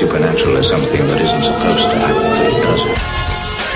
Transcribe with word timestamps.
supernatural 0.00 0.56
is 0.56 0.68
something 0.68 1.06
that 1.06 1.20
isn't 1.20 1.42
supposed 1.42 1.84
to 1.90 1.96
happen, 2.00 2.24
but 2.32 2.46
it 2.48 2.56
does. 2.64 2.82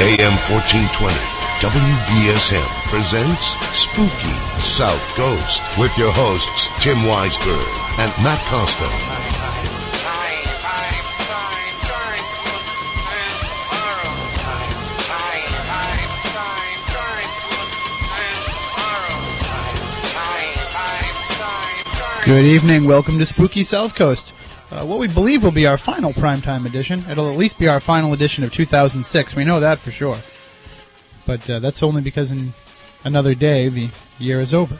AM 0.00 0.34
1420, 0.48 1.12
WBSM 1.60 2.70
presents 2.88 3.60
Spooky 3.76 4.36
South 4.58 5.04
Coast 5.14 5.62
with 5.78 5.96
your 5.98 6.12
hosts, 6.12 6.68
Tim 6.82 6.98
Weisberg 7.04 7.68
and 7.98 8.10
Matt 8.22 8.40
Costa. 8.48 9.13
Good 22.24 22.46
evening. 22.46 22.86
Welcome 22.86 23.18
to 23.18 23.26
Spooky 23.26 23.64
South 23.64 23.94
Coast. 23.94 24.32
Uh, 24.70 24.86
what 24.86 24.98
we 24.98 25.08
believe 25.08 25.42
will 25.42 25.50
be 25.50 25.66
our 25.66 25.76
final 25.76 26.10
primetime 26.14 26.64
edition. 26.64 27.04
It'll 27.10 27.30
at 27.30 27.36
least 27.36 27.58
be 27.58 27.68
our 27.68 27.80
final 27.80 28.14
edition 28.14 28.42
of 28.44 28.50
2006. 28.50 29.36
We 29.36 29.44
know 29.44 29.60
that 29.60 29.78
for 29.78 29.90
sure. 29.90 30.16
But 31.26 31.50
uh, 31.50 31.58
that's 31.58 31.82
only 31.82 32.00
because 32.00 32.33
in 32.33 32.55
another 33.05 33.34
day 33.34 33.69
the 33.69 33.91
year 34.19 34.41
is 34.41 34.55
over. 34.55 34.78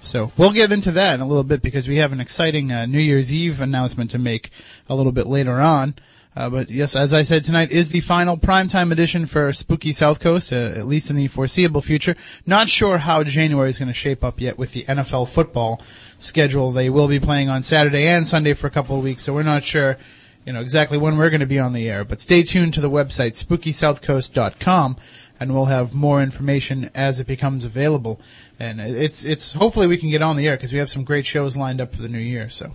So 0.00 0.32
we'll 0.36 0.50
get 0.50 0.72
into 0.72 0.90
that 0.90 1.14
in 1.14 1.20
a 1.20 1.26
little 1.26 1.44
bit 1.44 1.62
because 1.62 1.86
we 1.86 1.98
have 1.98 2.10
an 2.10 2.18
exciting 2.18 2.72
uh, 2.72 2.86
New 2.86 2.98
Year's 2.98 3.32
Eve 3.32 3.60
announcement 3.60 4.10
to 4.10 4.18
make 4.18 4.50
a 4.88 4.96
little 4.96 5.12
bit 5.12 5.28
later 5.28 5.60
on. 5.60 5.94
Uh, 6.36 6.50
but 6.50 6.68
yes, 6.68 6.94
as 6.94 7.14
I 7.14 7.22
said, 7.22 7.44
tonight 7.44 7.70
is 7.70 7.90
the 7.90 8.00
final 8.00 8.36
primetime 8.36 8.92
edition 8.92 9.24
for 9.24 9.54
Spooky 9.54 9.92
South 9.92 10.20
Coast, 10.20 10.52
uh, 10.52 10.56
at 10.56 10.86
least 10.86 11.08
in 11.08 11.16
the 11.16 11.28
foreseeable 11.28 11.80
future. 11.80 12.14
Not 12.44 12.68
sure 12.68 12.98
how 12.98 13.24
January 13.24 13.70
is 13.70 13.78
going 13.78 13.88
to 13.88 13.94
shape 13.94 14.22
up 14.22 14.38
yet 14.38 14.58
with 14.58 14.72
the 14.72 14.82
NFL 14.82 15.30
football 15.30 15.80
schedule. 16.18 16.72
They 16.72 16.90
will 16.90 17.08
be 17.08 17.18
playing 17.18 17.48
on 17.48 17.62
Saturday 17.62 18.06
and 18.06 18.26
Sunday 18.26 18.52
for 18.52 18.66
a 18.66 18.70
couple 18.70 18.98
of 18.98 19.02
weeks, 19.02 19.22
so 19.22 19.32
we're 19.32 19.44
not 19.44 19.62
sure, 19.62 19.96
you 20.44 20.52
know, 20.52 20.60
exactly 20.60 20.98
when 20.98 21.16
we're 21.16 21.30
going 21.30 21.40
to 21.40 21.46
be 21.46 21.58
on 21.58 21.72
the 21.72 21.88
air. 21.88 22.04
But 22.04 22.20
stay 22.20 22.42
tuned 22.42 22.74
to 22.74 22.82
the 22.82 22.90
website 22.90 23.32
spookysouthcoast.com, 23.42 24.96
and 25.40 25.54
we'll 25.54 25.64
have 25.64 25.94
more 25.94 26.22
information 26.22 26.90
as 26.94 27.18
it 27.18 27.26
becomes 27.26 27.64
available. 27.64 28.20
And 28.60 28.78
it's 28.78 29.24
it's 29.24 29.54
hopefully 29.54 29.86
we 29.86 29.96
can 29.96 30.10
get 30.10 30.20
on 30.20 30.36
the 30.36 30.46
air 30.46 30.56
because 30.58 30.74
we 30.74 30.80
have 30.80 30.90
some 30.90 31.02
great 31.02 31.24
shows 31.24 31.56
lined 31.56 31.80
up 31.80 31.94
for 31.94 32.02
the 32.02 32.10
new 32.10 32.18
year. 32.18 32.50
So. 32.50 32.72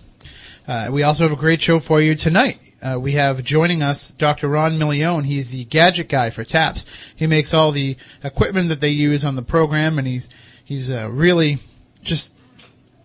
Uh, 0.68 0.90
we 0.92 1.02
also 1.02 1.24
have 1.24 1.32
a 1.32 1.36
great 1.36 1.60
show 1.60 1.80
for 1.80 2.00
you 2.00 2.14
tonight. 2.14 2.71
Uh, 2.82 3.00
we 3.00 3.12
have 3.12 3.44
joining 3.44 3.84
us 3.84 4.10
Dr. 4.10 4.48
Ron 4.48 4.80
Milione. 4.80 5.26
He's 5.26 5.52
the 5.52 5.66
gadget 5.66 6.10
guy 6.10 6.32
for 6.32 6.44
TAPS. 6.44 6.84
He 7.16 7.28
makes 7.28 7.54
all 7.54 7.72
the 7.72 7.96
equipment 8.24 8.70
that 8.70 8.82
they 8.82 8.90
use 8.90 9.24
on 9.24 9.36
the 9.36 9.44
program, 9.44 10.00
and 10.00 10.08
he's 10.08 10.32
he's 10.64 10.90
uh, 10.90 11.08
really 11.12 11.60
just 12.02 12.34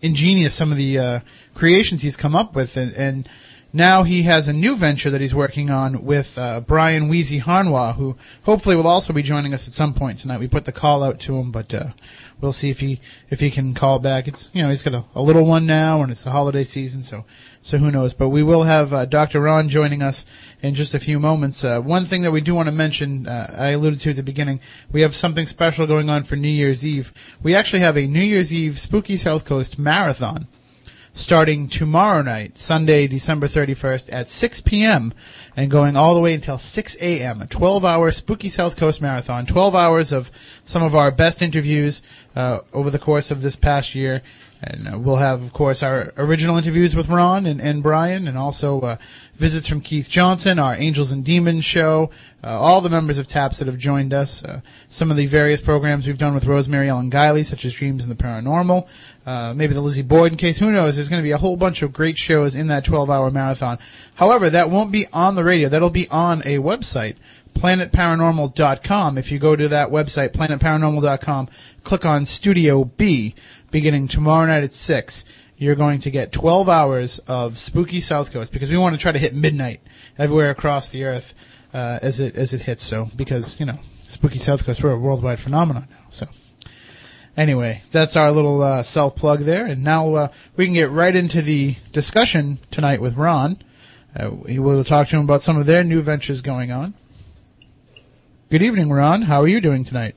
ingenious. 0.01 0.55
Some 0.55 0.71
of 0.71 0.77
the 0.77 0.97
uh, 0.97 1.19
creations 1.53 2.01
he's 2.01 2.15
come 2.15 2.35
up 2.35 2.55
with, 2.55 2.75
and, 2.75 2.91
and 2.93 3.29
now 3.71 4.01
he 4.01 4.23
has 4.23 4.47
a 4.47 4.53
new 4.53 4.75
venture 4.75 5.11
that 5.11 5.21
he's 5.21 5.35
working 5.35 5.69
on 5.69 6.03
with 6.03 6.39
uh, 6.39 6.61
Brian 6.61 7.07
Wheezy 7.07 7.39
Harnois, 7.39 7.93
who 7.93 8.17
hopefully 8.43 8.75
will 8.75 8.87
also 8.87 9.13
be 9.13 9.21
joining 9.21 9.53
us 9.53 9.67
at 9.67 9.75
some 9.75 9.93
point 9.93 10.17
tonight. 10.17 10.39
We 10.39 10.47
put 10.47 10.65
the 10.65 10.71
call 10.71 11.03
out 11.03 11.19
to 11.21 11.37
him, 11.37 11.51
but 11.51 11.71
uh, 11.71 11.89
we'll 12.41 12.53
see 12.53 12.69
if 12.69 12.79
he 12.79 12.99
if 13.29 13.39
he 13.39 13.49
can 13.49 13.73
call 13.73 13.99
back. 13.99 14.27
It's 14.27 14.49
you 14.53 14.61
know 14.61 14.69
he's 14.69 14.83
got 14.83 14.93
a, 14.93 15.05
a 15.15 15.21
little 15.21 15.45
one 15.45 15.65
now, 15.65 16.01
and 16.01 16.11
it's 16.11 16.23
the 16.23 16.31
holiday 16.31 16.63
season, 16.63 17.03
so 17.03 17.25
so 17.61 17.77
who 17.77 17.91
knows? 17.91 18.13
But 18.13 18.29
we 18.29 18.43
will 18.43 18.63
have 18.63 18.93
uh, 18.93 19.05
Dr. 19.05 19.41
Ron 19.41 19.69
joining 19.69 20.01
us 20.01 20.25
in 20.61 20.75
just 20.75 20.93
a 20.93 20.99
few 20.99 21.19
moments. 21.19 21.63
Uh, 21.63 21.81
one 21.81 22.05
thing 22.05 22.21
that 22.21 22.31
we 22.31 22.41
do 22.41 22.55
want 22.55 22.67
to 22.67 22.73
mention, 22.73 23.27
uh, 23.27 23.55
I 23.57 23.69
alluded 23.69 23.99
to 24.01 24.11
at 24.11 24.15
the 24.15 24.23
beginning, 24.23 24.59
we 24.91 25.01
have 25.01 25.15
something 25.15 25.45
special 25.47 25.87
going 25.87 26.09
on 26.09 26.23
for 26.23 26.35
New 26.35 26.47
Year's 26.47 26.85
Eve. 26.85 27.13
We 27.41 27.55
actually 27.55 27.81
have 27.81 27.97
a 27.97 28.07
New 28.07 28.21
Year's 28.21 28.53
Eve 28.53 28.79
Spooky 28.79 29.17
South 29.17 29.45
Coast 29.45 29.77
marathon 29.77 30.47
starting 31.17 31.67
tomorrow 31.67 32.21
night, 32.21 32.57
Sunday, 32.57 33.07
December 33.07 33.47
31st 33.47 34.13
at 34.13 34.27
6 34.27 34.61
p.m. 34.61 35.13
and 35.55 35.71
going 35.71 35.97
all 35.97 36.13
the 36.13 36.21
way 36.21 36.33
until 36.33 36.57
6 36.57 36.97
a.m. 37.01 37.41
A 37.41 37.45
12-hour 37.45 38.11
Spooky 38.11 38.49
South 38.49 38.75
Coast 38.75 39.01
Marathon. 39.01 39.45
12 39.45 39.75
hours 39.75 40.11
of 40.11 40.31
some 40.65 40.83
of 40.83 40.93
our 40.93 41.11
best 41.11 41.41
interviews 41.41 42.03
uh, 42.35 42.59
over 42.71 42.89
the 42.91 42.99
course 42.99 43.31
of 43.31 43.41
this 43.41 43.55
past 43.55 43.95
year. 43.95 44.21
And 44.61 44.87
uh, 44.87 44.97
we'll 44.97 45.17
have, 45.17 45.43
of 45.43 45.53
course, 45.53 45.83
our 45.83 46.11
original 46.17 46.57
interviews 46.57 46.95
with 46.95 47.09
Ron 47.09 47.45
and, 47.45 47.61
and 47.61 47.83
Brian, 47.83 48.27
and 48.27 48.37
also 48.37 48.81
uh, 48.81 48.97
visits 49.35 49.67
from 49.67 49.81
Keith 49.81 50.09
Johnson, 50.09 50.57
our 50.57 50.73
Angels 50.75 51.11
and 51.11 51.23
Demons 51.23 51.63
show, 51.63 52.09
uh, 52.43 52.59
all 52.59 52.81
the 52.81 52.89
members 52.89 53.19
of 53.19 53.27
TAPS 53.27 53.59
that 53.59 53.67
have 53.67 53.77
joined 53.77 54.13
us, 54.13 54.43
uh, 54.43 54.61
some 54.89 55.11
of 55.11 55.17
the 55.17 55.27
various 55.27 55.61
programs 55.61 56.07
we've 56.07 56.17
done 56.17 56.33
with 56.33 56.45
Rosemary 56.45 56.89
Ellen 56.89 57.11
Guiley, 57.11 57.45
such 57.45 57.65
as 57.65 57.73
Dreams 57.73 58.03
in 58.03 58.09
the 58.09 58.15
Paranormal, 58.15 58.87
uh, 59.27 59.53
maybe 59.53 59.75
the 59.75 59.81
Lizzie 59.81 60.01
Borden 60.01 60.37
case, 60.37 60.57
who 60.57 60.71
knows? 60.71 60.95
There's 60.95 61.09
going 61.09 61.21
to 61.21 61.27
be 61.27 61.31
a 61.31 61.37
whole 61.37 61.57
bunch 61.57 61.83
of 61.83 61.93
great 61.93 62.17
shows 62.17 62.55
in 62.55 62.67
that 62.67 62.83
12-hour 62.83 63.29
marathon. 63.29 63.77
However, 64.15 64.49
that 64.49 64.71
won't 64.71 64.91
be 64.91 65.05
on 65.13 65.35
the 65.35 65.43
radio. 65.43 65.69
That'll 65.69 65.89
be 65.91 66.07
on 66.09 66.41
a 66.41 66.57
website 66.57 67.15
planetparanormal.com. 67.57 69.17
If 69.17 69.31
you 69.31 69.39
go 69.39 69.55
to 69.55 69.67
that 69.67 69.89
website, 69.89 70.29
planetparanormal.com, 70.29 71.49
click 71.83 72.05
on 72.05 72.25
Studio 72.25 72.85
B, 72.85 73.33
beginning 73.71 74.07
tomorrow 74.07 74.45
night 74.45 74.63
at 74.63 74.73
6, 74.73 75.25
you're 75.57 75.75
going 75.75 75.99
to 75.99 76.11
get 76.11 76.31
12 76.31 76.69
hours 76.69 77.19
of 77.27 77.57
spooky 77.57 77.99
South 77.99 78.31
Coast 78.31 78.53
because 78.53 78.69
we 78.69 78.77
want 78.77 78.95
to 78.95 79.01
try 79.01 79.11
to 79.11 79.19
hit 79.19 79.33
midnight 79.33 79.81
everywhere 80.17 80.51
across 80.51 80.89
the 80.89 81.03
earth 81.03 81.33
uh, 81.73 81.99
as 82.01 82.19
it 82.19 82.35
as 82.35 82.53
it 82.53 82.61
hits. 82.61 82.83
So 82.83 83.09
because 83.15 83.59
you 83.59 83.65
know 83.65 83.79
spooky 84.03 84.39
South 84.39 84.65
Coast, 84.65 84.83
we're 84.83 84.91
a 84.91 84.99
worldwide 84.99 85.39
phenomenon 85.39 85.87
now. 85.89 86.05
So 86.09 86.27
anyway, 87.35 87.81
that's 87.91 88.15
our 88.15 88.31
little 88.31 88.61
uh, 88.61 88.83
self 88.83 89.15
plug 89.15 89.41
there, 89.41 89.65
and 89.65 89.83
now 89.83 90.13
uh, 90.13 90.27
we 90.55 90.65
can 90.65 90.73
get 90.73 90.91
right 90.91 91.15
into 91.15 91.41
the 91.41 91.75
discussion 91.91 92.59
tonight 92.71 93.01
with 93.01 93.15
Ron. 93.15 93.61
Uh, 94.15 94.31
we 94.31 94.59
will 94.59 94.83
talk 94.83 95.07
to 95.09 95.15
him 95.17 95.23
about 95.23 95.41
some 95.41 95.57
of 95.57 95.65
their 95.65 95.83
new 95.83 96.01
ventures 96.01 96.41
going 96.41 96.71
on. 96.71 96.93
Good 98.49 98.61
evening, 98.61 98.91
Ron. 98.91 99.23
How 99.23 99.41
are 99.41 99.47
you 99.47 99.59
doing 99.59 99.83
tonight? 99.83 100.15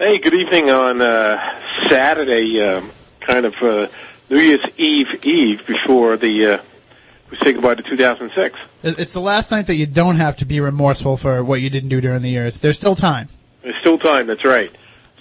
Hey, 0.00 0.16
good 0.16 0.32
evening 0.32 0.70
on 0.70 1.02
uh, 1.02 1.60
Saturday, 1.90 2.58
um, 2.62 2.90
kind 3.20 3.44
of 3.44 3.54
uh, 3.56 3.86
New 4.30 4.38
Year's 4.38 4.64
Eve 4.78 5.22
Eve 5.26 5.66
before 5.66 6.16
the 6.16 6.46
uh, 6.46 6.62
we 7.30 7.36
say 7.36 7.52
goodbye 7.52 7.74
to 7.74 7.82
2006. 7.82 8.58
It's 8.82 9.12
the 9.12 9.20
last 9.20 9.50
night 9.50 9.66
that 9.66 9.74
you 9.74 9.84
don't 9.84 10.16
have 10.16 10.38
to 10.38 10.46
be 10.46 10.58
remorseful 10.58 11.18
for 11.18 11.44
what 11.44 11.60
you 11.60 11.68
didn't 11.68 11.90
do 11.90 12.00
during 12.00 12.22
the 12.22 12.30
year. 12.30 12.46
It's, 12.46 12.60
there's 12.60 12.78
still 12.78 12.94
time. 12.94 13.28
There's 13.60 13.76
still 13.76 13.98
time. 13.98 14.26
That's 14.26 14.42
right. 14.42 14.74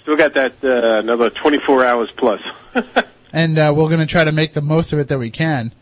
Still 0.03 0.16
got 0.16 0.34
that 0.35 0.53
uh, 0.63 1.00
another 1.00 1.29
24 1.29 1.84
hours 1.84 2.09
plus. 2.16 2.41
and 3.34 3.57
uh, 3.57 3.73
we're 3.75 3.89
going 3.89 4.00
to 4.00 4.06
try 4.06 4.23
to 4.23 4.31
make 4.31 4.53
the 4.53 4.62
most 4.62 4.94
of 4.94 5.00
it 5.00 5.09
that 5.09 5.19
we 5.19 5.29
can. 5.29 5.73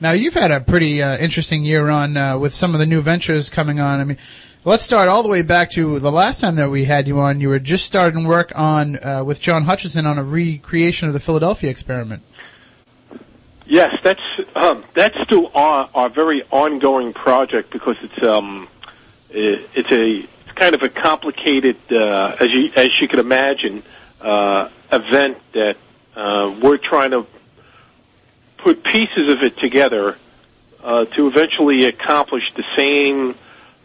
Now, 0.00 0.10
you've 0.10 0.34
had 0.34 0.50
a 0.50 0.58
pretty 0.58 1.00
uh, 1.00 1.16
interesting 1.18 1.64
year 1.64 1.88
on 1.88 2.16
uh, 2.16 2.36
with 2.36 2.52
some 2.52 2.74
of 2.74 2.80
the 2.80 2.86
new 2.86 3.00
ventures 3.00 3.48
coming 3.48 3.78
on. 3.78 4.00
I 4.00 4.04
mean, 4.04 4.18
let's 4.64 4.82
start 4.82 5.08
all 5.08 5.22
the 5.22 5.28
way 5.28 5.42
back 5.42 5.70
to 5.72 5.98
the 5.98 6.10
last 6.10 6.40
time 6.40 6.54
that 6.56 6.70
we 6.70 6.84
had 6.84 7.06
you 7.06 7.18
on. 7.20 7.40
You 7.40 7.48
were 7.48 7.58
just 7.58 7.84
starting 7.84 8.26
work 8.26 8.52
on 8.54 9.02
uh, 9.04 9.22
with 9.24 9.40
John 9.40 9.64
Hutchison 9.64 10.06
on 10.06 10.18
a 10.18 10.24
recreation 10.24 11.06
of 11.08 11.14
the 11.14 11.20
Philadelphia 11.20 11.70
experiment. 11.70 12.22
Yes, 13.66 13.98
that's 14.02 14.20
um, 14.54 14.84
that's 14.94 15.18
still 15.22 15.50
our, 15.54 15.88
our 15.94 16.08
very 16.10 16.42
ongoing 16.50 17.12
project 17.12 17.70
because 17.70 17.96
it's 18.02 18.22
um, 18.22 18.68
it, 19.30 19.68
it's 19.74 19.90
a 19.90 20.16
it's 20.18 20.52
kind 20.54 20.74
of 20.74 20.82
a 20.82 20.88
complicated, 20.88 21.76
uh, 21.90 22.36
as 22.40 22.52
you 22.52 22.70
as 22.76 23.00
you 23.00 23.08
can 23.08 23.20
imagine, 23.20 23.82
uh, 24.20 24.68
event 24.92 25.38
that 25.52 25.76
uh, 26.14 26.54
we're 26.62 26.76
trying 26.76 27.12
to 27.12 27.26
put 28.58 28.84
pieces 28.84 29.30
of 29.30 29.42
it 29.42 29.56
together 29.56 30.18
uh, 30.82 31.06
to 31.06 31.26
eventually 31.26 31.86
accomplish 31.86 32.52
the 32.54 32.64
same 32.76 33.34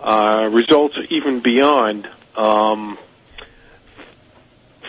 uh, 0.01 0.49
results, 0.51 0.97
even 1.09 1.39
beyond. 1.39 2.07
Um, 2.35 2.97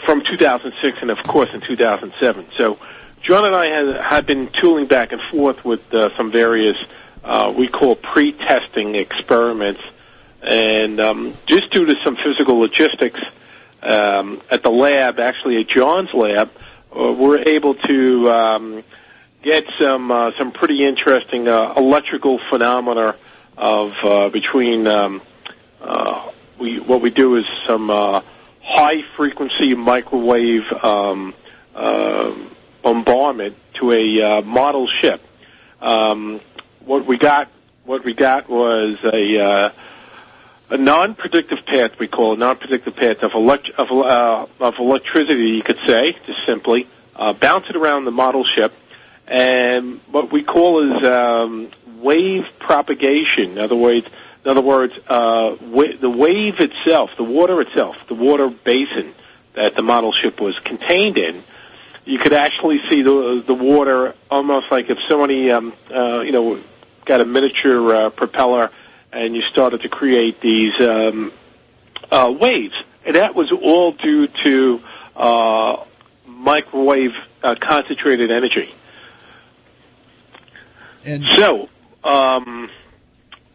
from 0.04 0.22
2006 0.24 0.98
and 1.02 1.10
of 1.10 1.22
course 1.22 1.50
in 1.52 1.60
2007. 1.60 2.46
So 2.56 2.78
John 3.22 3.44
and 3.44 3.54
I 3.54 4.02
had, 4.02 4.26
been 4.26 4.48
tooling 4.48 4.86
back 4.86 5.12
and 5.12 5.20
forth 5.20 5.64
with 5.64 5.92
uh, 5.92 6.16
some 6.16 6.32
various 6.32 6.76
uh, 7.22 7.52
we 7.54 7.68
call 7.68 7.96
pre-testing 7.96 8.94
experiments, 8.94 9.82
and 10.42 10.98
um, 10.98 11.36
just 11.44 11.70
due 11.70 11.84
to 11.84 11.94
some 12.02 12.16
physical 12.16 12.58
logistics 12.58 13.20
um, 13.82 14.40
at 14.50 14.62
the 14.62 14.70
lab, 14.70 15.20
actually 15.20 15.60
at 15.60 15.68
John's 15.68 16.14
lab, 16.14 16.50
uh, 16.96 17.12
we're 17.12 17.40
able 17.40 17.74
to 17.74 18.30
um, 18.30 18.84
get 19.42 19.64
some 19.78 20.10
uh, 20.10 20.32
some 20.38 20.50
pretty 20.50 20.82
interesting 20.84 21.46
uh, 21.46 21.74
electrical 21.76 22.38
phenomena 22.48 23.14
of 23.60 23.92
uh, 24.02 24.28
between 24.30 24.86
um, 24.86 25.22
uh, 25.82 26.30
we 26.58 26.80
what 26.80 27.00
we 27.02 27.10
do 27.10 27.36
is 27.36 27.46
some 27.66 27.90
uh, 27.90 28.22
high 28.62 29.02
frequency 29.16 29.74
microwave 29.74 30.72
um, 30.82 31.34
uh, 31.74 32.32
bombardment 32.82 33.56
to 33.74 33.92
a 33.92 34.22
uh, 34.22 34.42
model 34.42 34.86
ship. 34.86 35.20
Um, 35.80 36.40
what 36.84 37.04
we 37.04 37.18
got, 37.18 37.48
what 37.84 38.04
we 38.04 38.14
got 38.14 38.48
was 38.48 38.96
a 39.04 39.38
uh, 39.38 39.70
a 40.70 40.78
non-predictive 40.78 41.66
path. 41.66 41.98
We 41.98 42.08
call 42.08 42.32
a 42.34 42.36
non-predictive 42.36 42.96
path 42.96 43.22
of, 43.22 43.34
elect- 43.34 43.70
of, 43.70 43.90
uh, 43.90 44.46
of 44.60 44.78
electricity. 44.78 45.50
You 45.50 45.62
could 45.62 45.80
say 45.86 46.16
just 46.26 46.46
simply 46.46 46.86
uh, 47.16 47.32
bounce 47.32 47.68
it 47.68 47.76
around 47.76 48.04
the 48.04 48.12
model 48.12 48.44
ship, 48.44 48.72
and 49.30 50.00
what 50.10 50.32
we 50.32 50.42
call 50.42 50.96
is 50.96 51.04
um, 51.04 51.70
wave 51.98 52.48
propagation. 52.58 53.52
In 53.52 53.58
other 53.58 53.76
words, 53.76 54.06
in 54.44 54.50
other 54.50 54.60
words, 54.60 54.92
uh, 55.06 55.56
wa- 55.62 55.96
the 55.98 56.10
wave 56.10 56.58
itself, 56.58 57.10
the 57.16 57.22
water 57.24 57.60
itself, 57.60 57.96
the 58.08 58.14
water 58.14 58.48
basin 58.48 59.14
that 59.54 59.76
the 59.76 59.82
model 59.82 60.12
ship 60.12 60.40
was 60.40 60.58
contained 60.58 61.16
in, 61.16 61.42
you 62.04 62.18
could 62.18 62.32
actually 62.32 62.80
see 62.88 63.02
the 63.02 63.42
the 63.46 63.54
water 63.54 64.14
almost 64.30 64.70
like 64.72 64.90
if 64.90 64.98
somebody, 65.08 65.52
um, 65.52 65.72
uh, 65.94 66.20
you 66.20 66.32
know, 66.32 66.58
got 67.04 67.20
a 67.20 67.24
miniature 67.24 67.94
uh, 67.94 68.10
propeller 68.10 68.70
and 69.12 69.36
you 69.36 69.42
started 69.42 69.82
to 69.82 69.88
create 69.88 70.40
these 70.40 70.78
um, 70.80 71.32
uh, 72.10 72.34
waves, 72.36 72.74
and 73.04 73.14
that 73.16 73.34
was 73.36 73.52
all 73.52 73.92
due 73.92 74.26
to 74.26 74.82
uh, 75.16 75.84
microwave 76.26 77.14
uh, 77.42 77.54
concentrated 77.60 78.30
energy. 78.30 78.74
And 81.04 81.24
So, 81.24 81.68
um, 82.04 82.70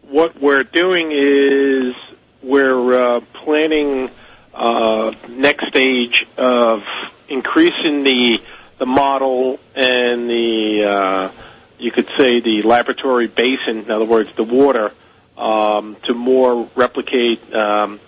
what 0.02 0.40
we're 0.40 0.64
doing 0.64 1.10
is 1.12 1.94
we're 2.42 3.16
uh, 3.16 3.20
planning 3.34 4.10
uh, 4.54 5.12
next 5.28 5.68
stage 5.68 6.26
of 6.36 6.84
increasing 7.28 8.04
the 8.04 8.40
the 8.78 8.86
model 8.86 9.58
and 9.74 10.28
the 10.28 10.84
uh, 10.84 11.30
you 11.78 11.90
could 11.90 12.08
say 12.16 12.40
the 12.40 12.62
laboratory 12.62 13.26
basin. 13.26 13.80
In 13.80 13.90
other 13.90 14.04
words, 14.04 14.34
the 14.36 14.44
water 14.44 14.92
um, 15.36 15.96
to 16.04 16.14
more 16.14 16.68
replicate 16.74 17.54
um, 17.54 18.00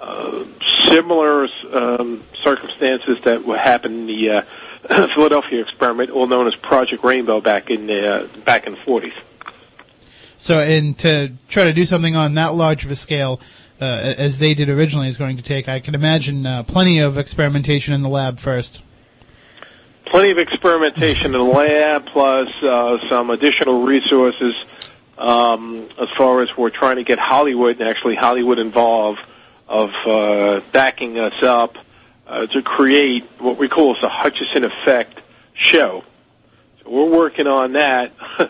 uh, 0.00 0.44
similar 0.84 1.48
um, 1.72 2.22
circumstances 2.42 3.20
that 3.22 3.44
would 3.44 3.58
happen 3.58 4.00
in 4.00 4.06
the 4.06 4.30
uh, 4.30 4.42
Philadelphia 5.14 5.60
experiment, 5.62 6.10
all 6.10 6.26
known 6.26 6.46
as 6.46 6.54
Project 6.56 7.04
Rainbow, 7.04 7.40
back 7.40 7.70
in 7.70 7.90
uh, 7.90 8.26
back 8.44 8.66
in 8.66 8.74
the 8.74 8.78
40s. 8.78 9.14
so, 10.36 10.60
and 10.60 10.98
to 10.98 11.32
try 11.48 11.64
to 11.64 11.72
do 11.72 11.84
something 11.84 12.16
on 12.16 12.34
that 12.34 12.54
large 12.54 12.84
of 12.84 12.90
a 12.90 12.96
scale, 12.96 13.40
uh, 13.80 13.84
as 13.84 14.38
they 14.38 14.54
did 14.54 14.68
originally, 14.68 15.08
is 15.08 15.16
going 15.16 15.36
to 15.36 15.42
take, 15.42 15.68
I 15.68 15.80
can 15.80 15.94
imagine, 15.94 16.46
uh, 16.46 16.62
plenty 16.62 16.98
of 17.00 17.18
experimentation 17.18 17.94
in 17.94 18.02
the 18.02 18.08
lab 18.08 18.38
first. 18.38 18.82
plenty 20.04 20.30
of 20.30 20.38
experimentation 20.38 21.26
in 21.26 21.32
the 21.32 21.42
lab, 21.42 22.06
plus 22.06 22.48
uh, 22.62 22.98
some 23.08 23.30
additional 23.30 23.82
resources 23.82 24.54
um, 25.18 25.88
as 26.00 26.10
far 26.10 26.42
as 26.42 26.56
we're 26.56 26.70
trying 26.70 26.96
to 26.96 27.04
get 27.04 27.18
Hollywood 27.18 27.80
and 27.80 27.88
actually 27.88 28.14
Hollywood 28.14 28.58
involved 28.58 29.20
of 29.68 29.92
uh, 30.06 30.60
backing 30.72 31.18
us 31.18 31.42
up 31.42 31.76
uh, 32.26 32.46
to 32.46 32.62
create 32.62 33.24
what 33.38 33.56
we 33.56 33.68
call 33.68 33.94
the 34.00 34.08
Hutchison 34.08 34.64
Effect 34.64 35.20
show. 35.54 36.04
So 36.82 36.90
we're 36.90 37.16
working 37.16 37.46
on 37.46 37.72
that, 37.72 38.12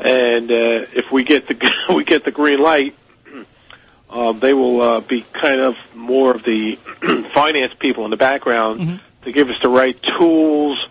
and 0.00 0.50
uh, 0.50 0.86
if 0.94 1.12
we 1.12 1.24
get 1.24 1.48
the 1.48 1.72
we 1.94 2.04
get 2.04 2.24
the 2.24 2.30
green 2.30 2.58
light, 2.60 2.94
um, 4.10 4.40
they 4.40 4.54
will 4.54 4.80
uh, 4.80 5.00
be 5.00 5.24
kind 5.32 5.60
of 5.60 5.76
more 5.94 6.34
of 6.34 6.42
the 6.44 6.76
finance 7.34 7.74
people 7.78 8.04
in 8.04 8.10
the 8.10 8.16
background 8.16 9.00
to 9.22 9.32
give 9.32 9.50
us 9.50 9.60
the 9.60 9.68
right 9.68 10.00
tools, 10.02 10.88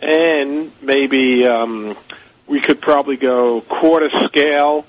and 0.00 0.72
maybe 0.80 1.46
um, 1.46 1.96
we 2.46 2.60
could 2.60 2.80
probably 2.80 3.16
go 3.16 3.60
quarter 3.60 4.10
scale, 4.26 4.86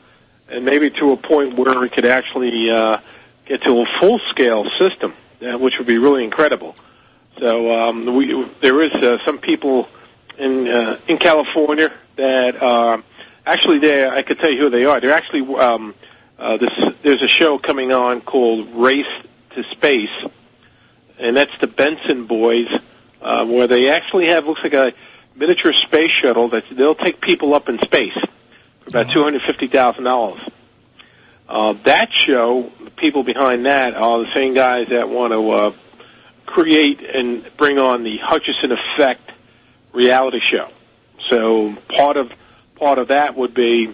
and 0.48 0.66
maybe 0.66 0.90
to 0.92 1.12
a 1.12 1.18
point 1.18 1.56
where 1.56 1.80
we 1.80 1.90
could 1.90 2.06
actually 2.06 2.70
uh, 2.70 3.00
get 3.46 3.64
to 3.64 3.82
a 3.82 3.86
full 4.00 4.20
scale 4.30 4.70
system, 4.78 5.14
uh, 5.46 5.58
which 5.58 5.78
would 5.78 5.88
be 5.88 5.98
really 5.98 6.24
incredible. 6.24 6.76
So 7.40 7.72
um, 7.72 8.16
we, 8.16 8.44
there 8.62 8.82
is 8.82 8.92
uh, 8.94 9.18
some 9.26 9.38
people 9.40 9.90
in 10.38 10.68
uh, 10.68 10.98
in 11.08 11.18
California 11.18 11.92
that 12.16 12.62
are 12.62 13.04
actually 13.46 13.80
there. 13.80 14.14
I 14.14 14.22
could 14.22 14.40
tell 14.40 14.52
you 14.52 14.62
who 14.62 14.70
they 14.70 14.86
are. 14.86 15.00
They're 15.02 15.14
actually 15.14 15.44
um, 15.56 15.94
uh, 16.40 16.58
this. 16.58 16.72
There's 17.02 17.22
a 17.22 17.28
show 17.28 17.58
coming 17.58 17.92
on 17.92 18.22
called 18.22 18.74
Race 18.74 19.14
to 19.52 19.64
Space, 19.64 20.16
and 21.20 21.36
that's 21.36 21.58
the 21.60 21.68
Benson 21.68 22.26
boys, 22.26 22.70
uh, 23.22 23.46
where 23.46 23.68
they 23.68 23.90
actually 23.90 24.28
have 24.28 24.46
looks 24.46 24.64
like 24.64 24.74
a 24.74 24.94
miniature 25.36 25.74
space 25.74 26.12
shuttle 26.12 26.50
that 26.50 26.64
they'll 26.72 26.96
take 26.96 27.20
people 27.20 27.54
up 27.54 27.68
in 27.68 27.80
space 27.80 28.18
for 28.82 28.90
about 28.90 29.12
two 29.12 29.24
hundred 29.24 29.42
fifty 29.42 29.68
thousand 29.68 30.06
dollars. 30.06 30.42
Uh, 31.48 31.74
that 31.84 32.12
show, 32.12 32.72
the 32.84 32.90
people 32.90 33.24
behind 33.24 33.66
that 33.66 33.94
are 33.94 34.24
the 34.24 34.32
same 34.34 34.54
guys 34.54 34.90
that 34.90 35.10
want 35.10 35.32
to 35.32 35.52
uh, 35.52 35.72
create 36.46 37.02
and 37.02 37.46
bring 37.58 37.78
on 37.78 38.04
the 38.04 38.18
Hutchison 38.18 38.72
Effect 38.72 39.32
reality 39.94 40.40
show. 40.40 40.70
So 41.30 41.76
part 41.90 42.18
of 42.18 42.32
part 42.76 42.98
of 42.98 43.10
that 43.10 43.36
would 43.36 43.54
be, 43.54 43.94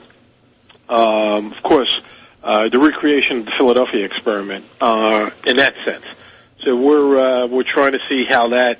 um, 0.90 1.52
of 1.52 1.62
course, 1.64 2.02
uh, 2.44 2.70
the 2.70 2.80
recreation 2.80 3.40
of 3.40 3.46
the 3.46 3.52
Philadelphia 3.52 4.06
experiment 4.06 4.66
uh, 4.80 5.30
in 5.46 5.58
that 5.58 5.76
sense. 5.86 6.06
So 6.60 6.76
we're 6.76 7.18
uh, 7.18 7.48
we're 7.48 7.64
trying 7.64 7.94
to 7.94 8.00
see 8.08 8.26
how 8.26 8.50
that 8.50 8.80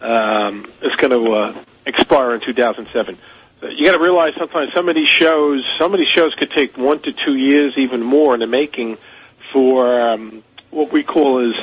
um, 0.00 0.70
is 0.82 0.94
going 0.96 1.10
to 1.12 1.32
uh, 1.32 1.64
expire 1.86 2.34
in 2.34 2.40
2007. 2.40 3.18
You 3.62 3.86
got 3.86 3.96
to 3.96 4.02
realize 4.02 4.34
sometimes 4.38 4.72
some 4.72 4.88
of 4.88 4.94
these 4.94 5.08
shows, 5.08 5.70
some 5.78 5.92
of 5.92 5.98
these 5.98 6.08
shows 6.08 6.34
could 6.34 6.50
take 6.50 6.78
one 6.78 7.00
to 7.00 7.12
two 7.12 7.36
years, 7.36 7.76
even 7.76 8.02
more, 8.02 8.32
in 8.32 8.40
the 8.40 8.46
making 8.46 8.96
for 9.52 10.00
um, 10.00 10.42
what 10.70 10.92
we 10.92 11.02
call 11.02 11.50
is 11.50 11.56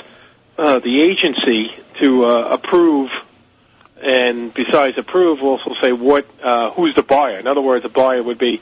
uh, 0.57 0.79
the 0.79 1.01
agency 1.01 1.71
to 1.99 2.25
uh, 2.25 2.49
approve, 2.49 3.09
and 4.01 4.53
besides 4.53 4.97
approve, 4.97 5.41
also 5.41 5.73
say 5.81 5.91
what 5.91 6.27
uh, 6.43 6.71
who's 6.71 6.93
the 6.93 7.01
buyer. 7.03 7.39
In 7.39 7.47
other 7.47 7.61
words, 7.61 7.81
the 7.81 7.89
buyer 7.89 8.21
would 8.21 8.37
be 8.37 8.61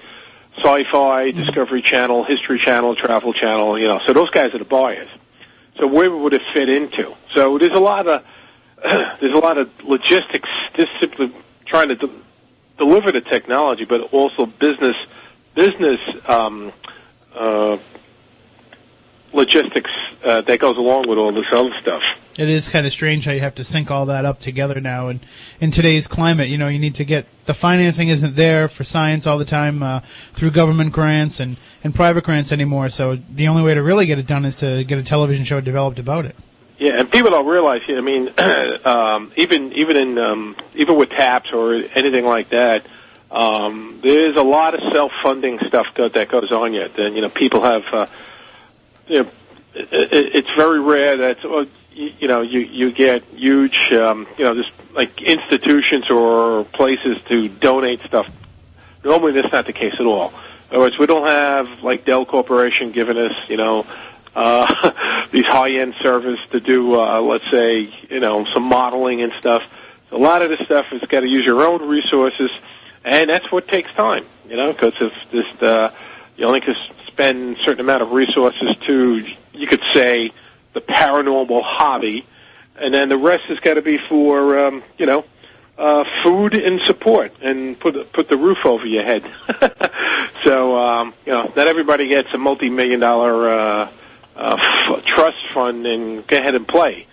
Sci-Fi, 0.58 1.32
Discovery 1.32 1.82
Channel, 1.82 2.24
History 2.24 2.58
Channel, 2.58 2.96
Travel 2.96 3.34
Channel. 3.34 3.78
You 3.78 3.88
know, 3.88 4.00
so 4.00 4.14
those 4.14 4.30
guys 4.30 4.54
are 4.54 4.60
the 4.60 4.66
buyers. 4.66 5.10
So 5.78 5.88
where 5.88 6.10
would 6.10 6.34
it 6.34 6.42
fit 6.54 6.70
into? 6.70 7.14
So 7.34 7.58
there's 7.58 7.76
a 7.76 7.80
lot 7.80 8.08
of 8.08 8.24
there's 8.84 9.34
a 9.34 9.40
lot 9.40 9.58
of 9.58 9.70
logistics, 9.84 10.50
just 10.74 10.92
simply 11.00 11.34
trying 11.66 11.90
to 11.90 12.10
deliver 12.78 13.12
the 13.12 13.22
technology, 13.22 13.86
but 13.86 14.14
also 14.14 14.46
business 14.46 14.98
business 15.54 16.02
um, 16.28 16.74
uh, 17.34 17.78
logistics 19.34 19.92
uh, 20.24 20.42
that 20.42 20.60
goes 20.60 20.78
along 20.78 21.08
with 21.08 21.18
all 21.18 21.32
this 21.32 21.48
other 21.52 21.74
stuff. 21.82 22.04
It 22.38 22.50
is 22.50 22.68
kind 22.68 22.86
of 22.86 22.92
strange 22.92 23.26
how 23.26 23.32
you 23.32 23.40
have 23.40 23.56
to 23.56 23.64
sync 23.64 23.90
all 23.90 24.08
that 24.08 24.26
up 24.26 24.42
together 24.42 24.82
now. 24.82 25.08
And 25.08 25.22
in 25.62 25.72
today's 25.72 26.06
climate, 26.06 26.50
you 26.50 26.58
know, 26.58 26.68
you 26.68 26.80
need 26.80 26.96
to 26.96 27.06
get 27.06 27.26
the 27.46 27.54
financing 27.54 28.10
isn't 28.10 28.36
there 28.36 28.68
for 28.68 28.84
science 28.84 29.26
all 29.26 29.38
the 29.38 29.46
time 29.46 29.82
uh, 29.82 30.02
through 30.34 30.52
government 30.52 30.92
grants 30.92 31.40
and, 31.40 31.56
and 31.84 31.96
private 31.96 32.26
grants 32.26 32.52
anymore. 32.52 32.90
So 32.90 33.16
the 33.16 33.48
only 33.48 33.64
way 33.64 33.74
to 33.74 33.82
really 33.82 34.06
get 34.06 34.20
it 34.20 34.28
done 34.28 34.44
is 34.44 34.60
to 34.60 34.84
get 34.84 35.00
a 35.00 35.04
television 35.04 35.46
show 35.46 35.62
developed 35.62 36.00
about 36.00 36.26
it. 36.26 36.36
Yeah, 36.78 37.00
and 37.00 37.10
people 37.10 37.32
don't 37.32 37.48
realize. 37.48 37.82
I 37.88 38.02
mean, 38.02 38.30
um, 38.86 39.32
even 39.38 39.72
even 39.74 39.96
in 39.96 40.18
um, 40.18 40.56
even 40.74 40.98
with 40.98 41.10
TAPS 41.10 41.52
or 41.52 41.74
anything 41.74 42.26
like 42.26 42.50
that, 42.50 42.86
um, 43.32 44.00
there's 44.04 44.36
a 44.36 44.44
lot 44.44 44.74
of 44.76 44.82
self-funding 44.94 45.60
stuff 45.68 45.88
that 45.96 46.28
goes 46.30 46.52
on 46.52 46.74
yet. 46.74 46.98
And 47.00 47.16
you 47.16 47.22
know, 47.22 47.30
people 47.30 47.64
have. 47.64 47.84
Uh, 47.92 48.06
you 49.08 49.24
know, 49.24 49.30
it, 49.74 49.94
it, 49.94 50.36
it's 50.36 50.54
very 50.56 50.80
rare 50.80 51.18
that 51.18 51.46
uh, 51.46 51.66
you, 51.92 52.12
you 52.20 52.28
know 52.28 52.42
you 52.42 52.60
you 52.60 52.92
get 52.92 53.24
huge 53.26 53.92
um, 53.94 54.28
you 54.38 54.46
know 54.46 54.56
just 54.56 54.72
like 54.94 55.22
institutions 55.22 56.10
or 56.10 56.66
places 56.66 57.18
to 57.28 57.50
donate 57.50 58.02
stuff. 58.02 58.30
Normally, 59.04 59.34
that's 59.34 59.52
not 59.52 59.66
the 59.66 59.74
case 59.74 59.94
at 60.00 60.06
all. 60.06 60.30
In 60.70 60.78
other 60.78 60.80
words, 60.80 60.98
we 60.98 61.06
don't 61.06 61.28
have 61.28 61.84
like 61.84 62.06
Dell 62.06 62.26
Corporation 62.26 62.92
giving 62.92 63.18
us 63.18 63.34
you 63.48 63.58
know 63.58 63.86
uh, 64.36 65.26
these 65.32 65.46
high-end 65.46 65.96
servers 66.02 66.40
to 66.52 66.60
do, 66.60 67.00
uh, 67.00 67.20
let's 67.22 67.50
say, 67.50 67.90
you 68.10 68.20
know, 68.20 68.46
some 68.46 68.64
modeling 68.64 69.22
and 69.22 69.32
stuff. 69.34 69.64
A 70.12 70.18
lot 70.18 70.42
of 70.42 70.50
this 70.50 70.60
stuff 70.66 70.86
has 70.88 71.02
got 71.02 71.22
to 71.22 71.28
use 71.28 71.46
your 71.46 71.66
own 71.66 71.88
resources, 71.88 72.52
and 73.04 73.30
that's 73.30 73.52
what 73.52 73.68
takes 73.68 73.92
time, 73.94 74.26
you 74.48 74.56
know, 74.56 74.72
because 74.72 74.94
if 75.00 75.14
this, 75.32 75.62
uh, 75.62 75.92
you 76.38 76.46
only 76.46 76.62
can 76.62 76.76
spend 77.08 77.58
a 77.58 77.60
certain 77.62 77.82
amount 77.82 78.04
of 78.04 78.12
resources 78.12 78.76
to, 78.86 79.26
you 79.54 79.68
could 79.68 79.84
say, 79.94 80.32
the 80.74 80.82
paranormal 80.82 81.64
hobby, 81.64 82.26
and 82.76 82.94
then 82.94 83.08
the 83.10 83.18
rest 83.18 83.46
has 83.46 83.60
got 83.62 83.76
to 83.76 83.82
be 83.82 83.98
for, 83.98 84.60
um, 84.60 84.84
you 84.98 85.06
know, 85.06 85.24
uh, 85.78 86.04
food 86.24 86.56
and 86.56 86.80
support, 86.82 87.34
and 87.42 87.78
put 87.80 88.12
put 88.14 88.30
the 88.30 88.38
roof 88.38 88.66
over 88.66 88.86
your 88.86 89.04
head. 89.04 89.24
so, 90.44 90.78
um, 90.78 91.14
you 91.26 91.34
know, 91.34 91.52
not 91.56 91.68
everybody 91.68 92.08
gets 92.08 92.34
a 92.34 92.38
multi-million 92.38 93.02
dollar. 93.02 93.50
Uh, 93.50 93.90
uh, 94.36 94.58
f- 94.60 95.06
trust 95.06 95.48
fund 95.54 95.86
and 95.86 96.26
go 96.28 96.38
ahead 96.38 96.56
and 96.56 96.68
play. 96.68 97.08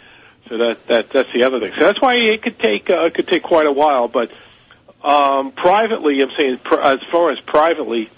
So 0.49 0.59
that 0.59 0.87
that 0.89 1.11
that's 1.11 1.33
the 1.33 1.45
other 1.45 1.61
thing. 1.61 1.73
So 1.75 1.81
that's 1.81 2.01
why 2.01 2.15
it 2.15 2.43
could 2.43 2.59
take 2.59 2.91
uh, 2.91 3.05
it 3.05 3.15
could 3.15 3.29
take 3.29 3.43
quite 3.43 3.67
a 3.67 3.73
while. 3.73 4.09
But 4.09 4.31
um, 5.03 5.53
privately, 5.53 6.21
I'm 6.21 6.31
saying 6.37 6.59
pr- 6.59 6.81
as 6.81 7.03
far 7.11 7.31
as 7.31 7.41
privately, 7.41 8.11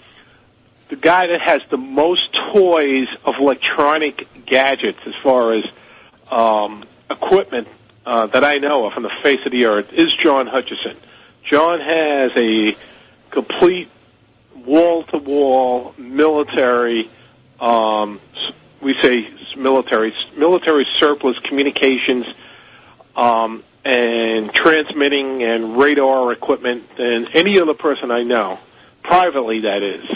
the 0.89 0.95
guy 0.95 1.27
that 1.27 1.41
has 1.41 1.61
the 1.69 1.77
most 1.77 2.33
toys 2.33 3.07
of 3.23 3.35
electronic 3.39 4.27
gadgets 4.45 4.99
as 5.05 5.15
far 5.15 5.53
as 5.53 5.65
um, 6.31 6.83
equipment 7.09 7.67
uh, 8.05 8.27
that 8.27 8.43
I 8.43 8.57
know 8.57 8.85
of 8.85 8.93
on 8.97 9.03
the 9.03 9.09
face 9.23 9.39
of 9.45 9.51
the 9.51 9.65
earth 9.65 9.93
is 9.93 10.13
John 10.15 10.47
Hutchison. 10.47 10.97
John 11.43 11.79
has 11.79 12.31
a 12.35 12.75
complete 13.31 13.89
wall-to-wall 14.55 15.93
military, 15.97 17.09
um, 17.59 18.19
we 18.85 18.93
say 18.93 19.27
military, 19.57 20.13
military 20.37 20.85
surplus 20.99 21.39
communications 21.39 22.27
um, 23.15 23.63
and 23.83 24.53
transmitting 24.53 25.41
and 25.41 25.75
radar 25.75 26.31
equipment 26.31 26.95
than 26.95 27.27
any 27.33 27.59
other 27.59 27.73
person 27.73 28.11
I 28.11 28.21
know, 28.21 28.59
privately 29.01 29.61
that 29.61 29.81
is. 29.81 30.07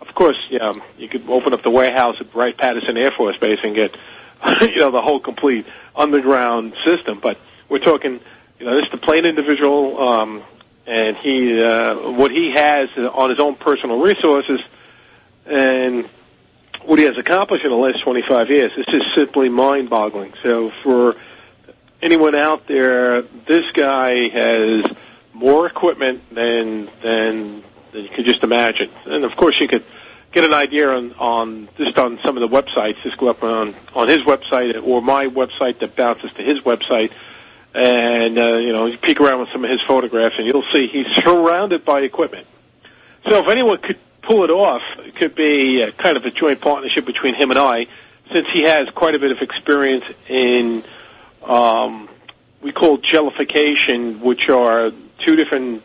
Of 0.00 0.12
course, 0.16 0.44
yeah, 0.50 0.74
you 0.98 1.06
could 1.06 1.28
open 1.28 1.52
up 1.52 1.62
the 1.62 1.70
warehouse 1.70 2.16
at 2.20 2.34
Wright 2.34 2.56
Patterson 2.56 2.96
Air 2.96 3.12
Force 3.12 3.36
Base 3.36 3.60
and 3.62 3.76
get, 3.76 3.96
you 4.60 4.80
know, 4.80 4.90
the 4.90 5.02
whole 5.02 5.20
complete 5.20 5.64
underground 5.94 6.74
system. 6.84 7.20
But 7.20 7.38
we're 7.68 7.78
talking, 7.78 8.18
you 8.58 8.66
know, 8.66 8.74
this 8.74 8.86
is 8.86 8.90
the 8.90 8.98
plain 8.98 9.24
individual, 9.24 10.02
um, 10.02 10.42
and 10.84 11.16
he, 11.16 11.62
uh, 11.62 12.10
what 12.10 12.32
he 12.32 12.50
has 12.50 12.88
on 12.96 13.30
his 13.30 13.38
own 13.38 13.54
personal 13.54 14.00
resources, 14.00 14.60
and 15.46 16.08
what 16.86 16.98
he 16.98 17.04
has 17.04 17.18
accomplished 17.18 17.64
in 17.64 17.70
the 17.70 17.76
last 17.76 18.02
25 18.02 18.50
years, 18.50 18.72
is 18.76 19.02
simply 19.14 19.48
mind-boggling. 19.48 20.34
So 20.42 20.70
for 20.82 21.16
anyone 22.00 22.34
out 22.34 22.66
there, 22.66 23.22
this 23.22 23.70
guy 23.72 24.28
has 24.28 24.86
more 25.32 25.66
equipment 25.66 26.22
than 26.34 26.88
than, 27.02 27.62
than 27.92 28.02
you 28.02 28.08
could 28.08 28.24
just 28.24 28.42
imagine. 28.42 28.90
And 29.04 29.24
of 29.24 29.36
course, 29.36 29.60
you 29.60 29.68
could 29.68 29.84
get 30.32 30.44
an 30.44 30.54
idea 30.54 30.88
on, 30.88 31.12
on 31.14 31.68
just 31.76 31.98
on 31.98 32.18
some 32.24 32.36
of 32.36 32.48
the 32.48 32.62
websites. 32.62 33.02
Just 33.02 33.18
go 33.18 33.28
up 33.28 33.42
on 33.42 33.74
on 33.94 34.08
his 34.08 34.22
website 34.22 34.80
or 34.86 35.02
my 35.02 35.26
website 35.26 35.80
that 35.80 35.96
bounces 35.96 36.32
to 36.34 36.42
his 36.42 36.60
website, 36.60 37.12
and 37.74 38.38
uh, 38.38 38.56
you 38.56 38.72
know 38.72 38.86
you 38.86 38.96
peek 38.96 39.20
around 39.20 39.40
with 39.40 39.50
some 39.50 39.64
of 39.64 39.70
his 39.70 39.82
photographs, 39.82 40.36
and 40.38 40.46
you'll 40.46 40.70
see 40.72 40.86
he's 40.86 41.06
surrounded 41.24 41.84
by 41.84 42.00
equipment. 42.00 42.46
So 43.28 43.42
if 43.42 43.48
anyone 43.48 43.78
could 43.78 43.98
pull 44.26 44.44
it 44.44 44.50
off, 44.50 44.82
could 45.14 45.34
be 45.34 45.82
uh, 45.82 45.92
kind 45.92 46.16
of 46.16 46.24
a 46.24 46.30
joint 46.30 46.60
partnership 46.60 47.06
between 47.06 47.34
him 47.34 47.50
and 47.50 47.58
I, 47.58 47.86
since 48.32 48.48
he 48.50 48.62
has 48.62 48.88
quite 48.90 49.14
a 49.14 49.18
bit 49.18 49.30
of 49.30 49.40
experience 49.40 50.04
in 50.28 50.82
um, 51.44 52.08
we 52.60 52.72
call 52.72 52.98
jellification, 52.98 54.20
which 54.20 54.48
are 54.48 54.90
two 55.18 55.36
different 55.36 55.82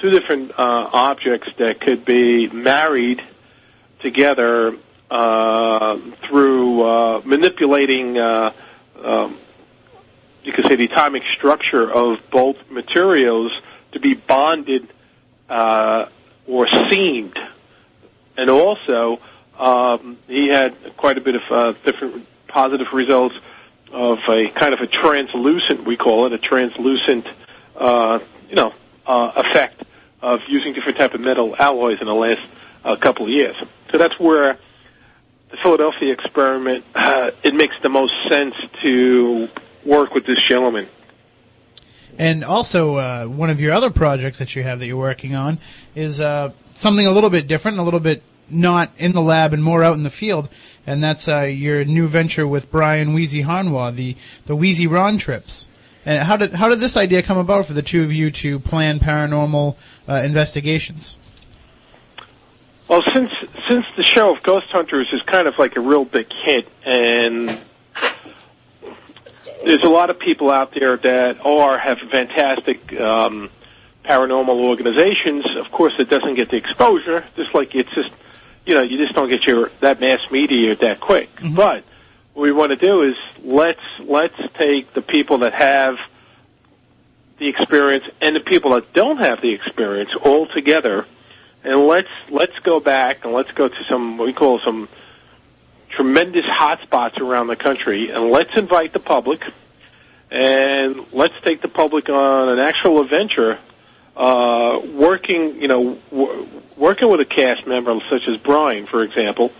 two 0.00 0.10
different 0.10 0.50
uh, 0.50 0.90
objects 0.92 1.48
that 1.56 1.80
could 1.80 2.04
be 2.04 2.48
married 2.48 3.22
together 4.00 4.76
uh, 5.10 5.96
through 6.24 6.82
uh, 6.82 7.22
manipulating. 7.24 8.18
Uh, 8.18 8.52
um, 9.02 9.38
you 10.42 10.52
could 10.52 10.66
say 10.66 10.76
the 10.76 10.84
atomic 10.84 11.24
structure 11.24 11.90
of 11.90 12.20
both 12.30 12.56
materials 12.70 13.60
to 13.92 14.00
be 14.00 14.14
bonded 14.14 14.88
uh, 15.48 16.06
or 16.46 16.66
seamed, 16.88 17.38
and 18.36 18.50
also 18.50 19.20
um, 19.58 20.18
he 20.28 20.48
had 20.48 20.74
quite 20.96 21.18
a 21.18 21.20
bit 21.20 21.36
of 21.36 21.42
uh, 21.50 21.72
different 21.84 22.26
positive 22.48 22.92
results 22.92 23.34
of 23.92 24.18
a 24.28 24.48
kind 24.48 24.74
of 24.74 24.80
a 24.80 24.86
translucent, 24.86 25.84
we 25.84 25.96
call 25.96 26.26
it 26.26 26.32
a 26.32 26.38
translucent, 26.38 27.26
uh, 27.76 28.18
you 28.48 28.56
know, 28.56 28.74
uh, 29.06 29.32
effect 29.36 29.84
of 30.20 30.40
using 30.48 30.72
different 30.72 30.98
type 30.98 31.14
of 31.14 31.20
metal 31.20 31.54
alloys 31.58 32.00
in 32.00 32.06
the 32.06 32.14
last 32.14 32.46
uh, 32.84 32.96
couple 32.96 33.24
of 33.24 33.30
years. 33.30 33.56
So 33.90 33.98
that's 33.98 34.18
where 34.18 34.58
the 35.50 35.56
Philadelphia 35.56 36.12
experiment, 36.12 36.84
uh, 36.94 37.30
it 37.42 37.54
makes 37.54 37.76
the 37.82 37.88
most 37.88 38.28
sense 38.28 38.54
to 38.82 39.48
work 39.84 40.14
with 40.14 40.26
this 40.26 40.42
gentleman. 40.42 40.88
And 42.18 42.44
also, 42.44 42.96
uh, 42.96 43.24
one 43.26 43.50
of 43.50 43.60
your 43.60 43.72
other 43.72 43.90
projects 43.90 44.38
that 44.38 44.56
you 44.56 44.62
have 44.62 44.80
that 44.80 44.86
you're 44.86 44.96
working 44.96 45.34
on 45.34 45.58
is 45.94 46.20
uh, 46.20 46.50
something 46.76 47.06
a 47.06 47.10
little 47.10 47.30
bit 47.30 47.46
different, 47.46 47.78
a 47.78 47.82
little 47.82 48.00
bit 48.00 48.22
not 48.48 48.90
in 48.96 49.12
the 49.12 49.20
lab 49.20 49.52
and 49.52 49.62
more 49.62 49.82
out 49.82 49.94
in 49.94 50.02
the 50.02 50.10
field, 50.10 50.48
and 50.86 51.02
that's 51.02 51.26
uh, 51.26 51.40
your 51.40 51.84
new 51.84 52.06
venture 52.06 52.46
with 52.46 52.70
Brian 52.70 53.12
Wheezy 53.12 53.42
Harnois, 53.42 53.94
the 53.94 54.16
the 54.44 54.54
Wheezy 54.54 54.86
Ron 54.86 55.18
trips. 55.18 55.66
And 56.04 56.22
how 56.22 56.36
did 56.36 56.52
how 56.52 56.68
did 56.68 56.78
this 56.78 56.96
idea 56.96 57.22
come 57.22 57.38
about 57.38 57.66
for 57.66 57.72
the 57.72 57.82
two 57.82 58.04
of 58.04 58.12
you 58.12 58.30
to 58.30 58.60
plan 58.60 59.00
paranormal 59.00 59.76
uh, 60.08 60.14
investigations? 60.24 61.16
Well, 62.88 63.02
since 63.12 63.32
since 63.66 63.86
the 63.96 64.04
show 64.04 64.36
of 64.36 64.42
Ghost 64.44 64.70
Hunters 64.70 65.12
is 65.12 65.22
kind 65.22 65.48
of 65.48 65.58
like 65.58 65.76
a 65.76 65.80
real 65.80 66.04
big 66.04 66.32
hit, 66.32 66.68
and 66.84 67.58
there's 69.64 69.82
a 69.82 69.88
lot 69.88 70.10
of 70.10 70.20
people 70.20 70.50
out 70.50 70.72
there 70.72 70.96
that 70.96 71.44
are 71.44 71.76
have 71.78 71.98
fantastic 71.98 72.98
um, 73.00 73.50
paranormal 74.06 74.60
organizations. 74.60 75.44
Of 75.56 75.70
course, 75.70 75.94
it 75.98 76.08
doesn't 76.08 76.34
get 76.34 76.50
the 76.50 76.56
exposure, 76.56 77.24
just 77.36 77.54
like 77.54 77.74
it's 77.74 77.92
just 77.94 78.10
you 78.64 78.74
know 78.74 78.82
you 78.82 78.98
just 78.98 79.14
don't 79.14 79.28
get 79.28 79.46
your 79.46 79.70
that 79.80 80.00
mass 80.00 80.30
media 80.30 80.76
that 80.76 81.00
quick. 81.00 81.34
Mm-hmm. 81.36 81.54
But 81.54 81.84
what 82.34 82.42
we 82.42 82.52
want 82.52 82.70
to 82.70 82.76
do 82.76 83.02
is 83.02 83.16
let's 83.42 83.80
let's 84.00 84.36
take 84.54 84.92
the 84.94 85.02
people 85.02 85.38
that 85.38 85.54
have 85.54 85.98
the 87.38 87.48
experience 87.48 88.04
and 88.20 88.34
the 88.34 88.40
people 88.40 88.72
that 88.72 88.92
don't 88.92 89.18
have 89.18 89.42
the 89.42 89.52
experience 89.52 90.14
all 90.14 90.46
together 90.46 91.04
and 91.64 91.80
let's 91.80 92.08
let's 92.30 92.58
go 92.60 92.80
back 92.80 93.24
and 93.24 93.34
let's 93.34 93.50
go 93.52 93.68
to 93.68 93.84
some 93.84 94.16
what 94.16 94.26
we 94.26 94.32
call 94.32 94.58
some 94.60 94.88
tremendous 95.96 96.44
hotspots 96.44 97.18
around 97.20 97.46
the 97.46 97.56
country, 97.56 98.10
and 98.10 98.30
let's 98.30 98.54
invite 98.56 98.92
the 98.92 99.00
public, 99.00 99.42
and 100.30 101.12
let's 101.12 101.34
take 101.42 101.62
the 101.62 101.68
public 101.68 102.08
on 102.08 102.50
an 102.50 102.58
actual 102.58 103.00
adventure, 103.00 103.58
uh, 104.16 104.80
working 104.94 105.60
you 105.60 105.68
know 105.68 105.98
w- 106.10 106.48
working 106.76 107.10
with 107.10 107.20
a 107.20 107.24
cast 107.24 107.66
member 107.66 107.98
such 108.10 108.26
as 108.28 108.36
Brian, 108.38 108.86
for 108.86 109.02
example, 109.02 109.52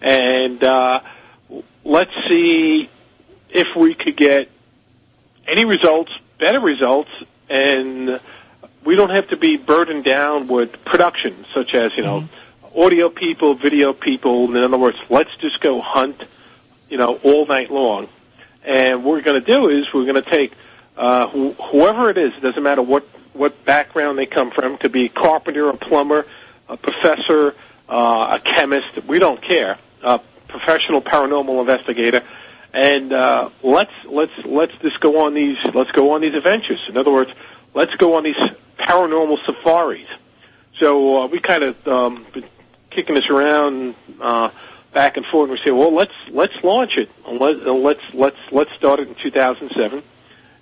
and 0.00 0.62
uh, 0.62 1.00
let's 1.84 2.12
see 2.28 2.88
if 3.50 3.74
we 3.76 3.94
could 3.94 4.16
get 4.16 4.50
any 5.46 5.64
results, 5.64 6.12
better 6.38 6.60
results, 6.60 7.10
and 7.48 8.20
we 8.84 8.96
don't 8.96 9.10
have 9.10 9.28
to 9.28 9.36
be 9.36 9.56
burdened 9.56 10.04
down 10.04 10.46
with 10.46 10.84
production, 10.84 11.44
such 11.54 11.74
as 11.74 11.96
you 11.96 12.02
know, 12.02 12.28
audio 12.76 13.08
people, 13.08 13.54
video 13.54 13.92
people. 13.92 14.54
In 14.54 14.62
other 14.62 14.78
words, 14.78 14.98
let's 15.08 15.34
just 15.36 15.60
go 15.60 15.80
hunt, 15.80 16.22
you 16.88 16.96
know, 16.98 17.16
all 17.16 17.46
night 17.46 17.70
long. 17.70 18.08
And 18.64 19.04
what 19.04 19.12
we're 19.12 19.22
going 19.22 19.42
to 19.42 19.46
do 19.46 19.68
is 19.68 19.92
we're 19.92 20.04
going 20.04 20.22
to 20.22 20.30
take 20.30 20.52
uh, 20.96 21.26
wh- 21.28 21.70
whoever 21.70 22.10
it 22.10 22.18
is. 22.18 22.34
It 22.34 22.40
doesn't 22.40 22.62
matter 22.62 22.82
what 22.82 23.06
what 23.38 23.64
background 23.64 24.18
they 24.18 24.26
come 24.26 24.50
from. 24.50 24.76
Could 24.76 24.92
be 24.92 25.06
a 25.06 25.08
carpenter, 25.08 25.68
a 25.68 25.76
plumber, 25.76 26.26
a 26.68 26.76
professor, 26.76 27.54
uh, 27.88 28.38
a 28.38 28.40
chemist. 28.40 29.04
We 29.06 29.18
don't 29.18 29.40
care. 29.40 29.78
A 30.02 30.20
professional 30.48 31.00
paranormal 31.00 31.60
investigator. 31.60 32.22
And 32.72 33.12
uh, 33.12 33.50
let's 33.62 33.92
let's 34.04 34.32
let's 34.44 34.74
just 34.82 35.00
go 35.00 35.24
on 35.24 35.34
these 35.34 35.56
let's 35.74 35.90
go 35.92 36.12
on 36.12 36.20
these 36.20 36.34
adventures. 36.34 36.84
In 36.88 36.96
other 36.96 37.12
words, 37.12 37.30
let's 37.74 37.94
go 37.96 38.14
on 38.14 38.24
these 38.24 38.36
paranormal 38.78 39.38
safaris. 39.46 40.08
So 40.78 41.22
uh, 41.22 41.26
we 41.26 41.40
kind 41.40 41.64
of 41.64 41.88
um, 41.88 42.26
been 42.32 42.44
kicking 42.90 43.14
this 43.14 43.30
around 43.30 43.94
uh, 44.20 44.50
back 44.92 45.16
and 45.16 45.26
forth. 45.26 45.50
And 45.50 45.58
we 45.58 45.64
say, 45.64 45.70
well, 45.70 45.94
let's 45.94 46.12
let's 46.30 46.54
launch 46.62 46.98
it. 46.98 47.10
Let, 47.26 47.56
and 47.56 47.82
let's 47.82 48.02
let's 48.12 48.38
let's 48.50 48.72
start 48.72 49.00
it 49.00 49.08
in 49.08 49.14
2007, 49.14 50.02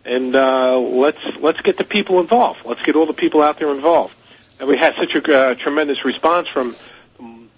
and 0.06 0.36
uh, 0.36 0.78
let's 0.78 1.18
let's 1.40 1.60
get 1.60 1.76
the 1.76 1.84
people 1.84 2.20
involved. 2.20 2.60
Let's 2.64 2.82
get 2.82 2.96
all 2.96 3.06
the 3.06 3.12
people 3.12 3.42
out 3.42 3.58
there 3.58 3.70
involved. 3.70 4.14
And 4.58 4.68
we 4.68 4.78
had 4.78 4.94
such 4.94 5.14
a 5.14 5.38
uh, 5.38 5.54
tremendous 5.56 6.04
response 6.04 6.48
from 6.48 6.74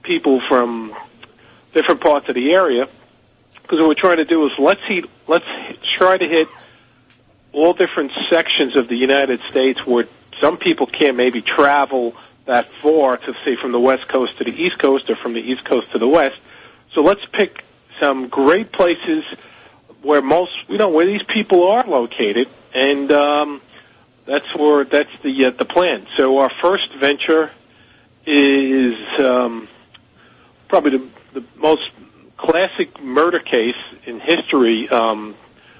people 0.02 0.40
from 0.40 0.94
different 1.74 2.00
parts 2.00 2.28
of 2.28 2.34
the 2.34 2.54
area 2.54 2.88
because 3.62 3.78
what 3.80 3.88
we're 3.88 3.94
trying 3.94 4.16
to 4.16 4.24
do 4.24 4.46
is 4.46 4.52
let's 4.58 4.82
hit, 4.86 5.04
let's 5.26 5.44
try 5.82 6.16
to 6.16 6.26
hit 6.26 6.48
all 7.52 7.74
different 7.74 8.12
sections 8.30 8.76
of 8.76 8.88
the 8.88 8.96
United 8.96 9.40
States 9.50 9.86
where 9.86 10.08
some 10.40 10.56
people 10.56 10.86
can't 10.86 11.16
maybe 11.16 11.42
travel 11.42 12.16
that 12.46 12.70
far 12.72 13.18
to 13.18 13.34
say 13.44 13.56
from 13.56 13.72
the 13.72 13.80
west 13.80 14.08
coast 14.08 14.38
to 14.38 14.44
the 14.44 14.62
east 14.62 14.78
coast 14.78 15.10
or 15.10 15.16
from 15.16 15.34
the 15.34 15.40
east 15.40 15.64
coast 15.64 15.92
to 15.92 15.98
the 15.98 16.08
west. 16.08 16.38
So 16.94 17.02
let's 17.02 17.26
pick 17.26 17.64
some 18.00 18.28
great 18.28 18.72
places 18.72 19.24
where 20.02 20.22
most 20.22 20.68
you 20.68 20.78
know 20.78 20.88
where 20.88 21.06
these 21.06 21.22
people 21.22 21.68
are 21.68 21.86
located, 21.86 22.48
and 22.74 23.10
um, 23.12 23.60
that's 24.24 24.54
where 24.54 24.84
that's 24.84 25.10
the 25.22 25.46
uh, 25.46 25.50
the 25.50 25.64
plan. 25.64 26.06
So 26.16 26.38
our 26.38 26.50
first 26.50 26.94
venture 26.94 27.50
is 28.26 28.98
um, 29.18 29.68
probably 30.68 30.98
the, 30.98 31.40
the 31.40 31.44
most 31.56 31.90
classic 32.36 33.02
murder 33.02 33.38
case 33.38 33.76
in 34.04 34.20
history, 34.20 34.88
um, 34.88 35.34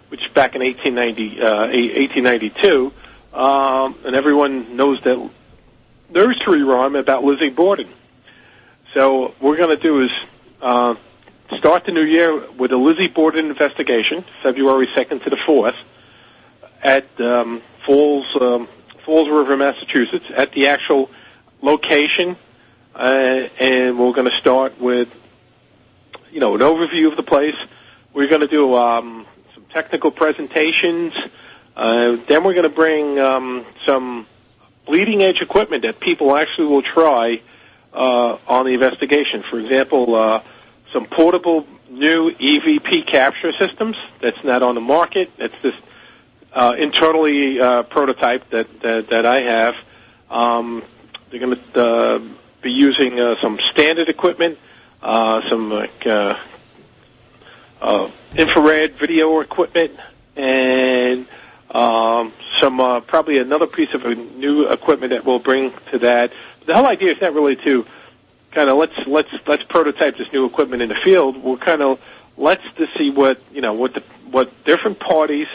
which 0.08 0.32
back 0.34 0.54
in 0.54 0.62
1890, 0.62 1.40
uh, 1.40 1.66
1892, 1.66 2.92
um, 3.34 3.94
and 4.04 4.16
everyone 4.16 4.76
knows 4.76 5.02
that 5.02 5.30
nursery 6.10 6.62
rhyme 6.62 6.96
about 6.96 7.22
Lizzie 7.22 7.50
Borden. 7.50 7.88
So 8.94 9.20
what 9.20 9.40
we're 9.40 9.56
going 9.56 9.76
to 9.76 9.82
do 9.82 10.02
is 10.02 10.10
uh, 10.62 10.94
start 11.56 11.84
the 11.86 11.92
new 11.92 12.04
year 12.04 12.48
with 12.50 12.72
a 12.72 12.76
Lizzie 12.76 13.08
Borden 13.08 13.46
investigation, 13.46 14.24
February 14.42 14.86
2nd 14.88 15.24
to 15.24 15.30
the 15.30 15.36
4th, 15.36 15.76
at 16.82 17.06
um, 17.20 17.62
Falls 17.86 18.26
um, 18.40 18.68
Falls 19.04 19.28
River, 19.28 19.56
Massachusetts, 19.56 20.26
at 20.34 20.52
the 20.52 20.66
actual 20.66 21.10
location, 21.62 22.36
uh, 22.94 23.48
and 23.58 23.98
we're 23.98 24.12
going 24.12 24.30
to 24.30 24.36
start 24.36 24.78
with 24.78 25.08
you 26.30 26.40
know 26.40 26.54
an 26.54 26.60
overview 26.60 27.10
of 27.10 27.16
the 27.16 27.22
place. 27.22 27.56
We're 28.12 28.28
going 28.28 28.42
to 28.42 28.48
do 28.48 28.74
um, 28.74 29.26
some 29.54 29.64
technical 29.72 30.10
presentations. 30.10 31.14
Uh, 31.74 32.16
then 32.26 32.44
we're 32.44 32.54
going 32.54 32.64
to 32.64 32.68
bring 32.68 33.18
um, 33.18 33.64
some 33.86 34.26
bleeding 34.84 35.22
edge 35.22 35.40
equipment 35.40 35.84
that 35.84 36.00
people 36.00 36.36
actually 36.36 36.66
will 36.66 36.82
try 36.82 37.40
uh, 37.94 38.36
on 38.46 38.66
the 38.66 38.74
investigation. 38.74 39.42
For 39.42 39.58
example, 39.58 40.14
uh, 40.14 40.42
some 40.92 41.06
portable 41.06 41.66
new 41.90 42.30
EVP 42.32 43.06
capture 43.06 43.52
systems 43.52 43.96
that's 44.20 44.42
not 44.44 44.62
on 44.62 44.74
the 44.74 44.80
market. 44.80 45.30
That's 45.36 45.54
just 45.62 45.78
uh, 46.52 46.74
internally 46.78 47.60
uh, 47.60 47.82
prototype 47.84 48.48
that, 48.50 48.80
that 48.80 49.08
that 49.08 49.26
I 49.26 49.40
have. 49.42 49.76
Um, 50.30 50.82
they're 51.30 51.40
going 51.40 51.56
to 51.56 51.80
uh, 51.80 52.20
be 52.62 52.72
using 52.72 53.20
uh, 53.20 53.36
some 53.40 53.58
standard 53.58 54.08
equipment, 54.08 54.58
uh, 55.02 55.48
some 55.48 55.70
like, 55.70 56.06
uh, 56.06 56.38
uh, 57.80 58.10
infrared 58.34 58.94
video 58.94 59.40
equipment, 59.40 59.92
and 60.36 61.26
um, 61.70 62.32
some 62.60 62.80
uh, 62.80 63.00
probably 63.00 63.38
another 63.38 63.66
piece 63.66 63.92
of 63.94 64.04
new 64.36 64.68
equipment 64.68 65.10
that 65.10 65.24
we'll 65.24 65.38
bring 65.38 65.72
to 65.90 65.98
that. 65.98 66.32
The 66.66 66.74
whole 66.74 66.86
idea 66.86 67.12
is 67.12 67.20
not 67.20 67.34
really 67.34 67.56
to 67.56 67.86
kind 68.52 68.70
of 68.70 68.76
let's 68.76 69.06
let's 69.06 69.30
let's 69.46 69.62
prototype 69.64 70.16
this 70.16 70.32
new 70.32 70.44
equipment 70.44 70.82
in 70.82 70.88
the 70.88 70.94
field. 70.94 71.42
We're 71.42 71.56
kind 71.56 71.82
of 71.82 72.00
let's 72.36 72.64
to 72.76 72.86
see 72.96 73.10
what 73.10 73.40
you 73.52 73.60
know 73.60 73.74
what 73.74 73.94
the 73.94 74.00
what 74.30 74.64
different 74.64 74.98
parties, 74.98 75.48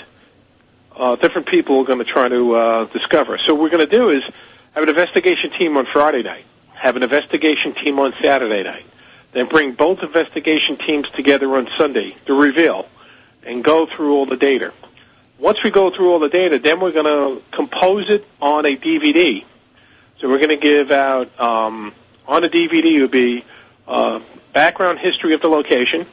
uh, 0.96 1.16
different 1.16 1.48
people 1.48 1.80
are 1.80 1.86
going 1.86 2.00
to 2.00 2.06
try 2.06 2.28
to 2.28 2.56
uh, 2.56 2.86
discover. 2.86 3.38
So 3.38 3.54
what 3.54 3.64
we're 3.64 3.70
going 3.70 3.88
to 3.88 3.98
do 3.98 4.10
is 4.10 4.24
have 4.74 4.84
an 4.84 4.90
investigation 4.90 5.52
team 5.52 5.78
on 5.78 5.86
Friday 5.86 6.24
night, 6.24 6.46
have 6.74 6.96
an 6.96 7.04
investigation 7.04 7.74
team 7.74 8.00
on 8.00 8.14
Saturday 8.22 8.64
night, 8.64 8.86
then 9.32 9.48
bring 9.48 9.74
both 9.74 10.02
investigation 10.02 10.78
teams 10.78 11.10
together 11.10 11.56
on 11.56 11.68
Sunday 11.78 12.16
to 12.26 12.34
reveal 12.34 12.88
and 13.44 13.64
go 13.64 13.86
through 13.86 14.16
all 14.16 14.26
the 14.26 14.38
data. 14.38 14.74
Once 15.38 15.64
we 15.64 15.72
go 15.72 15.92
through 15.92 16.12
all 16.12 16.20
the 16.20 16.30
data, 16.30 16.58
then 16.60 16.80
we're 16.80 16.92
going 16.92 17.06
to 17.06 17.44
compose 17.52 18.10
it 18.10 18.26
on 18.42 18.66
a 18.66 18.78
DVD. 18.78 19.44
So 20.20 20.30
we're 20.30 20.38
going 20.38 20.50
to 20.50 20.56
give 20.56 20.92
out 20.92 21.38
um, 21.40 21.94
on 22.28 22.44
a 22.44 22.50
DVD 22.50 23.02
would 23.02 23.12
be 23.12 23.44
uh, 23.88 24.20
background 24.54 25.00
history 25.00 25.34
of 25.34 25.42
the 25.42 25.48
location. 25.50 26.06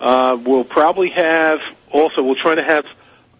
Uh, 0.00 0.36
we'll 0.42 0.64
probably 0.64 1.10
have 1.10 1.60
also 1.90 2.22
we'll 2.22 2.34
try 2.34 2.54
to 2.54 2.62
have 2.62 2.84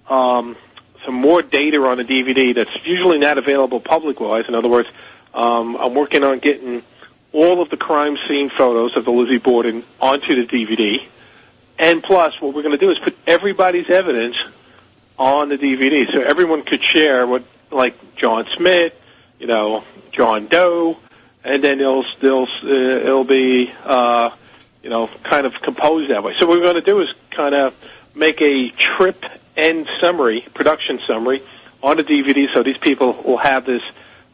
um, 0.09 0.57
some 1.05 1.15
more 1.15 1.43
data 1.43 1.83
on 1.83 1.97
the 1.97 2.05
DVD 2.05 2.55
that's 2.55 2.87
usually 2.87 3.19
not 3.19 3.39
available 3.39 3.81
public 3.81 4.21
wise. 4.21 4.47
In 4.49 4.55
other 4.55 4.69
words, 4.69 4.89
um, 5.35 5.77
I'm 5.77 5.95
working 5.95 6.23
on 6.25 6.39
getting 6.39 6.83
all 7.33 7.61
of 7.61 7.69
the 7.69 7.77
crime 7.77 8.17
scene 8.29 8.49
photos 8.49 8.97
of 8.97 9.05
the 9.05 9.11
Lizzie 9.11 9.39
Borden 9.39 9.83
onto 10.01 10.35
the 10.35 10.47
DVD. 10.47 11.03
And 11.79 12.03
plus, 12.03 12.41
what 12.41 12.55
we're 12.55 12.63
going 12.63 12.79
to 12.79 12.85
do 12.85 12.91
is 12.91 12.99
put 13.01 13.17
everybody's 13.27 13.91
evidence 13.91 14.37
on 15.19 15.49
the 15.49 15.57
DVD, 15.57 16.11
so 16.11 16.23
everyone 16.23 16.63
could 16.63 16.83
share 16.83 17.27
what, 17.27 17.43
like 17.71 18.17
John 18.17 18.47
Smith, 18.57 18.95
you 19.41 19.49
know, 19.49 19.85
John 20.13 20.47
Doe, 20.47 20.97
and 21.45 21.63
then 21.63 21.81
it'll 21.81 22.05
it'll 22.21 22.49
uh, 22.63 22.67
it'll 22.67 23.25
be 23.25 23.73
uh, 23.85 24.31
you 24.83 24.91
know 24.91 25.09
kind 25.23 25.47
of 25.47 25.55
composed 25.61 26.11
that 26.11 26.25
way. 26.25 26.35
So 26.39 26.47
what 26.47 26.59
we're 26.59 26.65
going 26.65 26.75
to 26.77 26.81
do 26.81 27.01
is 27.01 27.13
kind 27.31 27.55
of 27.55 27.75
make 28.15 28.41
a 28.41 28.71
trip 28.71 29.25
end 29.57 29.89
summary, 30.01 30.47
production 30.55 30.99
summary 31.07 31.43
on 31.83 31.99
the 31.99 32.05
DVD, 32.05 32.53
so 32.53 32.63
these 32.63 32.79
people 32.79 33.13
will 33.13 33.37
have 33.37 33.67
this 33.67 33.83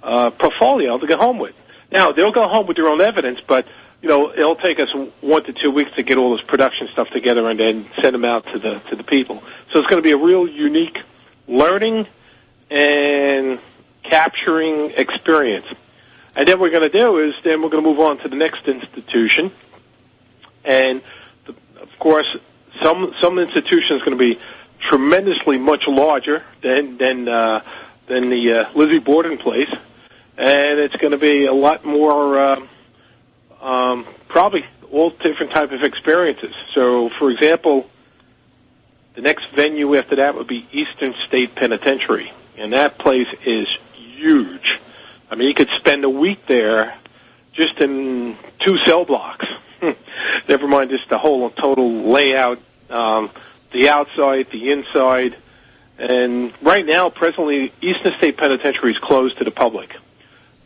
uh, 0.03 0.31
portfolio 0.31 0.97
to 0.99 1.07
go 1.07 1.17
home 1.17 1.39
with. 1.39 1.55
Now 1.91 2.13
they'll 2.13 2.33
go 2.33 2.49
home 2.49 2.67
with 2.67 2.77
their 2.77 2.87
own 2.87 3.01
evidence, 3.01 3.41
but 3.47 3.67
you 4.01 4.09
know 4.09 4.33
it'll 4.33 4.57
take 4.57 4.79
us 4.79 4.95
one 5.21 5.45
to 5.45 5.53
two 5.53 5.73
weeks 5.73 5.93
to 5.97 6.03
get 6.03 6.17
all 6.17 6.33
this 6.33 6.43
production 6.43 6.89
stuff 6.93 7.11
together 7.11 7.49
and 7.49 7.59
then 7.59 7.87
send 8.01 8.15
them 8.15 8.25
out 8.25 8.47
to 8.53 8.59
the 8.59 8.79
to 8.91 8.97
the 8.97 9.05
people. 9.05 9.43
So 9.73 9.81
it's 9.81 9.89
going 9.89 10.03
to 10.03 10.07
be 10.07 10.13
a 10.13 10.17
real 10.17 10.49
unique 10.49 11.03
learning 11.49 12.07
and 12.71 13.59
capturing 14.05 14.93
experience. 14.93 15.67
And 16.41 16.49
then 16.49 16.59
we're 16.59 16.71
going 16.71 16.85
to 16.85 16.89
do 16.89 17.19
is 17.19 17.35
then 17.45 17.61
we're 17.61 17.69
going 17.69 17.85
to 17.85 17.91
move 17.91 18.01
on 18.01 18.17
to 18.21 18.29
the 18.31 18.35
next 18.35 18.67
institution. 18.67 19.53
And 20.65 21.03
the, 21.45 21.55
of 21.83 21.99
course, 21.99 22.35
some 22.81 23.15
some 23.21 23.39
institution 23.39 23.97
is 23.99 24.03
going 24.03 24.17
to 24.17 24.35
be 24.35 24.41
tremendously 24.79 25.59
much 25.59 25.87
larger 25.87 26.43
than 26.63 26.97
than 26.97 27.29
uh, 27.29 27.61
than 28.07 28.31
the 28.31 28.55
uh, 28.55 28.71
Lizzie 28.75 29.01
Borden 29.01 29.37
place, 29.37 29.69
and 30.39 30.79
it's 30.79 30.97
going 30.97 31.11
to 31.11 31.19
be 31.19 31.45
a 31.45 31.53
lot 31.53 31.85
more 31.85 32.39
uh, 32.39 32.67
um, 33.61 34.07
probably 34.29 34.65
all 34.91 35.11
different 35.11 35.53
type 35.53 35.73
of 35.73 35.83
experiences. 35.83 36.55
So, 36.71 37.11
for 37.11 37.31
example, 37.31 37.91
the 39.13 39.21
next 39.21 39.51
venue 39.51 39.95
after 39.95 40.17
that 40.17 40.37
would 40.37 40.47
be 40.47 40.67
Eastern 40.73 41.13
State 41.27 41.55
Penitentiary, 41.55 42.33
and 42.57 42.73
that 42.73 42.97
place 42.97 43.29
is 43.45 43.69
huge. 43.93 44.81
I 45.31 45.37
mean, 45.37 45.47
you 45.47 45.55
could 45.55 45.71
spend 45.71 46.05
a 46.05 46.11
week 46.11 46.47
there 46.47 46.95
just 47.53 47.81
in 47.81 48.37
two 48.59 48.77
cell 48.79 49.05
blocks. 49.05 49.47
Never 50.49 50.67
mind 50.67 50.91
just 50.91 51.09
the 51.09 51.19
whole 51.19 51.49
total 51.51 51.89
layout, 52.11 52.59
um, 52.91 53.31
the 53.71 53.89
outside, 53.91 54.49
the 54.51 54.73
inside. 54.73 55.37
And 55.99 56.53
right 56.63 56.85
now, 56.85 57.11
presently, 57.11 57.73
Eastern 57.81 58.13
State 58.15 58.39
Penitentiary 58.39 58.91
is 58.91 58.99
closed 58.99 59.39
to 59.39 59.45
the 59.45 59.53
public. 59.53 59.95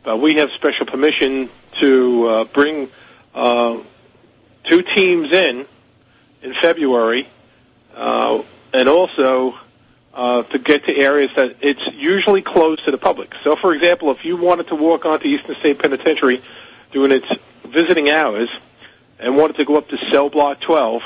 But 0.03 0.19
we 0.21 0.37
have 0.37 0.51
special 0.53 0.87
permission 0.87 1.51
to 1.81 2.27
uh, 2.27 2.45
bring 2.45 2.89
uh, 3.35 3.79
two 4.65 4.83
teams 4.83 5.31
in 5.33 5.67
in 6.43 6.55
February, 6.55 7.29
uh, 7.95 8.43
and 8.73 8.89
also 8.89 9.59
uh, 10.15 10.43
to 10.45 10.59
get 10.59 10.85
to 10.87 10.97
areas 10.97 11.31
that 11.37 11.57
it's 11.61 11.87
usually 11.95 12.41
closed 12.41 12.85
to 12.85 12.91
the 12.91 12.99
public. 12.99 13.35
So, 13.43 13.57
for 13.57 13.75
example, 13.75 14.13
if 14.13 14.25
you 14.25 14.37
wanted 14.37 14.69
to 14.69 14.77
walk 14.77 15.05
onto 15.05 15.27
Eastern 15.27 15.57
State 15.57 15.81
Penitentiary 15.81 16.43
during 16.93 17.11
its 17.11 17.27
visiting 17.65 18.09
hours 18.09 18.49
and 19.19 19.37
wanted 19.37 19.57
to 19.57 19.65
go 19.65 19.77
up 19.77 19.89
to 19.89 19.99
cell 20.11 20.31
block 20.31 20.61
12, 20.61 21.03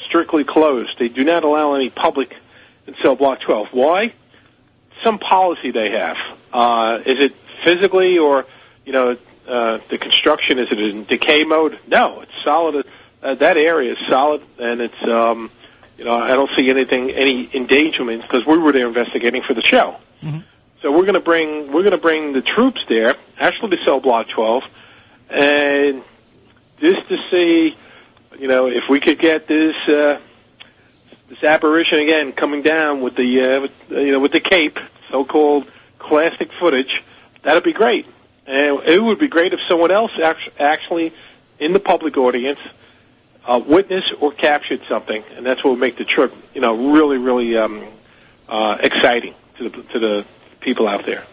strictly 0.00 0.44
closed. 0.44 0.98
They 0.98 1.08
do 1.08 1.24
not 1.24 1.42
allow 1.42 1.74
any 1.74 1.90
public 1.90 2.36
in 2.86 2.94
cell 3.02 3.16
block 3.16 3.40
12. 3.40 3.68
Why? 3.72 4.12
Some 5.02 5.18
policy 5.18 5.72
they 5.72 5.90
have. 5.90 6.16
Uh, 6.52 7.00
is 7.04 7.18
it 7.18 7.34
physically 7.64 8.18
or, 8.18 8.46
you 8.84 8.92
know, 8.92 9.16
uh, 9.48 9.78
the 9.88 9.98
construction, 9.98 10.58
is 10.58 10.70
it 10.70 10.78
in 10.78 11.04
decay 11.04 11.44
mode? 11.44 11.78
No, 11.88 12.20
it's 12.20 12.44
solid. 12.44 12.86
Uh, 13.22 13.34
that 13.34 13.56
area 13.56 13.92
is 13.92 13.98
solid 14.08 14.42
and 14.58 14.80
it's, 14.80 15.02
um, 15.02 15.50
you 15.98 16.04
know, 16.04 16.14
I 16.14 16.28
don't 16.30 16.50
see 16.56 16.70
anything, 16.70 17.10
any 17.10 17.48
endangerment 17.54 18.22
because 18.22 18.44
we 18.46 18.58
were 18.58 18.72
there 18.72 18.88
investigating 18.88 19.42
for 19.42 19.54
the 19.54 19.62
show. 19.62 19.96
So 20.82 20.90
we're 20.92 21.02
going 21.02 21.14
to 21.14 21.20
bring 21.20 21.72
we're 21.72 21.82
going 21.82 21.92
to 21.92 21.98
bring 21.98 22.32
the 22.32 22.42
troops 22.42 22.84
there, 22.88 23.14
actually 23.38 23.76
to 23.76 23.84
cell 23.84 24.00
block 24.00 24.28
12, 24.28 24.64
and 25.30 26.02
just 26.78 27.08
to 27.08 27.16
see, 27.30 27.76
you 28.38 28.48
know, 28.48 28.66
if 28.66 28.88
we 28.88 29.00
could 29.00 29.18
get 29.18 29.46
this 29.46 29.76
uh, 29.88 30.20
this 31.28 31.42
apparition 31.42 32.00
again 32.00 32.32
coming 32.32 32.62
down 32.62 33.00
with 33.00 33.14
the 33.16 33.40
uh, 33.40 33.60
with, 33.62 33.72
uh, 33.90 34.00
you 34.00 34.12
know 34.12 34.20
with 34.20 34.32
the 34.32 34.40
cape, 34.40 34.78
so-called 35.10 35.66
classic 35.98 36.52
footage, 36.52 37.02
that'd 37.42 37.64
be 37.64 37.72
great. 37.72 38.06
And 38.46 38.80
it 38.80 39.02
would 39.02 39.18
be 39.18 39.28
great 39.28 39.54
if 39.54 39.60
someone 39.66 39.90
else 39.90 40.12
actually 40.58 41.14
in 41.58 41.72
the 41.72 41.80
public 41.80 42.18
audience 42.18 42.58
uh, 43.46 43.60
witnessed 43.64 44.14
or 44.20 44.32
captured 44.32 44.80
something, 44.88 45.22
and 45.36 45.44
that's 45.44 45.62
what 45.62 45.70
would 45.70 45.80
make 45.80 45.96
the 45.96 46.04
trip, 46.04 46.34
you 46.54 46.60
know, 46.60 46.92
really, 46.92 47.18
really 47.18 47.56
um, 47.56 47.84
uh, 48.48 48.78
exciting 48.80 49.34
to 49.58 49.68
the 49.68 49.82
to 49.82 49.98
the 49.98 50.24
people 50.60 50.88
out 50.88 51.04
there. 51.06 51.24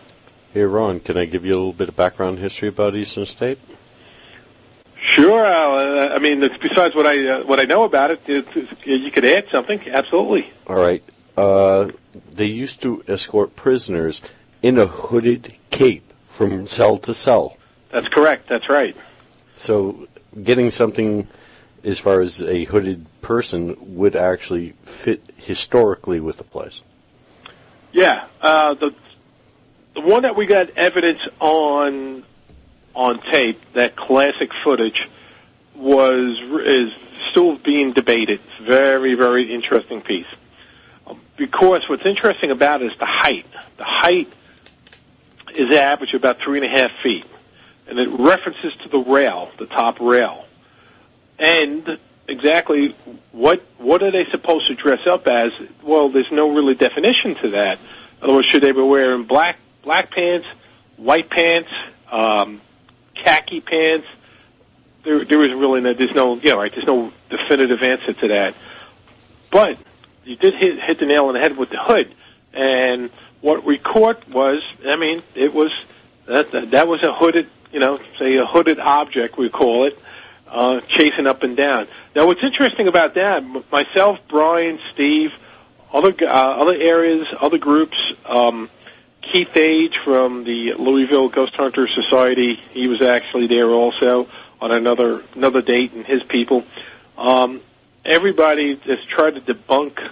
Hey, 0.54 0.64
Ron, 0.64 1.00
can 1.00 1.18
I 1.18 1.26
give 1.26 1.46
you 1.46 1.54
a 1.54 1.58
little 1.58 1.74
bit 1.74 1.88
of 1.88 1.96
background 1.96 2.40
history 2.40 2.68
about 2.68 2.96
Eastern 2.96 3.26
State? 3.26 3.58
Sure. 5.02 5.46
Uh, 5.46 6.14
I 6.14 6.20
mean, 6.20 6.42
besides 6.62 6.94
what 6.94 7.08
I 7.08 7.28
uh, 7.28 7.44
what 7.46 7.60
I 7.60 7.64
know 7.64 7.84
about 7.84 8.12
it, 8.12 8.30
it, 8.30 8.48
it, 8.56 8.78
you 8.86 9.12
could 9.12 9.26
add 9.26 9.48
something. 9.52 9.82
Absolutely. 9.88 10.52
All 10.68 10.76
right. 10.76 11.04
Uh, 11.38 11.90
they 12.32 12.46
used 12.46 12.82
to 12.82 13.04
escort 13.08 13.56
prisoners 13.56 14.22
in 14.62 14.78
a 14.78 14.86
hooded 14.86 15.54
cape 15.70 16.14
from 16.26 16.68
cell 16.68 16.98
to 16.98 17.14
cell. 17.14 17.58
That's 17.90 18.08
correct. 18.08 18.48
That's 18.48 18.70
right. 18.70 18.96
So 19.56 20.08
getting 20.44 20.70
something 20.70 21.28
as 21.84 22.00
far 22.00 22.22
as 22.22 22.42
a 22.42 22.64
hooded 22.66 23.06
person 23.22 23.96
would 23.96 24.16
actually 24.16 24.74
fit 24.84 25.22
historically 25.38 26.20
with 26.20 26.38
the 26.38 26.44
place. 26.44 26.84
Yeah. 27.92 28.26
Uh, 28.42 28.74
the 28.76 28.94
the 29.94 30.02
one 30.02 30.24
that 30.24 30.36
we 30.36 30.46
got 30.46 30.70
evidence 30.72 31.28
on 31.40 32.24
on 32.94 33.20
tape, 33.20 33.60
that 33.74 33.96
classic 33.96 34.54
footage, 34.54 35.10
was 35.76 36.40
is 36.66 36.94
still 37.30 37.58
being 37.58 37.94
debated. 37.94 38.40
It's 38.52 38.60
a 38.60 38.64
very 38.64 39.16
very 39.16 39.54
interesting 39.54 40.02
piece 40.02 40.28
because 41.42 41.90
what's 41.90 42.06
interesting 42.06 42.52
about 42.52 42.82
it 42.82 42.92
is 42.92 42.98
the 43.00 43.06
height. 43.06 43.48
The 43.78 43.84
height 43.84 44.32
is 45.56 45.72
average 45.72 46.14
about 46.14 46.40
three 46.40 46.60
and 46.60 46.66
a 46.66 46.70
half 46.70 46.92
feet, 47.02 47.26
and 47.88 48.00
it 48.00 48.10
references 48.10 48.74
to 48.84 48.90
the 48.90 49.00
rail, 49.00 49.52
the 49.58 49.66
top 49.66 50.00
rail, 50.00 50.46
and 51.42 51.98
exactly 52.28 52.96
what 53.32 53.62
what 53.78 54.04
are 54.04 54.12
they 54.12 54.26
supposed 54.26 54.68
to 54.68 54.76
dress 54.76 55.06
up 55.08 55.28
as? 55.28 55.52
Well, 55.84 56.10
there's 56.10 56.32
no 56.32 56.54
really 56.54 56.76
definition 56.76 57.36
to 57.36 57.50
that. 57.50 57.80
In 58.20 58.24
other 58.24 58.34
words, 58.36 58.48
should 58.48 58.62
they 58.62 58.72
be 58.72 58.82
wearing 58.82 59.24
black 59.24 59.58
black 59.84 60.12
pants, 60.12 60.48
white 60.96 61.30
pants, 61.30 61.70
um, 62.12 62.62
khaki 63.16 63.60
pants? 63.60 64.08
There, 65.04 65.26
there 65.26 65.44
is 65.44 65.54
really 65.54 65.82
no, 65.82 65.94
there's 65.94 66.14
no, 66.14 66.36
know, 66.36 66.58
right, 66.58 66.72
there's 66.72 66.86
no 66.86 67.12
definitive 67.32 67.82
answer 67.82 68.14
to 68.14 68.28
that. 68.28 68.54
But 69.50 69.80
you 70.24 70.36
did 70.36 70.54
hit, 70.54 70.80
hit 70.80 71.00
the 71.00 71.08
nail 71.08 71.26
on 71.26 71.34
the 71.34 71.40
head 71.40 71.58
with 71.58 71.72
the 71.72 71.80
hood. 71.80 72.14
And 72.54 73.10
what 73.42 73.64
we 73.64 73.80
caught 73.80 74.30
was, 74.30 74.64
I 74.86 74.98
mean, 74.98 75.24
it 75.34 75.56
was, 75.56 75.74
that, 76.28 76.52
that, 76.52 76.70
that 76.70 76.88
was 76.88 77.02
a 77.02 77.12
hooded, 77.12 77.50
you 77.72 77.80
know, 77.80 78.00
say 78.20 78.38
a 78.38 78.46
hooded 78.46 78.80
object, 78.80 79.40
we 79.40 79.50
call 79.50 79.86
it, 79.86 79.98
uh, 80.52 80.82
chasing 80.82 81.28
up 81.28 81.44
and 81.44 81.56
down. 81.56 81.88
Now 82.16 82.28
what's 82.28 82.44
interesting 82.44 82.88
about 82.88 83.16
that, 83.16 83.44
myself, 83.72 84.20
Brian, 84.28 84.80
Steve, 84.94 85.34
other, 85.94 86.14
uh, 86.22 86.26
other 86.26 86.76
areas, 86.76 87.28
other 87.40 87.58
groups, 87.58 87.98
um, 88.26 88.70
Keith 89.22 89.56
Age 89.56 89.98
from 89.98 90.44
the 90.44 90.74
Louisville 90.74 91.30
Ghost 91.30 91.56
Hunter 91.56 91.88
Society, 91.88 92.56
he 92.56 92.88
was 92.88 93.02
actually 93.02 93.48
there 93.48 93.70
also 93.70 94.28
on 94.60 94.72
another, 94.72 95.24
another 95.36 95.62
date 95.62 95.94
and 95.94 96.06
his 96.06 96.24
people. 96.24 96.66
Um, 97.18 97.62
everybody 98.04 98.76
has 98.76 99.04
tried 99.06 99.36
to 99.36 99.42
debunk 99.42 100.06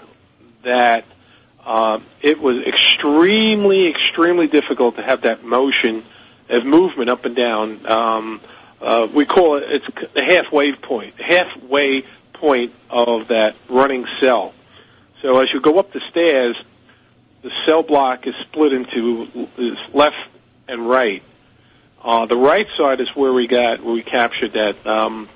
that 0.64 1.06
um, 1.66 2.04
it 2.22 2.40
was 2.40 2.64
extremely, 2.66 3.88
extremely 3.88 4.48
difficult 4.48 4.96
to 4.96 5.04
have 5.04 5.22
that 5.22 5.44
motion 5.44 6.04
of 6.50 6.66
movement 6.66 7.10
up 7.10 7.26
and 7.26 7.36
down. 7.36 7.86
Um, 7.86 8.42
uh, 8.82 9.08
we 9.14 9.26
call 9.26 9.58
it 9.58 9.64
it's 9.68 10.14
the 10.14 10.24
halfway 10.24 10.74
point, 10.74 11.20
halfway 11.20 12.04
point 12.34 12.74
of 12.90 13.28
that 13.28 13.56
running 13.68 14.06
cell. 14.20 14.54
So 15.22 15.40
as 15.42 15.52
you 15.52 15.60
go 15.60 15.80
up 15.80 15.92
the 15.92 16.02
stairs, 16.10 16.62
the 17.42 17.52
cell 17.66 17.84
block 17.84 18.28
is 18.28 18.36
split 18.36 18.74
into 18.74 19.50
is 19.58 19.78
left 19.94 20.18
and 20.68 20.90
right. 20.90 21.24
Uh, 22.02 22.26
the 22.26 22.38
right 22.38 22.68
side 22.78 23.02
is 23.02 23.10
where 23.16 23.34
we 23.34 23.48
got 23.48 23.82
where 23.82 23.94
we 23.94 24.04
captured 24.04 24.54
that 24.54 24.88
um, 24.88 25.28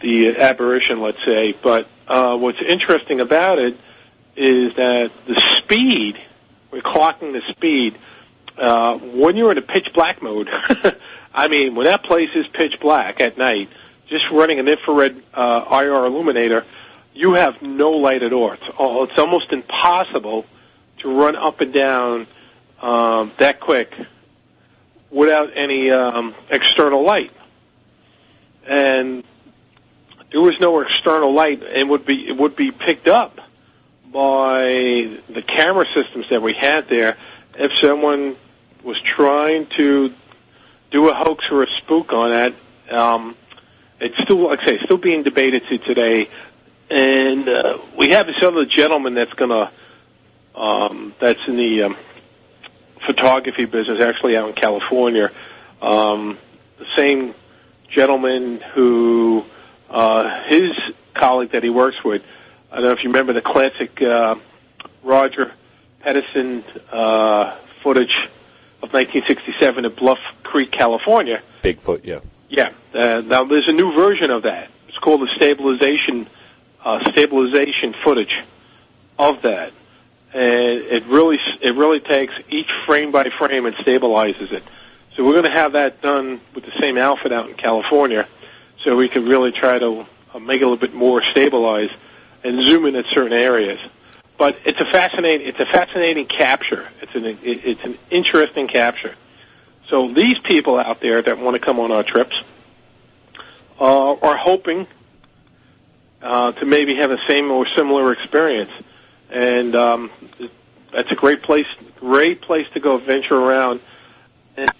the 0.00 0.36
apparition, 0.36 1.00
let's 1.00 1.24
say. 1.24 1.52
But 1.52 1.86
uh, 2.08 2.36
what's 2.36 2.60
interesting 2.60 3.20
about 3.20 3.58
it 3.58 3.76
is 4.36 4.74
that 4.74 5.12
the 5.26 5.40
speed, 5.58 6.20
we're 6.70 6.80
clocking 6.80 7.32
the 7.32 7.42
speed, 7.52 7.96
uh, 8.58 8.98
when 8.98 9.36
you're 9.36 9.52
in 9.52 9.58
a 9.58 9.62
pitch 9.62 9.92
black 9.92 10.22
mode, 10.22 10.48
I 11.34 11.48
mean, 11.48 11.74
when 11.74 11.86
that 11.86 12.02
place 12.02 12.30
is 12.34 12.46
pitch 12.48 12.80
black 12.80 13.20
at 13.20 13.38
night, 13.38 13.68
just 14.06 14.30
running 14.30 14.58
an 14.58 14.68
infrared 14.68 15.22
uh, 15.32 15.64
IR 15.70 16.04
illuminator, 16.04 16.64
you 17.14 17.34
have 17.34 17.62
no 17.62 17.90
light 17.90 18.22
at 18.22 18.32
all. 18.32 18.52
It's, 18.52 18.68
all, 18.76 19.04
it's 19.04 19.18
almost 19.18 19.52
impossible 19.52 20.46
to 20.98 21.10
run 21.10 21.36
up 21.36 21.60
and 21.60 21.72
down 21.72 22.26
um, 22.80 23.32
that 23.38 23.60
quick 23.60 23.92
without 25.10 25.50
any 25.54 25.90
um, 25.90 26.34
external 26.50 27.02
light. 27.02 27.32
And 28.66 29.24
there 30.30 30.40
was 30.40 30.58
no 30.60 30.80
external 30.80 31.32
light 31.32 31.62
and 31.62 31.90
would 31.90 32.06
be 32.06 32.28
it 32.28 32.36
would 32.36 32.56
be 32.56 32.70
picked 32.70 33.08
up 33.08 33.38
by 34.10 35.10
the 35.28 35.42
camera 35.46 35.86
systems 35.86 36.28
that 36.30 36.42
we 36.42 36.52
had 36.52 36.88
there 36.88 37.16
if 37.54 37.72
someone 37.74 38.36
was 38.82 39.00
trying 39.00 39.66
to 39.66 40.12
do 40.92 41.08
a 41.08 41.14
hoax 41.14 41.50
or 41.50 41.62
a 41.62 41.66
spook 41.66 42.12
on 42.12 42.30
that. 42.30 42.54
Um, 42.94 43.34
it's 43.98 44.18
still, 44.18 44.48
like 44.48 44.60
I 44.60 44.66
say, 44.66 44.78
still 44.84 44.98
being 44.98 45.22
debated 45.22 45.66
to 45.68 45.78
today. 45.78 46.28
And 46.90 47.48
uh, 47.48 47.78
we 47.96 48.10
have 48.10 48.26
this 48.26 48.42
other 48.42 48.66
gentleman 48.66 49.14
that's 49.14 49.32
to, 49.32 49.70
um, 50.54 51.14
that's 51.18 51.48
in 51.48 51.56
the 51.56 51.84
um, 51.84 51.96
photography 53.04 53.64
business, 53.64 54.00
actually 54.00 54.36
out 54.36 54.48
in 54.48 54.54
California. 54.54 55.30
Um, 55.80 56.38
the 56.78 56.86
same 56.94 57.34
gentleman 57.88 58.60
who 58.74 59.44
uh, 59.88 60.44
his 60.44 60.72
colleague 61.14 61.50
that 61.50 61.62
he 61.62 61.70
works 61.70 62.04
with. 62.04 62.24
I 62.70 62.76
don't 62.76 62.84
know 62.84 62.92
if 62.92 63.04
you 63.04 63.10
remember 63.10 63.32
the 63.32 63.42
classic 63.42 64.00
uh, 64.02 64.36
Roger 65.02 65.52
Patterson 66.00 66.64
uh, 66.90 67.56
footage 67.82 68.28
of 68.82 68.92
1967 68.92 69.84
at 69.84 69.96
Bluff 69.96 70.18
Creek, 70.42 70.70
California. 70.70 71.40
Bigfoot, 71.62 72.00
yeah. 72.04 72.20
Yeah. 72.48 72.72
Uh, 72.92 73.22
now 73.24 73.44
there's 73.44 73.68
a 73.68 73.72
new 73.72 73.92
version 73.92 74.30
of 74.30 74.42
that. 74.42 74.68
It's 74.88 74.98
called 74.98 75.22
the 75.22 75.28
stabilization 75.28 76.26
uh, 76.84 77.10
stabilization 77.10 77.92
footage 77.92 78.42
of 79.18 79.42
that, 79.42 79.72
and 80.34 80.80
it 80.80 81.04
really 81.06 81.38
it 81.60 81.74
really 81.74 82.00
takes 82.00 82.34
each 82.50 82.72
frame 82.84 83.12
by 83.12 83.30
frame 83.30 83.66
and 83.66 83.74
stabilizes 83.76 84.52
it. 84.52 84.64
So 85.16 85.24
we're 85.24 85.32
going 85.32 85.44
to 85.44 85.50
have 85.50 85.72
that 85.72 86.02
done 86.02 86.40
with 86.54 86.64
the 86.64 86.72
same 86.80 86.96
outfit 86.96 87.32
out 87.32 87.48
in 87.48 87.54
California 87.54 88.26
so 88.82 88.96
we 88.96 89.08
can 89.08 89.26
really 89.26 89.52
try 89.52 89.78
to 89.78 90.06
uh, 90.34 90.38
make 90.38 90.60
it 90.60 90.64
a 90.64 90.68
little 90.68 90.76
bit 90.76 90.94
more 90.94 91.22
stabilized 91.22 91.92
and 92.42 92.60
zoom 92.62 92.86
in 92.86 92.96
at 92.96 93.06
certain 93.06 93.32
areas. 93.32 93.78
But 94.42 94.58
it's 94.64 94.80
a 94.80 94.84
fascinating, 94.84 95.46
it's 95.46 95.60
a 95.60 95.66
fascinating 95.66 96.26
capture. 96.26 96.88
It's 97.00 97.14
an, 97.14 97.38
it's 97.44 97.84
an 97.84 97.96
interesting 98.10 98.66
capture. 98.66 99.14
So 99.86 100.08
these 100.08 100.36
people 100.40 100.80
out 100.80 100.98
there 100.98 101.22
that 101.22 101.38
want 101.38 101.54
to 101.54 101.60
come 101.60 101.78
on 101.78 101.92
our 101.92 102.02
trips 102.02 102.42
uh, 103.78 104.14
are 104.14 104.36
hoping 104.36 104.88
uh, 106.20 106.50
to 106.50 106.64
maybe 106.64 106.96
have 106.96 107.10
the 107.10 107.20
same 107.28 107.52
or 107.52 107.68
similar 107.68 108.12
experience, 108.12 108.72
and 109.30 109.76
um, 109.76 110.10
that's 110.92 111.12
a 111.12 111.14
great 111.14 111.42
place, 111.42 111.68
great 112.00 112.40
place 112.40 112.66
to 112.74 112.80
go 112.80 112.96
venture 112.96 113.36
around. 113.36 113.78
And 114.56 114.72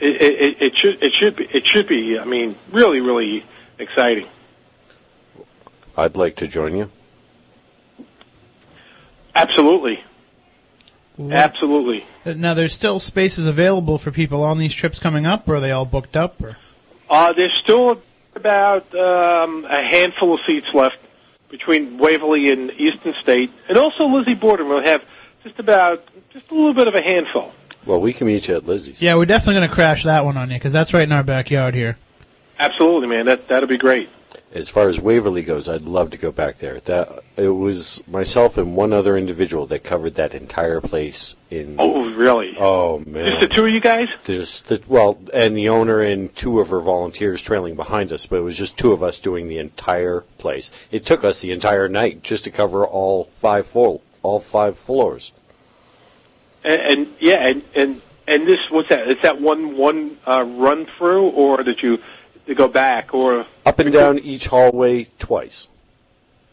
it, 0.00 0.22
it, 0.22 0.62
it 0.62 0.76
should 0.78 1.02
it 1.02 1.12
should 1.12 1.36
be 1.36 1.44
it 1.44 1.66
should 1.66 1.88
be 1.88 2.18
I 2.18 2.24
mean 2.24 2.56
really 2.72 3.02
really 3.02 3.44
exciting. 3.78 4.28
I'd 5.94 6.16
like 6.16 6.36
to 6.36 6.48
join 6.48 6.74
you. 6.74 6.90
Absolutely, 9.34 10.02
absolutely. 11.18 12.04
Now, 12.24 12.54
there's 12.54 12.74
still 12.74 13.00
spaces 13.00 13.46
available 13.46 13.98
for 13.98 14.10
people 14.10 14.42
on 14.42 14.58
these 14.58 14.72
trips 14.72 14.98
coming 14.98 15.26
up, 15.26 15.48
or 15.48 15.56
are 15.56 15.60
they 15.60 15.72
all 15.72 15.84
booked 15.84 16.16
up? 16.16 16.42
Or 16.42 16.56
Uh, 17.10 17.32
there's 17.32 17.54
still 17.54 18.00
about 18.34 18.94
um, 18.94 19.64
a 19.66 19.82
handful 19.82 20.34
of 20.34 20.40
seats 20.46 20.72
left 20.74 20.98
between 21.50 21.98
Waverly 21.98 22.50
and 22.50 22.70
Eastern 22.72 23.14
State, 23.14 23.50
and 23.68 23.78
also 23.78 24.06
Lizzie 24.06 24.34
Borden 24.34 24.68
will 24.68 24.82
have 24.82 25.04
just 25.42 25.58
about 25.58 26.02
just 26.32 26.50
a 26.50 26.54
little 26.54 26.74
bit 26.74 26.88
of 26.88 26.94
a 26.94 27.02
handful. 27.02 27.52
Well, 27.84 28.00
we 28.00 28.12
can 28.12 28.26
meet 28.26 28.48
you 28.48 28.56
at 28.56 28.66
Lizzie's. 28.66 29.02
yeah, 29.02 29.14
we're 29.14 29.26
definitely 29.26 29.54
going 29.60 29.68
to 29.68 29.74
crash 29.74 30.04
that 30.04 30.24
one 30.24 30.36
on 30.36 30.48
you 30.50 30.56
because 30.56 30.72
that's 30.72 30.94
right 30.94 31.02
in 31.02 31.12
our 31.12 31.22
backyard 31.22 31.74
here. 31.74 31.98
Absolutely, 32.58 33.08
man. 33.08 33.26
That 33.26 33.46
that'll 33.48 33.68
be 33.68 33.78
great. 33.78 34.08
As 34.54 34.68
far 34.68 34.88
as 34.88 35.00
Waverly 35.00 35.42
goes, 35.42 35.68
I'd 35.68 35.82
love 35.82 36.10
to 36.10 36.18
go 36.18 36.30
back 36.30 36.58
there. 36.58 36.78
That 36.78 37.24
it 37.36 37.48
was 37.48 38.00
myself 38.06 38.56
and 38.56 38.76
one 38.76 38.92
other 38.92 39.18
individual 39.18 39.66
that 39.66 39.82
covered 39.82 40.14
that 40.14 40.32
entire 40.32 40.80
place 40.80 41.34
in. 41.50 41.74
Oh, 41.80 42.08
really? 42.14 42.54
Oh, 42.56 43.00
man! 43.00 43.26
Just 43.26 43.40
the 43.40 43.48
two 43.48 43.64
of 43.64 43.72
you 43.72 43.80
guys? 43.80 44.10
There's 44.22 44.62
the 44.62 44.80
well, 44.86 45.18
and 45.32 45.56
the 45.56 45.68
owner 45.68 46.00
and 46.00 46.32
two 46.36 46.60
of 46.60 46.68
her 46.68 46.78
volunteers 46.78 47.42
trailing 47.42 47.74
behind 47.74 48.12
us, 48.12 48.26
but 48.26 48.38
it 48.38 48.42
was 48.42 48.56
just 48.56 48.78
two 48.78 48.92
of 48.92 49.02
us 49.02 49.18
doing 49.18 49.48
the 49.48 49.58
entire 49.58 50.20
place. 50.38 50.70
It 50.92 51.04
took 51.04 51.24
us 51.24 51.42
the 51.42 51.50
entire 51.50 51.88
night 51.88 52.22
just 52.22 52.44
to 52.44 52.52
cover 52.52 52.86
all 52.86 53.24
five 53.24 53.66
full, 53.66 54.02
all 54.22 54.38
five 54.38 54.78
floors. 54.78 55.32
And, 56.62 56.80
and 56.80 57.14
yeah, 57.18 57.44
and 57.48 57.62
and 57.74 58.00
and 58.28 58.46
this 58.46 58.70
what's 58.70 58.88
that? 58.90 59.08
Is 59.08 59.20
that 59.22 59.40
one 59.40 59.76
one 59.76 60.16
uh, 60.28 60.44
run 60.46 60.86
through, 60.86 61.30
or 61.30 61.64
did 61.64 61.82
you 61.82 61.98
go 62.54 62.68
back, 62.68 63.12
or 63.14 63.46
Up 63.66 63.78
and 63.78 63.92
down 63.92 64.18
each 64.18 64.46
hallway 64.48 65.04
twice. 65.18 65.68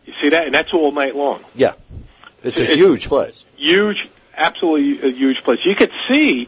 you 0.05 0.13
see 0.21 0.29
that? 0.29 0.45
And 0.45 0.55
that's 0.55 0.73
all 0.73 0.91
night 0.91 1.15
long. 1.15 1.43
Yeah, 1.55 1.73
it's 2.43 2.59
a 2.59 2.71
It- 2.71 2.77
huge 2.77 3.07
place. 3.07 3.45
Huge, 3.57 4.07
absolutely 4.37 5.07
a 5.09 5.11
huge 5.11 5.43
place. 5.43 5.65
You 5.65 5.75
could 5.75 5.91
see, 6.07 6.47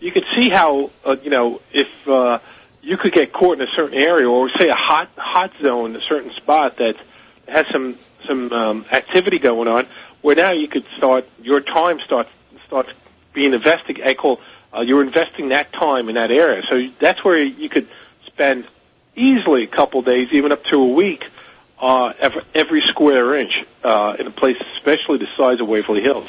you 0.00 0.10
could 0.10 0.24
see 0.34 0.48
how 0.48 0.90
uh, 1.04 1.16
you 1.22 1.30
know 1.30 1.60
if 1.72 1.88
uh, 2.08 2.38
you 2.82 2.96
could 2.96 3.12
get 3.12 3.32
caught 3.32 3.60
in 3.60 3.68
a 3.68 3.70
certain 3.70 3.98
area, 3.98 4.28
or 4.28 4.48
say 4.48 4.68
a 4.68 4.74
hot 4.74 5.10
hot 5.16 5.52
zone, 5.62 5.94
a 5.94 6.00
certain 6.00 6.32
spot 6.32 6.78
that 6.78 6.96
has 7.46 7.66
some 7.70 7.96
some 8.26 8.50
um, 8.52 8.84
activity 8.90 9.38
going 9.38 9.68
on, 9.68 9.86
where 10.22 10.34
now 10.36 10.50
you 10.50 10.68
could 10.68 10.84
start 10.96 11.26
your 11.42 11.60
time 11.60 12.00
starts 12.00 12.30
starts 12.66 12.90
being 13.34 13.52
invested. 13.54 14.00
I 14.02 14.14
call 14.14 14.40
uh, 14.74 14.80
you're 14.80 15.02
investing 15.02 15.48
that 15.50 15.72
time 15.72 16.08
in 16.08 16.14
that 16.16 16.30
area, 16.30 16.62
so 16.62 16.88
that's 16.98 17.22
where 17.24 17.38
you 17.42 17.68
could 17.68 17.86
spend 18.26 18.66
easily 19.18 19.64
a 19.64 19.66
couple 19.66 20.02
days, 20.02 20.28
even 20.32 20.52
up 20.52 20.64
to 20.66 20.76
a 20.76 20.88
week, 20.88 21.26
uh, 21.80 22.12
every, 22.18 22.42
every 22.54 22.80
square 22.80 23.34
inch 23.34 23.64
uh, 23.84 24.16
in 24.18 24.26
a 24.26 24.30
place, 24.30 24.56
especially 24.74 25.18
the 25.18 25.28
size 25.36 25.60
of 25.60 25.68
Waverly 25.68 26.00
Hills. 26.02 26.28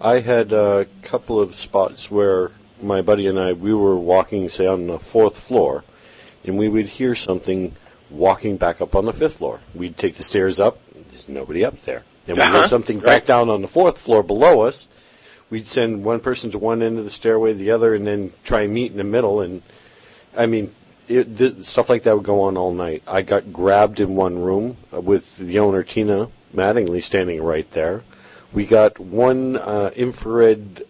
I 0.00 0.20
had 0.20 0.52
a 0.52 0.86
couple 1.02 1.40
of 1.40 1.54
spots 1.54 2.10
where 2.10 2.50
my 2.82 3.00
buddy 3.00 3.26
and 3.26 3.38
I 3.38 3.54
we 3.54 3.72
were 3.74 3.96
walking, 3.96 4.48
say, 4.48 4.66
on 4.66 4.86
the 4.86 4.98
fourth 4.98 5.38
floor, 5.40 5.84
and 6.44 6.58
we 6.58 6.68
would 6.68 6.86
hear 6.86 7.14
something 7.14 7.72
walking 8.10 8.56
back 8.56 8.80
up 8.80 8.94
on 8.94 9.06
the 9.06 9.12
fifth 9.12 9.38
floor. 9.38 9.60
We'd 9.74 9.96
take 9.96 10.14
the 10.14 10.22
stairs 10.22 10.60
up. 10.60 10.78
There's 11.10 11.28
nobody 11.28 11.64
up 11.64 11.80
there. 11.82 12.04
And 12.28 12.36
we 12.36 12.42
Uh-huh, 12.42 12.58
hear 12.58 12.66
something 12.66 12.98
right. 12.98 13.06
back 13.06 13.24
down 13.26 13.48
on 13.48 13.62
the 13.62 13.68
fourth 13.68 13.98
floor 13.98 14.22
below 14.22 14.60
us. 14.60 14.86
We'd 15.48 15.66
send 15.66 16.04
one 16.04 16.20
person 16.20 16.50
to 16.50 16.58
one 16.58 16.82
end 16.82 16.98
of 16.98 17.04
the 17.04 17.10
stairway, 17.10 17.52
the 17.52 17.70
other, 17.70 17.94
and 17.94 18.06
then 18.06 18.32
try 18.44 18.62
and 18.62 18.74
meet 18.74 18.90
in 18.90 18.98
the 18.98 19.04
middle. 19.04 19.40
And 19.40 19.62
I 20.36 20.46
mean, 20.46 20.74
it, 21.08 21.36
th- 21.38 21.62
stuff 21.64 21.88
like 21.88 22.02
that 22.02 22.16
would 22.16 22.24
go 22.24 22.42
on 22.42 22.56
all 22.56 22.72
night. 22.72 23.02
I 23.06 23.22
got 23.22 23.52
grabbed 23.52 24.00
in 24.00 24.14
one 24.16 24.38
room 24.38 24.76
uh, 24.92 25.00
with 25.00 25.36
the 25.36 25.58
owner 25.58 25.82
Tina 25.82 26.28
Mattingly 26.54 27.02
standing 27.02 27.42
right 27.42 27.70
there. 27.72 28.02
We 28.52 28.66
got 28.66 28.98
one 28.98 29.56
uh, 29.56 29.90
infrared 29.94 30.84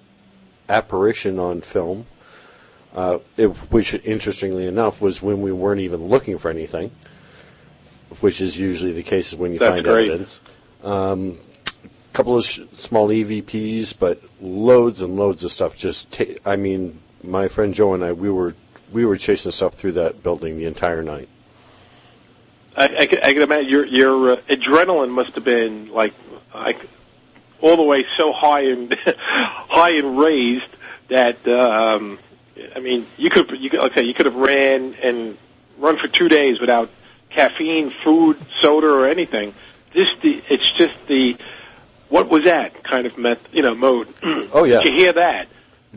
apparition 0.68 1.38
on 1.38 1.60
film, 1.60 2.06
uh, 2.94 3.18
it, 3.36 3.48
which, 3.70 3.94
interestingly 4.04 4.66
enough, 4.66 5.00
was 5.00 5.22
when 5.22 5.42
we 5.42 5.52
weren't 5.52 5.80
even 5.80 6.04
looking 6.06 6.38
for 6.38 6.50
anything, 6.50 6.90
which 8.20 8.40
is 8.40 8.58
usually 8.58 8.92
the 8.92 9.02
case 9.02 9.34
when 9.34 9.52
you 9.52 9.58
That's 9.58 9.74
find 9.74 9.84
great. 9.84 10.08
evidence. 10.08 10.40
Um, 10.84 11.38
couple 12.12 12.38
of 12.38 12.44
sh- 12.44 12.60
small 12.72 13.08
EVPs, 13.08 13.94
but 13.98 14.22
loads 14.40 15.02
and 15.02 15.16
loads 15.16 15.44
of 15.44 15.50
stuff. 15.50 15.76
Just, 15.76 16.12
ta- 16.12 16.38
I 16.46 16.56
mean, 16.56 16.98
my 17.22 17.48
friend 17.48 17.74
Joe 17.74 17.92
and 17.92 18.02
I, 18.04 18.12
we 18.12 18.30
were 18.30 18.54
we 18.92 19.04
were 19.04 19.16
chasing 19.16 19.52
stuff 19.52 19.74
through 19.74 19.92
that 19.92 20.22
building 20.22 20.56
the 20.56 20.66
entire 20.66 21.02
night. 21.02 21.28
I, 22.76 22.84
I, 22.84 23.06
can, 23.06 23.18
I 23.22 23.32
can 23.32 23.42
imagine 23.42 23.70
your 23.70 23.86
your 23.86 24.32
uh, 24.32 24.36
adrenaline 24.48 25.10
must 25.10 25.34
have 25.34 25.44
been 25.44 25.92
like 25.92 26.14
like 26.54 26.78
all 27.60 27.76
the 27.76 27.82
way 27.82 28.04
so 28.16 28.32
high 28.32 28.64
and 28.64 28.92
high 29.18 29.90
and 29.90 30.18
raised 30.18 30.68
that 31.08 31.46
um, 31.48 32.18
I 32.74 32.80
mean 32.80 33.06
you 33.16 33.30
could 33.30 33.50
you 33.58 33.70
could 33.70 33.80
okay 33.80 34.02
you 34.02 34.14
could 34.14 34.26
have 34.26 34.36
ran 34.36 34.94
and 35.02 35.38
run 35.78 35.96
for 35.96 36.08
two 36.08 36.28
days 36.28 36.60
without 36.60 36.90
caffeine, 37.30 37.90
food, 37.90 38.38
soda, 38.60 38.86
or 38.86 39.08
anything. 39.08 39.54
This 39.92 40.08
the 40.20 40.42
it's 40.48 40.70
just 40.72 40.94
the 41.06 41.36
what 42.08 42.28
was 42.28 42.44
that 42.44 42.82
kind 42.82 43.06
of 43.06 43.16
met 43.16 43.38
you 43.52 43.62
know 43.62 43.74
mode. 43.74 44.08
Oh, 44.22 44.64
yeah. 44.64 44.80
Did 44.82 44.92
you 44.92 44.98
hear 44.98 45.12
that? 45.14 45.48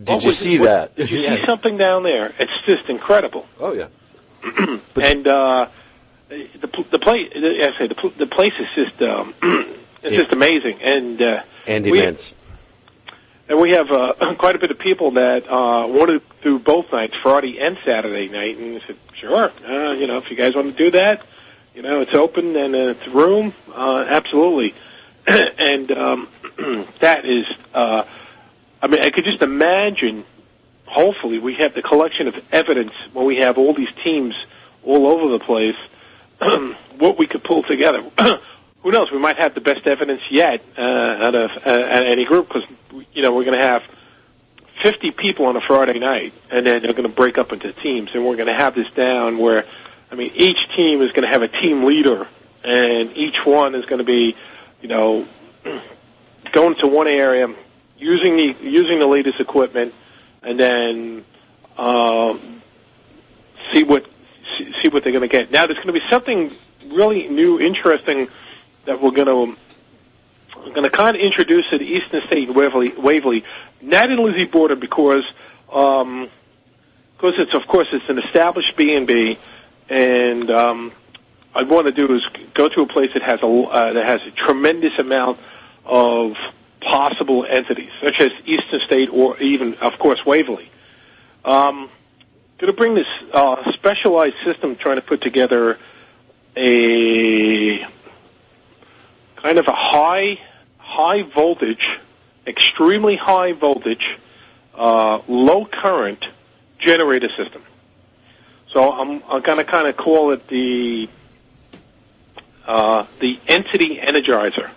Did 0.02 0.08
What 0.14 0.24
you 0.24 0.28
was- 0.28 0.38
see 0.38 0.60
what- 0.60 0.66
that? 0.66 0.96
Did 0.96 1.10
you 1.12 1.20
Yeah. 1.20 1.36
see 1.36 1.46
something 1.46 1.78
down 1.78 2.04
there? 2.04 2.32
It's 2.40 2.52
just 2.66 2.90
incredible 2.90 3.46
Oh 3.60 3.74
yeah. 3.74 3.88
and 5.02 5.28
uh, 5.28 5.68
the 6.30 6.68
pl- 6.72 6.86
the 6.90 7.00
place, 7.00 7.30
I 7.36 7.74
say 7.78 7.88
the 7.88 7.96
pl- 7.96 8.14
the 8.18 8.26
place 8.28 8.54
is 8.60 8.68
just 8.76 9.02
um, 9.02 9.34
it's 10.04 10.16
just 10.16 10.32
amazing, 10.32 10.82
and 10.82 11.22
uh, 11.22 11.42
And 11.68 11.84
we, 11.86 12.00
immense. 12.00 12.36
and 13.50 13.60
we 13.60 13.72
have 13.72 13.92
uh, 13.92 14.14
quite 14.38 14.56
a 14.56 14.60
bit 14.60 14.72
of 14.72 14.80
people 14.80 15.12
that 15.12 15.44
uh, 15.52 15.86
wanted 15.88 16.22
to 16.22 16.44
do 16.44 16.60
both 16.60 16.90
nights, 16.94 17.18
Friday 17.22 17.60
and 17.60 17.78
Saturday 17.84 18.30
night, 18.30 18.58
and 18.58 18.76
we 18.76 18.82
said, 18.88 18.96
sure, 19.16 19.52
uh, 19.68 19.92
you 19.92 20.08
know, 20.08 20.20
if 20.20 20.30
you 20.32 20.38
guys 20.38 20.56
want 20.56 20.72
to 20.78 20.78
do 20.86 20.92
that, 20.92 21.22
you 21.76 21.82
know, 21.82 22.00
it's 22.00 22.14
open 22.14 22.56
and 22.56 22.74
uh, 22.74 22.96
it's 22.96 23.08
room, 23.10 23.54
uh, 23.76 24.06
absolutely, 24.08 24.74
and 25.28 25.92
um, 25.92 26.28
that 27.02 27.26
is, 27.26 27.46
uh, 27.74 28.04
I 28.82 28.88
mean, 28.88 29.02
I 29.02 29.10
could 29.10 29.26
just 29.26 29.42
imagine. 29.42 30.26
Hopefully, 30.86 31.38
we 31.38 31.56
have 31.56 31.76
the 31.76 31.84
collection 31.84 32.28
of 32.28 32.36
evidence 32.52 32.94
when 33.14 33.26
we 33.26 33.38
have 33.38 33.58
all 33.58 33.74
these 33.74 33.92
teams 34.04 34.36
all 34.84 35.08
over 35.08 35.30
the 35.30 35.40
place. 35.40 35.76
what 36.98 37.18
we 37.18 37.28
could 37.28 37.44
pull 37.44 37.64
together. 37.64 38.04
Who 38.84 38.92
knows? 38.92 39.12
We 39.12 39.20
might 39.20 39.38
have 39.38 39.54
the 39.54 39.62
best 39.62 39.86
evidence 39.88 40.22
yet 40.32 40.64
uh, 40.78 40.82
out 40.82 41.36
of 41.36 41.52
uh, 41.66 41.70
at 41.70 42.06
any 42.06 42.26
group 42.26 42.48
because 42.48 42.64
you 43.14 43.22
know 43.22 43.34
we're 43.34 43.44
going 43.44 43.58
to 43.58 43.64
have 43.64 43.84
50 44.82 45.12
people 45.12 45.46
on 45.46 45.56
a 45.58 45.62
Friday 45.62 46.00
night, 46.00 46.34
and 46.50 46.66
then 46.66 46.82
they're 46.82 46.94
going 46.94 47.04
to 47.04 47.16
break 47.16 47.38
up 47.38 47.52
into 47.52 47.74
teams, 47.74 48.12
and 48.14 48.26
we're 48.26 48.38
going 48.38 48.48
to 48.48 48.54
have 48.54 48.76
this 48.76 48.90
down 48.92 49.38
where, 49.38 49.66
I 50.12 50.16
mean, 50.16 50.32
each 50.36 50.70
team 50.70 51.02
is 51.02 51.12
going 51.12 51.24
to 51.24 51.28
have 51.28 51.42
a 51.42 51.50
team 51.50 51.84
leader, 51.84 52.28
and 52.64 53.16
each 53.18 53.46
one 53.46 53.76
is 53.76 53.86
going 53.86 54.00
to 54.00 54.06
be, 54.06 54.38
you 54.82 54.88
know, 54.88 55.28
going 56.54 56.76
to 56.76 56.88
one 56.88 57.08
area, 57.08 57.54
using 58.00 58.38
the 58.38 58.56
using 58.62 59.00
the 59.00 59.08
latest 59.08 59.40
equipment, 59.40 59.94
and 60.42 60.60
then 60.60 61.26
um, 61.78 62.62
see 63.72 63.84
what 63.84 64.06
see, 64.58 64.90
what 64.90 65.04
they're 65.04 65.14
going 65.14 65.22
to 65.22 65.28
get. 65.28 65.52
Now, 65.52 65.66
there's 65.66 65.78
going 65.78 65.88
to 65.88 65.94
be 65.94 66.08
something 66.10 66.52
really 66.88 67.28
new, 67.28 67.60
interesting 67.60 68.28
that 68.86 69.02
we're 69.02 69.12
going 69.12 69.28
to 69.28 69.58
I'm 70.66 70.74
going 70.74 70.84
to 70.84 70.90
kind 70.90 71.16
of 71.16 71.22
introduce 71.22 71.70
to 71.70 71.82
Eastern 71.82 72.22
State 72.28 72.48
and 72.48 72.56
Waverly, 72.56 72.90
Waverly 72.98 73.46
not 73.82 74.12
in 74.12 74.24
Lizzie 74.24 74.46
Borden 74.46 74.80
because 74.80 75.24
um, 75.72 76.30
because 77.16 77.36
it's 77.38 77.54
of 77.54 77.68
course 77.68 77.88
it's 77.92 78.10
an 78.10 78.20
established 78.20 78.76
B 78.76 78.96
and 78.96 79.08
B, 79.08 79.38
and 79.90 80.50
um, 80.50 80.92
I 81.54 81.64
want 81.64 81.86
to 81.88 81.92
do 81.92 82.14
is 82.14 82.28
go 82.54 82.70
to 82.70 82.82
a 82.82 82.88
place 82.88 83.14
that 83.14 83.24
has 83.24 83.42
a 83.42 83.48
uh, 83.48 83.94
that 83.94 84.06
has 84.06 84.22
a 84.26 84.32
tremendous 84.32 84.98
amount 85.00 85.40
of 85.86 86.38
possible 86.82 87.46
entities, 87.46 87.92
such 88.02 88.20
as 88.22 88.32
Eastern 88.46 88.80
State 88.82 89.10
or 89.12 89.38
even 89.40 89.76
of 89.76 90.00
course 90.00 90.26
Waverly. 90.26 90.70
Um, 91.44 91.90
going 92.58 92.72
to 92.72 92.78
bring 92.78 92.94
this 92.94 93.08
uh, 93.32 93.72
specialized 93.72 94.36
system, 94.44 94.76
trying 94.76 94.98
to 94.98 95.02
put 95.02 95.22
together 95.22 95.78
a 96.56 97.80
kind 99.38 99.58
of 99.58 99.68
a 99.68 99.76
high 99.76 100.40
high 100.78 101.24
voltage, 101.24 102.00
extremely 102.46 103.16
high 103.16 103.54
voltage, 103.54 104.18
uh, 104.76 105.22
low 105.28 105.66
current 105.66 106.28
generator 106.80 107.30
system. 107.30 107.62
So 108.70 108.92
I'm, 108.92 109.24
I'm 109.30 109.42
going 109.42 109.58
to 109.58 109.64
kind 109.64 109.88
of 109.88 109.96
call 109.96 110.32
it 110.32 110.48
the 110.48 111.10
uh, 112.68 113.06
the 113.20 113.40
entity 113.48 113.98
energizer. 113.98 114.70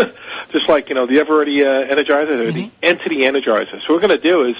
Just 0.50 0.68
like 0.68 0.88
you 0.88 0.94
know 0.94 1.06
the 1.06 1.18
Eveready 1.18 1.64
uh, 1.64 1.94
energizer, 1.94 2.48
or 2.48 2.52
the 2.52 2.70
entity 2.82 3.18
energizer. 3.18 3.70
So 3.70 3.76
what 3.76 4.02
we're 4.02 4.08
going 4.08 4.20
to 4.20 4.22
do 4.22 4.44
is 4.46 4.56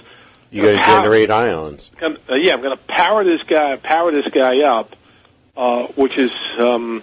You 0.51 0.63
got 0.63 0.85
to 0.85 0.85
generate 1.03 1.31
ions. 1.31 1.91
I'm, 2.01 2.17
uh, 2.29 2.35
yeah, 2.35 2.55
I'm 2.55 2.63
going 2.63 2.77
to 2.77 2.83
power 2.85 3.25
this 3.25 3.43
guy, 3.45 3.77
power 3.77 4.11
this 4.11 4.29
guy 4.29 4.63
up, 4.63 4.95
uh, 5.57 5.87
which 5.97 6.19
is, 6.19 6.33
um, 6.59 7.03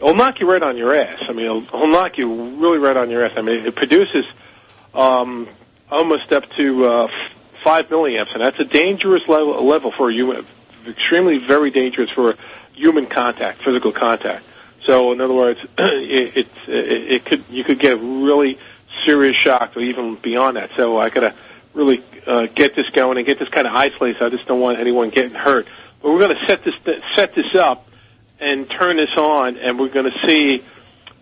it'll 0.00 0.14
knock 0.14 0.40
you 0.40 0.50
right 0.50 0.62
on 0.62 0.76
your 0.76 0.94
ass. 0.94 1.22
I 1.28 1.32
mean, 1.32 1.46
it'll, 1.46 1.62
it'll 1.64 1.86
knock 1.88 2.18
you 2.18 2.56
really 2.56 2.78
right 2.78 2.96
on 2.96 3.10
your 3.10 3.24
ass. 3.24 3.32
I 3.36 3.42
mean, 3.42 3.64
it 3.66 3.74
produces, 3.74 4.24
um, 4.94 5.48
almost 5.90 6.32
up 6.32 6.48
to, 6.56 6.86
uh, 6.86 7.04
f- 7.04 7.12
five 7.62 7.88
milliamps, 7.88 8.32
and 8.32 8.40
that's 8.40 8.58
a 8.58 8.64
dangerous 8.64 9.28
level, 9.28 9.64
level 9.64 9.92
for 9.92 10.08
a 10.10 10.12
human, 10.12 10.44
extremely 10.88 11.38
very 11.38 11.70
dangerous 11.70 12.10
for 12.10 12.34
human 12.74 13.06
contact, 13.06 13.62
physical 13.62 13.92
contact. 13.92 14.44
So, 14.90 15.12
in 15.12 15.20
other 15.20 15.34
words, 15.34 15.60
it, 15.78 16.36
it, 16.36 16.48
it 16.66 17.24
could, 17.24 17.44
you 17.48 17.62
could 17.62 17.78
get 17.78 18.00
really 18.00 18.58
serious 19.04 19.36
shock 19.36 19.76
or 19.76 19.80
even 19.82 20.16
beyond 20.16 20.56
that. 20.56 20.70
So 20.76 20.98
I 20.98 21.10
gotta 21.10 21.32
really 21.74 22.02
uh, 22.26 22.48
get 22.52 22.74
this 22.74 22.90
going 22.90 23.16
and 23.16 23.24
get 23.24 23.38
this 23.38 23.48
kind 23.48 23.68
of 23.68 23.72
isolated. 23.72 24.18
So 24.18 24.26
I 24.26 24.30
just 24.30 24.48
don't 24.48 24.58
want 24.58 24.80
anyone 24.80 25.10
getting 25.10 25.36
hurt. 25.36 25.68
But 26.02 26.10
we're 26.10 26.18
to 26.34 26.44
set 26.44 26.64
this 26.64 26.74
set 27.14 27.36
this 27.36 27.54
up 27.54 27.86
and 28.40 28.68
turn 28.68 28.96
this 28.96 29.16
on, 29.16 29.58
and 29.58 29.78
we're 29.78 29.90
to 30.10 30.26
see 30.26 30.64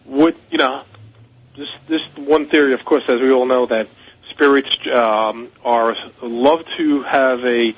what 0.05 0.35
you 0.51 0.57
know. 0.57 0.85
This 1.55 1.69
this 1.89 2.03
one 2.17 2.47
theory, 2.47 2.73
of 2.73 2.87
course, 2.87 3.03
as 3.07 3.21
we 3.21 3.31
all 3.31 3.45
know, 3.45 3.67
that 3.67 3.87
spirits 4.31 4.79
um, 4.91 5.51
are 5.63 5.95
love 6.23 6.65
to 6.79 7.03
have 7.03 7.45
a 7.45 7.75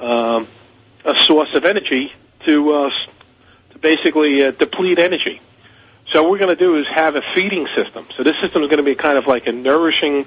um, 0.00 0.48
a 1.04 1.14
source 1.26 1.54
of 1.54 1.66
energy 1.66 2.14
to 2.46 2.72
uh, 2.72 2.90
basically 3.84 4.42
uh, 4.42 4.50
deplete 4.50 4.98
energy. 4.98 5.40
So 6.08 6.22
what 6.22 6.32
we're 6.32 6.38
going 6.38 6.56
to 6.56 6.64
do 6.64 6.76
is 6.76 6.88
have 6.88 7.14
a 7.14 7.22
feeding 7.34 7.68
system. 7.68 8.06
So 8.16 8.24
this 8.24 8.40
system 8.40 8.62
is 8.62 8.68
going 8.68 8.78
to 8.78 8.82
be 8.82 8.94
kind 8.94 9.16
of 9.16 9.26
like 9.26 9.46
a 9.46 9.52
nourishing, 9.52 10.26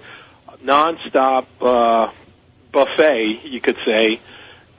nonstop 0.64 1.48
uh, 1.60 2.12
buffet, 2.72 3.46
you 3.46 3.60
could 3.60 3.78
say. 3.84 4.20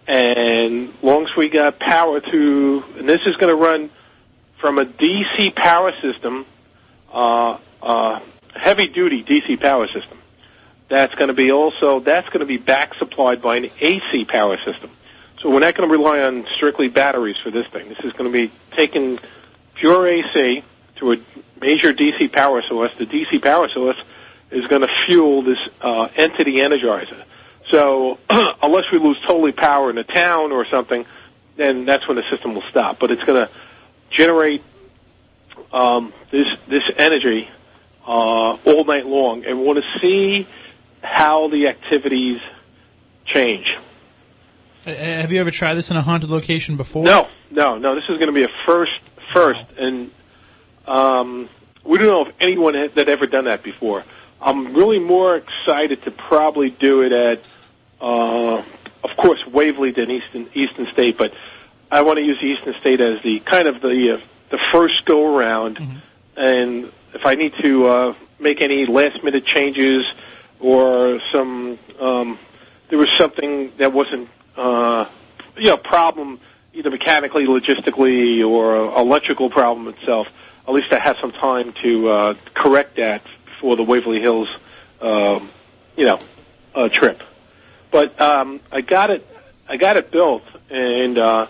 And 0.06 0.94
long 1.02 1.24
as 1.24 1.36
we 1.36 1.48
got 1.50 1.78
power 1.78 2.20
to, 2.20 2.84
and 2.96 3.08
this 3.08 3.26
is 3.26 3.36
going 3.36 3.54
to 3.54 3.62
run 3.62 3.90
from 4.58 4.78
a 4.78 4.86
DC 4.86 5.54
power 5.54 5.92
system, 6.00 6.46
uh, 7.12 7.58
uh, 7.82 8.20
heavy 8.54 8.86
duty 8.86 9.22
DC 9.22 9.60
power 9.60 9.88
system. 9.88 10.18
That's 10.88 11.14
going 11.16 11.28
to 11.28 11.34
be 11.34 11.52
also 11.52 12.00
that's 12.00 12.28
going 12.28 12.40
to 12.40 12.46
be 12.46 12.56
back 12.56 12.94
supplied 12.94 13.42
by 13.42 13.56
an 13.56 13.70
AC 13.80 14.24
power 14.24 14.56
system. 14.58 14.90
So 15.40 15.50
we're 15.50 15.60
not 15.60 15.76
going 15.76 15.88
to 15.88 15.96
rely 15.96 16.20
on 16.20 16.46
strictly 16.46 16.88
batteries 16.88 17.36
for 17.36 17.50
this 17.50 17.66
thing. 17.68 17.88
This 17.88 18.00
is 18.00 18.12
going 18.12 18.30
to 18.30 18.36
be 18.36 18.52
taking 18.72 19.20
pure 19.74 20.06
AC 20.06 20.64
to 20.96 21.12
a 21.12 21.16
major 21.60 21.92
DC 21.92 22.32
power 22.32 22.60
source. 22.62 22.92
The 22.96 23.06
DC 23.06 23.40
power 23.40 23.68
source 23.68 24.02
is 24.50 24.66
going 24.66 24.82
to 24.82 24.88
fuel 25.06 25.42
this 25.42 25.60
uh, 25.80 26.08
entity 26.16 26.54
energizer. 26.56 27.22
So 27.68 28.18
unless 28.30 28.90
we 28.90 28.98
lose 28.98 29.20
totally 29.20 29.52
power 29.52 29.90
in 29.90 29.98
a 29.98 30.04
town 30.04 30.50
or 30.50 30.64
something, 30.66 31.06
then 31.56 31.84
that's 31.84 32.08
when 32.08 32.16
the 32.16 32.24
system 32.24 32.54
will 32.54 32.62
stop. 32.62 32.98
But 32.98 33.12
it's 33.12 33.22
going 33.22 33.46
to 33.46 33.52
generate 34.10 34.62
um, 35.72 36.12
this 36.30 36.48
this 36.66 36.90
energy 36.96 37.48
uh, 38.06 38.54
all 38.54 38.84
night 38.84 39.06
long, 39.06 39.44
and 39.44 39.58
we 39.58 39.64
want 39.64 39.84
to 39.84 39.98
see 40.00 40.46
how 41.02 41.48
the 41.48 41.68
activities 41.68 42.40
change. 43.24 43.76
Uh, 44.88 44.94
have 44.94 45.30
you 45.32 45.38
ever 45.40 45.50
tried 45.50 45.74
this 45.74 45.90
in 45.90 45.96
a 45.98 46.02
haunted 46.02 46.30
location 46.30 46.76
before? 46.76 47.04
No, 47.04 47.28
no, 47.50 47.76
no. 47.76 47.94
This 47.94 48.04
is 48.04 48.16
going 48.16 48.28
to 48.28 48.32
be 48.32 48.44
a 48.44 48.48
first, 48.64 49.00
first, 49.34 49.60
and 49.78 50.10
um, 50.86 51.48
we 51.84 51.98
don't 51.98 52.06
know 52.06 52.26
if 52.26 52.34
anyone 52.40 52.72
had, 52.74 52.94
that 52.94 53.08
ever 53.08 53.26
done 53.26 53.44
that 53.44 53.62
before. 53.62 54.02
I'm 54.40 54.72
really 54.72 54.98
more 54.98 55.36
excited 55.36 56.02
to 56.04 56.10
probably 56.10 56.70
do 56.70 57.02
it 57.02 57.12
at, 57.12 57.42
uh, 58.00 58.62
of 59.04 59.16
course, 59.18 59.44
Waverly 59.46 59.90
than 59.90 60.10
Eastern 60.10 60.48
Eastern 60.54 60.86
State, 60.86 61.18
but 61.18 61.34
I 61.90 62.00
want 62.02 62.18
to 62.18 62.24
use 62.24 62.42
Eastern 62.42 62.74
State 62.80 63.00
as 63.02 63.22
the 63.22 63.40
kind 63.40 63.68
of 63.68 63.82
the 63.82 64.14
uh, 64.14 64.20
the 64.50 64.58
first 64.72 65.04
go 65.04 65.36
around, 65.36 65.76
Mm-hmm. 65.76 65.98
and 66.36 66.92
if 67.12 67.26
I 67.26 67.34
need 67.34 67.52
to 67.60 67.86
uh, 67.86 68.14
make 68.38 68.62
any 68.62 68.86
last 68.86 69.22
minute 69.22 69.44
changes 69.44 70.10
or 70.60 71.20
some 71.30 71.78
um, 72.00 72.38
there 72.88 72.98
was 72.98 73.10
something 73.18 73.72
that 73.76 73.92
wasn't 73.92 74.28
uh, 74.58 75.06
you 75.56 75.70
know 75.70 75.76
problem 75.76 76.40
either 76.72 76.90
mechanically, 76.90 77.46
logistically, 77.46 78.46
or 78.46 78.76
electrical 78.98 79.50
problem 79.50 79.88
itself. 79.88 80.28
At 80.66 80.74
least 80.74 80.92
I 80.92 80.98
have 80.98 81.16
some 81.18 81.32
time 81.32 81.72
to 81.82 82.08
uh, 82.08 82.34
correct 82.54 82.96
that 82.96 83.22
for 83.60 83.74
the 83.74 83.82
Waverly 83.82 84.20
Hills, 84.20 84.48
um, 85.00 85.48
you 85.96 86.04
know, 86.04 86.18
uh, 86.74 86.88
trip. 86.88 87.22
But 87.90 88.20
um, 88.20 88.60
I 88.70 88.82
got 88.82 89.10
it. 89.10 89.26
I 89.68 89.76
got 89.76 89.96
it 89.96 90.10
built, 90.10 90.44
and 90.70 91.18
uh, 91.18 91.46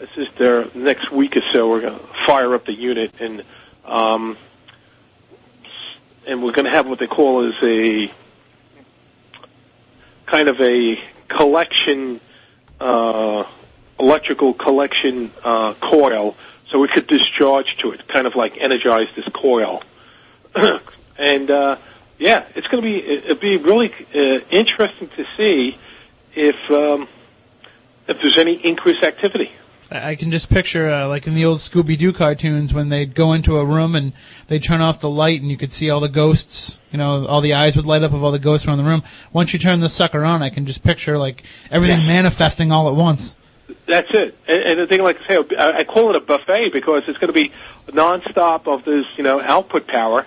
it's 0.00 0.14
just 0.14 0.36
there 0.36 0.66
next 0.74 1.12
week 1.12 1.36
or 1.36 1.42
so. 1.52 1.68
We're 1.68 1.82
going 1.82 1.98
to 1.98 2.06
fire 2.26 2.54
up 2.54 2.66
the 2.66 2.72
unit, 2.72 3.20
and 3.20 3.44
um, 3.84 4.36
and 6.26 6.42
we're 6.42 6.52
going 6.52 6.64
to 6.64 6.70
have 6.70 6.86
what 6.86 6.98
they 6.98 7.06
call 7.06 7.44
is 7.44 7.54
a 7.62 8.10
kind 10.26 10.48
of 10.48 10.60
a 10.60 10.98
collection, 11.28 12.20
uh, 12.82 13.46
electrical 13.98 14.52
collection 14.52 15.30
uh, 15.44 15.74
coil, 15.74 16.36
so 16.68 16.78
we 16.78 16.88
could 16.88 17.06
discharge 17.06 17.76
to 17.78 17.92
it, 17.92 18.08
kind 18.08 18.26
of 18.26 18.34
like 18.34 18.56
energize 18.58 19.06
this 19.14 19.26
coil. 19.32 19.82
and 21.18 21.50
uh, 21.50 21.76
yeah, 22.18 22.44
it's 22.54 22.66
going 22.66 22.82
to 22.82 22.88
be 22.88 23.04
it'll 23.04 23.36
be 23.36 23.56
really 23.56 23.94
uh, 24.14 24.40
interesting 24.50 25.08
to 25.08 25.24
see 25.36 25.78
if 26.34 26.56
um, 26.70 27.08
if 28.08 28.20
there's 28.20 28.38
any 28.38 28.54
increased 28.54 29.02
activity. 29.02 29.52
I 29.94 30.14
can 30.14 30.30
just 30.30 30.48
picture, 30.48 30.88
uh, 30.90 31.06
like 31.08 31.26
in 31.26 31.34
the 31.34 31.44
old 31.44 31.58
Scooby 31.58 31.98
Doo 31.98 32.12
cartoons, 32.12 32.72
when 32.72 32.88
they'd 32.88 33.14
go 33.14 33.32
into 33.32 33.58
a 33.58 33.64
room 33.64 33.94
and 33.94 34.12
they'd 34.48 34.62
turn 34.62 34.80
off 34.80 35.00
the 35.00 35.10
light 35.10 35.40
and 35.40 35.50
you 35.50 35.56
could 35.56 35.70
see 35.72 35.90
all 35.90 36.00
the 36.00 36.08
ghosts, 36.08 36.80
you 36.90 36.98
know, 36.98 37.26
all 37.26 37.40
the 37.40 37.54
eyes 37.54 37.76
would 37.76 37.86
light 37.86 38.02
up 38.02 38.12
of 38.12 38.24
all 38.24 38.30
the 38.32 38.38
ghosts 38.38 38.66
around 38.66 38.78
the 38.78 38.84
room. 38.84 39.02
Once 39.32 39.52
you 39.52 39.58
turn 39.58 39.80
the 39.80 39.88
sucker 39.88 40.24
on, 40.24 40.42
I 40.42 40.50
can 40.50 40.66
just 40.66 40.82
picture, 40.82 41.18
like, 41.18 41.42
everything 41.70 42.00
Yes. 42.00 42.06
manifesting 42.06 42.72
all 42.72 42.88
at 42.88 42.94
once. 42.94 43.36
That's 43.86 44.10
it. 44.12 44.36
And, 44.48 44.62
and 44.62 44.80
the 44.80 44.86
thing, 44.86 45.02
like 45.02 45.20
I 45.22 45.26
say, 45.26 45.56
I, 45.58 45.72
I 45.78 45.84
call 45.84 46.10
it 46.10 46.16
a 46.16 46.20
buffet 46.20 46.70
because 46.70 47.02
it's 47.06 47.18
going 47.18 47.28
to 47.28 47.34
be 47.34 47.52
nonstop 47.88 48.66
of 48.66 48.84
this, 48.84 49.06
you 49.16 49.24
know, 49.24 49.40
output 49.40 49.86
power. 49.86 50.26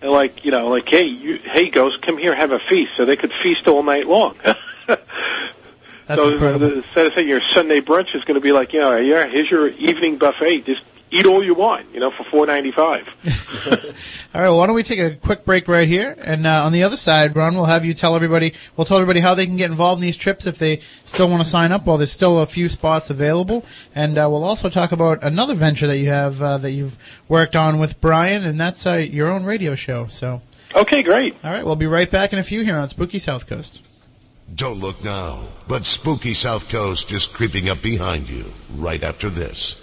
And 0.00 0.10
like, 0.10 0.44
you 0.44 0.50
know, 0.50 0.68
like, 0.68 0.88
hey, 0.88 1.04
you, 1.04 1.36
hey, 1.38 1.68
ghost, 1.70 2.02
come 2.02 2.18
here, 2.18 2.34
have 2.34 2.52
a 2.52 2.58
feast. 2.58 2.92
So 2.96 3.04
they 3.04 3.16
could 3.16 3.32
feast 3.32 3.66
all 3.68 3.82
night 3.82 4.06
long. 4.06 4.36
That's 6.06 6.20
so 6.20 6.32
incredible. 6.32 6.68
the- 6.68 6.74
instead 6.76 7.06
of 7.06 7.14
saying 7.14 7.28
your 7.28 7.40
Sunday 7.40 7.80
brunch 7.80 8.14
is 8.14 8.24
going 8.24 8.34
to 8.34 8.40
be 8.40 8.52
like, 8.52 8.72
you 8.72 8.80
know, 8.80 8.96
yeah, 8.96 9.26
here's 9.28 9.50
your 9.50 9.68
evening 9.68 10.18
buffet. 10.18 10.62
Just 10.66 10.82
eat 11.10 11.26
all 11.26 11.44
you 11.44 11.54
want, 11.54 11.86
you 11.94 12.00
know, 12.00 12.10
for 12.10 12.24
four 12.24 12.44
ninety 12.46 12.72
five. 12.72 13.06
All 14.34 14.40
right, 14.40 14.48
well, 14.48 14.58
why 14.58 14.66
don't 14.66 14.74
we 14.74 14.82
take 14.82 14.98
a 14.98 15.14
quick 15.14 15.44
break 15.44 15.68
right 15.68 15.86
here, 15.86 16.16
and 16.20 16.44
uh, 16.44 16.64
on 16.64 16.72
the 16.72 16.82
other 16.82 16.96
side, 16.96 17.36
Ron, 17.36 17.54
we'll 17.54 17.66
have 17.66 17.84
you 17.84 17.94
tell 17.94 18.16
everybody. 18.16 18.52
We'll 18.76 18.84
tell 18.84 18.96
everybody 18.96 19.20
how 19.20 19.34
they 19.34 19.46
can 19.46 19.56
get 19.56 19.70
involved 19.70 20.00
in 20.00 20.02
these 20.06 20.16
trips 20.16 20.44
if 20.46 20.58
they 20.58 20.78
still 21.04 21.28
want 21.30 21.40
to 21.40 21.48
sign 21.48 21.70
up. 21.70 21.86
Well, 21.86 21.98
there's 21.98 22.10
still 22.10 22.40
a 22.40 22.46
few 22.46 22.68
spots 22.68 23.10
available, 23.10 23.64
and 23.94 24.18
uh, 24.18 24.26
we'll 24.28 24.42
also 24.44 24.68
talk 24.68 24.90
about 24.90 25.22
another 25.22 25.54
venture 25.54 25.86
that 25.86 25.98
you 25.98 26.08
have 26.08 26.42
uh, 26.42 26.58
that 26.58 26.72
you've 26.72 26.98
worked 27.28 27.54
on 27.54 27.78
with 27.78 28.00
Brian, 28.00 28.42
and 28.44 28.60
that's 28.60 28.84
uh, 28.84 28.94
your 28.94 29.28
own 29.28 29.44
radio 29.44 29.76
show. 29.76 30.06
So, 30.08 30.42
Okay, 30.74 31.04
great. 31.04 31.36
all 31.44 31.52
right, 31.52 31.64
we'll 31.64 31.76
be 31.76 31.86
right 31.86 32.10
back 32.10 32.32
in 32.32 32.40
a 32.40 32.42
few 32.44 32.62
here 32.64 32.76
on 32.76 32.88
Spooky 32.88 33.20
South 33.20 33.46
Coast. 33.46 33.82
Don't 34.54 34.78
look 34.78 35.02
now, 35.02 35.48
but 35.66 35.84
spooky 35.84 36.32
South 36.32 36.70
Coast 36.70 37.10
is 37.10 37.26
creeping 37.26 37.68
up 37.68 37.82
behind 37.82 38.28
you 38.30 38.44
right 38.76 39.02
after 39.02 39.28
this. 39.28 39.80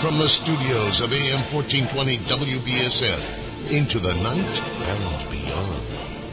From 0.00 0.16
the 0.16 0.28
studios 0.28 1.02
of 1.02 1.12
AM 1.12 1.44
1420 1.52 2.16
WBSM 2.24 3.70
into 3.70 3.98
the 3.98 4.14
night 4.24 4.64
and 4.88 5.30
beyond. 5.30 5.82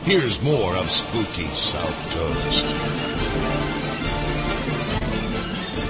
Here's 0.06 0.42
more 0.42 0.74
of 0.78 0.90
Spooky 0.90 1.50
South 1.54 2.10
Coast. 2.16 2.66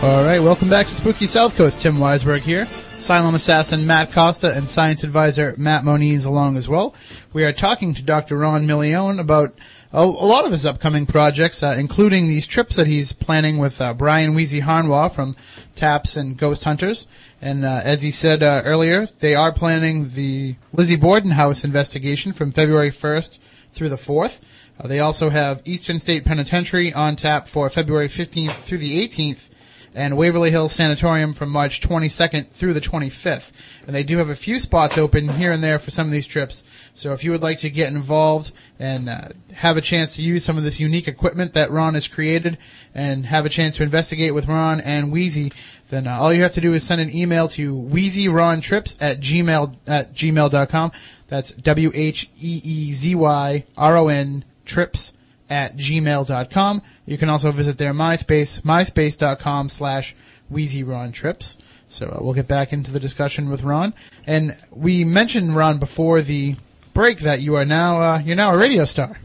All 0.03 0.23
right, 0.25 0.39
welcome 0.39 0.69
back 0.69 0.87
to 0.87 0.93
Spooky 0.93 1.27
South 1.27 1.55
Coast. 1.55 1.79
Tim 1.79 1.97
Weisberg 1.97 2.39
here. 2.39 2.65
Silent 2.97 3.35
assassin 3.35 3.85
Matt 3.85 4.11
Costa 4.11 4.55
and 4.55 4.67
science 4.67 5.03
advisor 5.03 5.53
Matt 5.55 5.85
Moniz 5.85 6.25
along 6.25 6.57
as 6.57 6.67
well. 6.67 6.95
We 7.31 7.45
are 7.45 7.53
talking 7.53 7.93
to 7.93 8.01
Dr. 8.01 8.39
Ron 8.39 8.65
Milione 8.65 9.19
about 9.19 9.53
a, 9.93 10.05
lot 10.05 10.45
of 10.45 10.51
his 10.51 10.65
upcoming 10.65 11.05
projects, 11.05 11.63
uh, 11.63 11.75
including 11.77 12.27
these 12.27 12.45
trips 12.45 12.75
that 12.75 12.87
he's 12.87 13.13
planning 13.13 13.57
with 13.57 13.81
uh, 13.81 13.93
Brian 13.93 14.33
Wheezy 14.33 14.61
Harnois 14.61 15.09
from 15.09 15.35
Taps 15.75 16.17
and 16.17 16.37
Ghost 16.37 16.63
Hunters. 16.63 17.07
And 17.41 17.63
uh, 17.63 17.81
as 17.83 18.01
he 18.01 18.11
said 18.11 18.43
uh, 18.43 18.61
earlier, 18.65 19.05
they 19.05 19.35
are 19.35 19.51
planning 19.51 20.09
the 20.09 20.55
Lizzie 20.73 20.95
Borden 20.95 21.31
House 21.31 21.63
investigation 21.63 22.33
from 22.33 22.51
February 22.51 22.91
1st 22.91 23.39
through 23.71 23.89
the 23.89 23.95
4th. 23.95 24.41
Uh, 24.79 24.87
they 24.87 24.99
also 24.99 25.29
have 25.29 25.61
Eastern 25.65 25.99
State 25.99 26.25
Penitentiary 26.25 26.93
on 26.93 27.15
tap 27.15 27.47
for 27.47 27.69
February 27.69 28.07
15th 28.07 28.51
through 28.51 28.79
the 28.79 29.07
18th 29.07 29.49
and 29.97 30.15
Waverly 30.15 30.51
Hills 30.51 30.73
Sanatorium 30.73 31.33
from 31.33 31.49
March 31.49 31.81
22nd 31.81 32.49
through 32.49 32.73
the 32.73 32.79
25th. 32.79 33.51
And 33.87 33.95
they 33.95 34.03
do 34.03 34.19
have 34.19 34.29
a 34.29 34.35
few 34.35 34.59
spots 34.59 34.95
open 34.95 35.27
here 35.27 35.51
and 35.51 35.63
there 35.63 35.79
for 35.79 35.89
some 35.89 36.05
of 36.05 36.11
these 36.11 36.27
trips. 36.27 36.63
So 36.93 37.13
if 37.13 37.23
you 37.23 37.31
would 37.31 37.41
like 37.41 37.57
to 37.59 37.69
get 37.71 37.91
involved 37.91 38.51
and 38.77 39.09
uh, 39.09 39.29
have 39.55 39.75
a 39.75 39.81
chance 39.81 40.15
to 40.15 40.21
use 40.21 40.45
some 40.45 40.55
of 40.55 40.63
this 40.63 40.79
unique 40.79 41.07
equipment 41.07 41.53
that 41.53 41.71
Ron 41.71 41.95
has 41.95 42.07
created 42.07 42.59
and 42.93 43.25
have 43.25 43.47
a 43.47 43.49
chance 43.49 43.77
to 43.77 43.83
investigate 43.83 44.35
with 44.35 44.47
Ron 44.47 44.81
and 44.81 45.11
Wheezy, 45.11 45.51
then 45.89 46.05
uh, 46.05 46.15
all 46.19 46.31
you 46.31 46.43
have 46.43 46.53
to 46.53 46.61
do 46.61 46.73
is 46.73 46.83
send 46.83 47.01
an 47.01 47.13
email 47.13 47.47
to 47.49 47.73
wheezyrontrips 47.73 48.97
at 49.01 49.19
gmail 49.19 49.77
at 49.87 50.13
gmail.com. 50.13 50.91
That's 51.27 51.51
W 51.51 51.91
H 51.95 52.29
E 52.39 52.61
E 52.63 52.91
Z 52.91 53.15
Y 53.15 53.65
R 53.75 53.97
O 53.97 54.09
N 54.09 54.45
trips 54.63 55.13
at 55.49 55.77
gmail.com. 55.77 56.81
You 57.05 57.17
can 57.17 57.29
also 57.29 57.51
visit 57.51 57.77
their 57.77 57.93
MySpace, 57.93 58.61
myspace.com 58.61 59.69
slash 59.69 60.15
wheezyrontrips. 60.51 61.57
So 61.87 62.07
uh, 62.07 62.23
we'll 62.23 62.33
get 62.33 62.47
back 62.47 62.73
into 62.73 62.91
the 62.91 62.99
discussion 62.99 63.49
with 63.49 63.63
Ron. 63.63 63.93
And 64.25 64.57
we 64.71 65.03
mentioned, 65.05 65.55
Ron, 65.55 65.79
before 65.79 66.21
the 66.21 66.55
break 66.93 67.19
that 67.19 67.41
you 67.41 67.55
are 67.55 67.65
now, 67.65 68.01
uh, 68.01 68.19
you're 68.19 68.35
now 68.35 68.53
a 68.53 68.57
radio 68.57 68.85
star. 68.85 69.19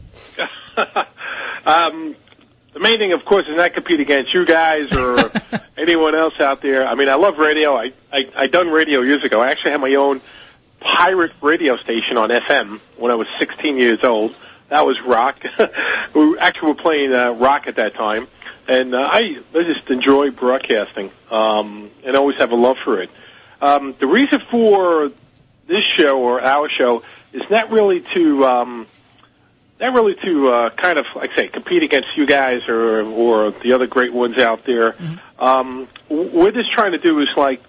Um, 1.65 2.15
the 2.73 2.79
main 2.79 2.99
thing, 2.99 3.13
of 3.13 3.23
course, 3.23 3.47
is 3.47 3.55
not 3.55 3.73
compete 3.73 3.99
against 3.99 4.33
you 4.33 4.45
guys 4.45 4.91
or 4.91 5.31
anyone 5.77 6.15
else 6.15 6.39
out 6.39 6.61
there. 6.61 6.85
I 6.87 6.95
mean, 6.95 7.09
I 7.09 7.15
love 7.15 7.37
radio. 7.37 7.75
I, 7.75 7.93
I 8.11 8.29
I 8.35 8.47
done 8.47 8.69
radio 8.69 9.01
years 9.01 9.23
ago. 9.23 9.39
I 9.39 9.51
actually 9.51 9.71
had 9.71 9.81
my 9.81 9.95
own 9.95 10.21
pirate 10.79 11.31
radio 11.41 11.77
station 11.77 12.17
on 12.17 12.29
FM 12.29 12.79
when 12.97 13.11
I 13.11 13.15
was 13.15 13.27
16 13.39 13.77
years 13.77 14.03
old. 14.03 14.37
That 14.73 14.87
was 14.87 14.99
rock. 15.01 15.37
we 16.15 16.35
actually 16.39 16.69
were 16.69 16.73
playing 16.73 17.13
uh, 17.13 17.29
rock 17.29 17.67
at 17.67 17.75
that 17.75 17.93
time, 17.93 18.27
and 18.67 18.95
uh, 18.95 19.07
I 19.11 19.37
I 19.53 19.61
just 19.61 19.87
enjoy 19.91 20.31
broadcasting 20.31 21.11
um, 21.29 21.91
and 22.03 22.15
always 22.15 22.37
have 22.37 22.51
a 22.51 22.55
love 22.55 22.77
for 22.83 22.99
it. 22.99 23.11
Um, 23.61 23.93
the 23.99 24.07
reason 24.07 24.39
for 24.39 25.11
this 25.67 25.83
show 25.83 26.19
or 26.19 26.41
our 26.41 26.69
show 26.69 27.03
is 27.33 27.47
not 27.51 27.69
really 27.69 28.01
to 28.15 28.45
um, 28.45 28.87
not 29.79 29.93
really 29.93 30.15
to 30.15 30.49
uh, 30.49 30.69
kind 30.71 30.97
of 30.97 31.05
like 31.15 31.33
I 31.33 31.35
say 31.35 31.47
compete 31.49 31.83
against 31.83 32.17
you 32.17 32.25
guys 32.25 32.67
or 32.67 33.03
or 33.03 33.51
the 33.51 33.73
other 33.73 33.85
great 33.85 34.11
ones 34.11 34.39
out 34.39 34.65
there. 34.65 34.95
Um, 35.37 35.87
w- 36.09 36.31
we're 36.33 36.51
just 36.51 36.71
trying 36.71 36.93
to 36.93 36.97
do 36.97 37.19
is 37.19 37.29
like 37.37 37.61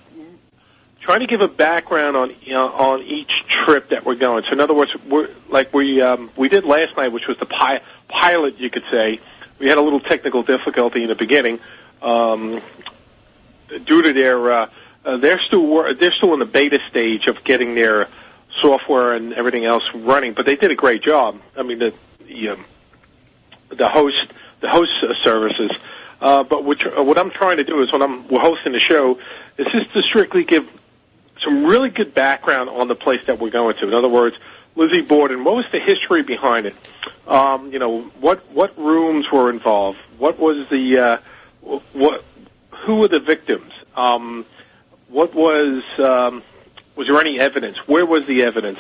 trying 1.05 1.21
to 1.21 1.27
give 1.27 1.43
a 1.43 1.49
background 1.49 2.17
on 2.17 2.35
you 2.43 2.55
know, 2.55 2.67
on 2.67 3.03
each 3.03 3.45
trip 3.47 3.91
that 3.91 4.07
we're 4.07 4.15
going. 4.15 4.43
So 4.45 4.53
in 4.53 4.61
other 4.61 4.73
words, 4.73 4.97
we're 5.05 5.29
like 5.51 5.73
we 5.73 6.01
um, 6.01 6.31
we 6.35 6.49
did 6.49 6.65
last 6.65 6.97
night, 6.97 7.09
which 7.09 7.27
was 7.27 7.37
the 7.37 7.47
pi- 7.47 7.83
pilot, 8.09 8.59
you 8.59 8.71
could 8.71 8.85
say. 8.91 9.21
We 9.59 9.69
had 9.69 9.79
a 9.79 9.83
little 9.83 10.01
technical 10.01 10.43
difficulty 10.43 11.03
in 11.03 11.09
the 11.09 11.15
beginning 11.15 11.61
um, 12.03 12.61
due 13.85 14.03
to 14.03 14.13
their 14.13 14.51
uh, 14.51 14.71
uh, 15.05 15.19
they're 15.19 15.39
still 15.39 15.95
they're 15.95 16.11
still 16.11 16.33
in 16.33 16.39
the 16.39 16.47
beta 16.47 16.81
stage 16.89 17.27
of 17.27 17.45
getting 17.45 17.75
their 17.75 18.09
software 18.57 19.13
and 19.13 19.35
everything 19.35 19.67
else 19.67 19.85
running, 19.95 20.33
but 20.33 20.47
they 20.47 20.57
did 20.57 20.71
a 20.71 20.75
great 20.75 21.03
job. 21.03 21.39
I 21.55 21.63
mean 21.65 21.81
the 21.81 21.95
the, 22.27 22.49
um, 22.51 22.65
the 23.69 23.89
host 23.91 24.27
the 24.61 24.71
host 24.71 24.93
services. 25.23 25.71
Uh, 26.21 26.43
but 26.43 26.65
what, 26.65 26.87
uh, 26.87 27.03
what 27.03 27.19
I'm 27.19 27.31
trying 27.31 27.59
to 27.59 27.65
do 27.65 27.83
is 27.83 27.93
when 27.93 28.01
I'm 28.01 28.27
we're 28.29 28.41
hosting 28.41 28.73
the 28.73 28.81
show 28.81 29.19
is 29.59 29.71
just 29.71 29.93
to 29.93 30.03
strictly 30.03 30.45
give 30.45 30.67
some 31.45 31.65
really 31.65 31.91
good 31.91 32.15
background 32.15 32.71
on 32.71 32.89
the 32.89 32.95
place 32.95 33.25
that 33.27 33.39
we're 33.39 33.51
going 33.51 33.77
to. 33.77 33.87
In 33.87 33.95
other 33.95 34.09
words, 34.09 34.37
Lizzie 34.77 35.03
Borden, 35.03 35.45
what 35.45 35.55
was 35.57 35.67
the 35.71 35.79
history 35.79 36.23
behind 36.23 36.67
it? 36.67 36.75
Um, 37.29 37.73
you 37.73 37.79
know, 37.79 38.03
what 38.21 38.51
what 38.51 38.77
rooms 38.77 39.31
were 39.31 39.51
involved? 39.51 39.99
What 40.19 40.39
was 40.39 40.69
the 40.69 40.99
uh, 40.99 41.19
what? 41.93 42.25
Who 42.85 42.97
were 42.97 43.09
the 43.09 43.21
victims? 43.21 43.73
Um, 43.95 44.45
what 45.09 45.35
was 45.35 45.83
um, 45.99 46.43
was 46.97 47.07
there 47.07 47.21
any 47.21 47.39
evidence? 47.39 47.79
Where 47.87 48.05
was 48.05 48.27
the 48.27 48.43
evidence? 48.43 48.79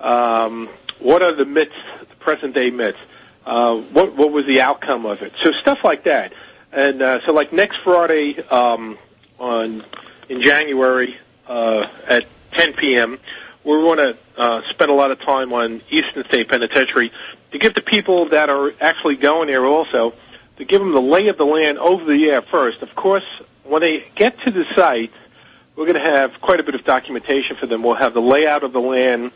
Um, 0.00 0.68
what 0.98 1.22
are 1.22 1.32
the 1.32 1.44
myths, 1.44 1.76
the 2.00 2.16
present 2.16 2.54
day 2.54 2.70
myths? 2.70 2.98
Uh, 3.44 3.76
what 3.76 4.14
what 4.14 4.32
was 4.32 4.46
the 4.46 4.60
outcome 4.60 5.06
of 5.06 5.22
it? 5.22 5.32
So 5.38 5.52
stuff 5.52 5.84
like 5.84 6.04
that. 6.04 6.32
And 6.72 7.00
uh, 7.00 7.24
so, 7.24 7.32
like 7.32 7.52
next 7.52 7.78
Friday 7.78 8.38
um, 8.48 8.98
on 9.38 9.84
in 10.28 10.42
January 10.42 11.16
uh, 11.48 11.86
at 12.08 12.26
10 12.52 12.74
p.m., 12.74 13.18
We 13.64 13.82
want 13.82 13.98
to 13.98 14.16
uh, 14.36 14.62
spend 14.70 14.90
a 14.90 14.94
lot 14.94 15.10
of 15.10 15.20
time 15.20 15.52
on 15.52 15.82
Eastern 15.90 16.24
State 16.26 16.48
Penitentiary 16.48 17.10
to 17.50 17.58
give 17.58 17.74
the 17.74 17.82
people 17.82 18.28
that 18.28 18.48
are 18.48 18.72
actually 18.80 19.16
going 19.16 19.48
there 19.48 19.66
also 19.66 20.14
to 20.56 20.64
give 20.64 20.80
them 20.80 20.92
the 20.92 21.00
lay 21.00 21.28
of 21.28 21.36
the 21.36 21.44
land 21.44 21.78
over 21.78 22.04
the 22.04 22.30
air 22.30 22.42
first. 22.42 22.82
Of 22.82 22.94
course, 22.94 23.24
when 23.64 23.82
they 23.82 24.04
get 24.14 24.40
to 24.42 24.50
the 24.50 24.64
site, 24.74 25.12
we're 25.74 25.84
going 25.84 25.94
to 25.94 26.00
have 26.00 26.40
quite 26.40 26.60
a 26.60 26.62
bit 26.62 26.74
of 26.74 26.84
documentation 26.84 27.56
for 27.56 27.66
them. 27.66 27.82
We'll 27.82 27.94
have 27.94 28.14
the 28.14 28.22
layout 28.22 28.64
of 28.64 28.72
the 28.72 28.80
land, 28.80 29.32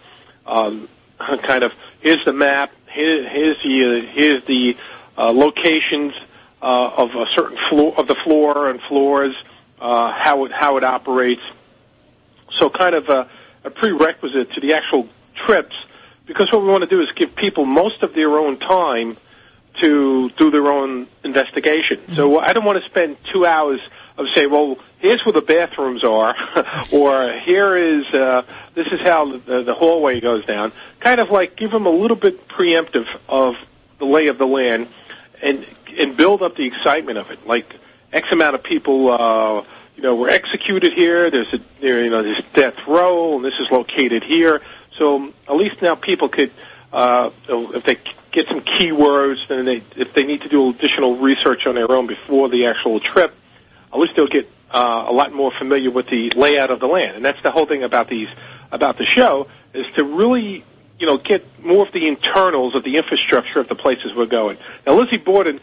um, 0.46 0.88
kind 1.18 1.62
of 1.62 1.74
here's 2.00 2.24
the 2.24 2.32
map, 2.32 2.72
here, 2.90 3.28
here's 3.28 3.62
the 3.62 3.84
uh, 3.84 4.06
here's 4.06 4.44
the 4.44 4.76
uh, 5.18 5.30
locations 5.30 6.14
uh, 6.62 6.90
of 6.96 7.14
a 7.14 7.26
certain 7.26 7.58
floor 7.68 7.94
of 7.98 8.06
the 8.06 8.14
floor 8.14 8.70
and 8.70 8.80
floors, 8.80 9.34
uh, 9.80 10.12
how 10.12 10.44
it 10.46 10.52
how 10.52 10.76
it 10.76 10.84
operates. 10.84 11.42
So 12.50 12.70
kind 12.70 12.94
of 12.94 13.08
a, 13.08 13.28
a 13.64 13.70
prerequisite 13.70 14.52
to 14.52 14.60
the 14.60 14.74
actual 14.74 15.08
trips, 15.34 15.76
because 16.26 16.52
what 16.52 16.62
we 16.62 16.68
want 16.68 16.82
to 16.82 16.88
do 16.88 17.00
is 17.00 17.10
give 17.12 17.34
people 17.34 17.64
most 17.64 18.02
of 18.02 18.14
their 18.14 18.38
own 18.38 18.58
time 18.58 19.16
to 19.80 20.30
do 20.30 20.50
their 20.50 20.66
own 20.68 21.06
investigation. 21.24 22.00
So 22.14 22.38
I 22.38 22.52
don't 22.52 22.64
want 22.64 22.82
to 22.82 22.88
spend 22.88 23.16
two 23.24 23.46
hours 23.46 23.80
of 24.18 24.28
say, 24.34 24.46
well, 24.46 24.78
here's 24.98 25.24
where 25.24 25.32
the 25.32 25.42
bathrooms 25.42 26.04
are, 26.04 26.34
or 26.92 27.32
here 27.32 27.76
is 27.76 28.06
uh, 28.08 28.42
this 28.74 28.88
is 28.88 29.00
how 29.00 29.36
the, 29.36 29.62
the 29.62 29.74
hallway 29.74 30.20
goes 30.20 30.44
down. 30.44 30.72
Kind 30.98 31.20
of 31.20 31.30
like 31.30 31.56
give 31.56 31.70
them 31.70 31.86
a 31.86 31.90
little 31.90 32.16
bit 32.16 32.46
preemptive 32.48 33.08
of 33.28 33.54
the 33.98 34.04
lay 34.04 34.28
of 34.28 34.38
the 34.38 34.46
land, 34.46 34.88
and 35.42 35.66
and 35.98 36.16
build 36.16 36.42
up 36.42 36.56
the 36.56 36.66
excitement 36.66 37.18
of 37.18 37.30
it. 37.30 37.46
Like 37.46 37.74
X 38.12 38.30
amount 38.32 38.54
of 38.54 38.62
people, 38.62 39.10
uh, 39.10 39.64
you 40.00 40.06
know, 40.06 40.14
were 40.14 40.30
executed 40.30 40.94
here. 40.94 41.30
There's 41.30 41.52
a 41.52 41.60
there, 41.82 42.02
you 42.02 42.08
know 42.08 42.22
there's 42.22 42.42
death 42.54 42.86
row, 42.86 43.36
and 43.36 43.44
this 43.44 43.60
is 43.60 43.70
located 43.70 44.24
here. 44.24 44.62
So 44.96 45.30
at 45.46 45.56
least 45.56 45.82
now 45.82 45.94
people 45.94 46.30
could, 46.30 46.50
uh, 46.90 47.28
if 47.46 47.84
they 47.84 47.98
get 48.32 48.48
some 48.48 48.62
keywords, 48.62 49.46
then 49.48 49.66
they 49.66 49.82
if 49.96 50.14
they 50.14 50.24
need 50.24 50.40
to 50.40 50.48
do 50.48 50.70
additional 50.70 51.16
research 51.16 51.66
on 51.66 51.74
their 51.74 51.92
own 51.92 52.06
before 52.06 52.48
the 52.48 52.64
actual 52.64 52.98
trip, 52.98 53.34
at 53.92 53.98
least 53.98 54.16
they'll 54.16 54.26
get 54.26 54.50
uh, 54.70 55.04
a 55.06 55.12
lot 55.12 55.34
more 55.34 55.52
familiar 55.52 55.90
with 55.90 56.06
the 56.06 56.30
layout 56.30 56.70
of 56.70 56.80
the 56.80 56.86
land. 56.86 57.16
And 57.16 57.22
that's 57.22 57.42
the 57.42 57.50
whole 57.50 57.66
thing 57.66 57.82
about 57.82 58.08
these 58.08 58.28
about 58.72 58.96
the 58.96 59.04
show 59.04 59.48
is 59.74 59.84
to 59.96 60.04
really 60.04 60.64
you 60.98 61.06
know 61.06 61.18
get 61.18 61.44
more 61.62 61.86
of 61.86 61.92
the 61.92 62.08
internals 62.08 62.74
of 62.74 62.84
the 62.84 62.96
infrastructure 62.96 63.60
of 63.60 63.68
the 63.68 63.74
places 63.74 64.14
we're 64.14 64.24
going. 64.24 64.56
Now 64.86 64.94
Lizzie 64.94 65.18
Borden, 65.18 65.60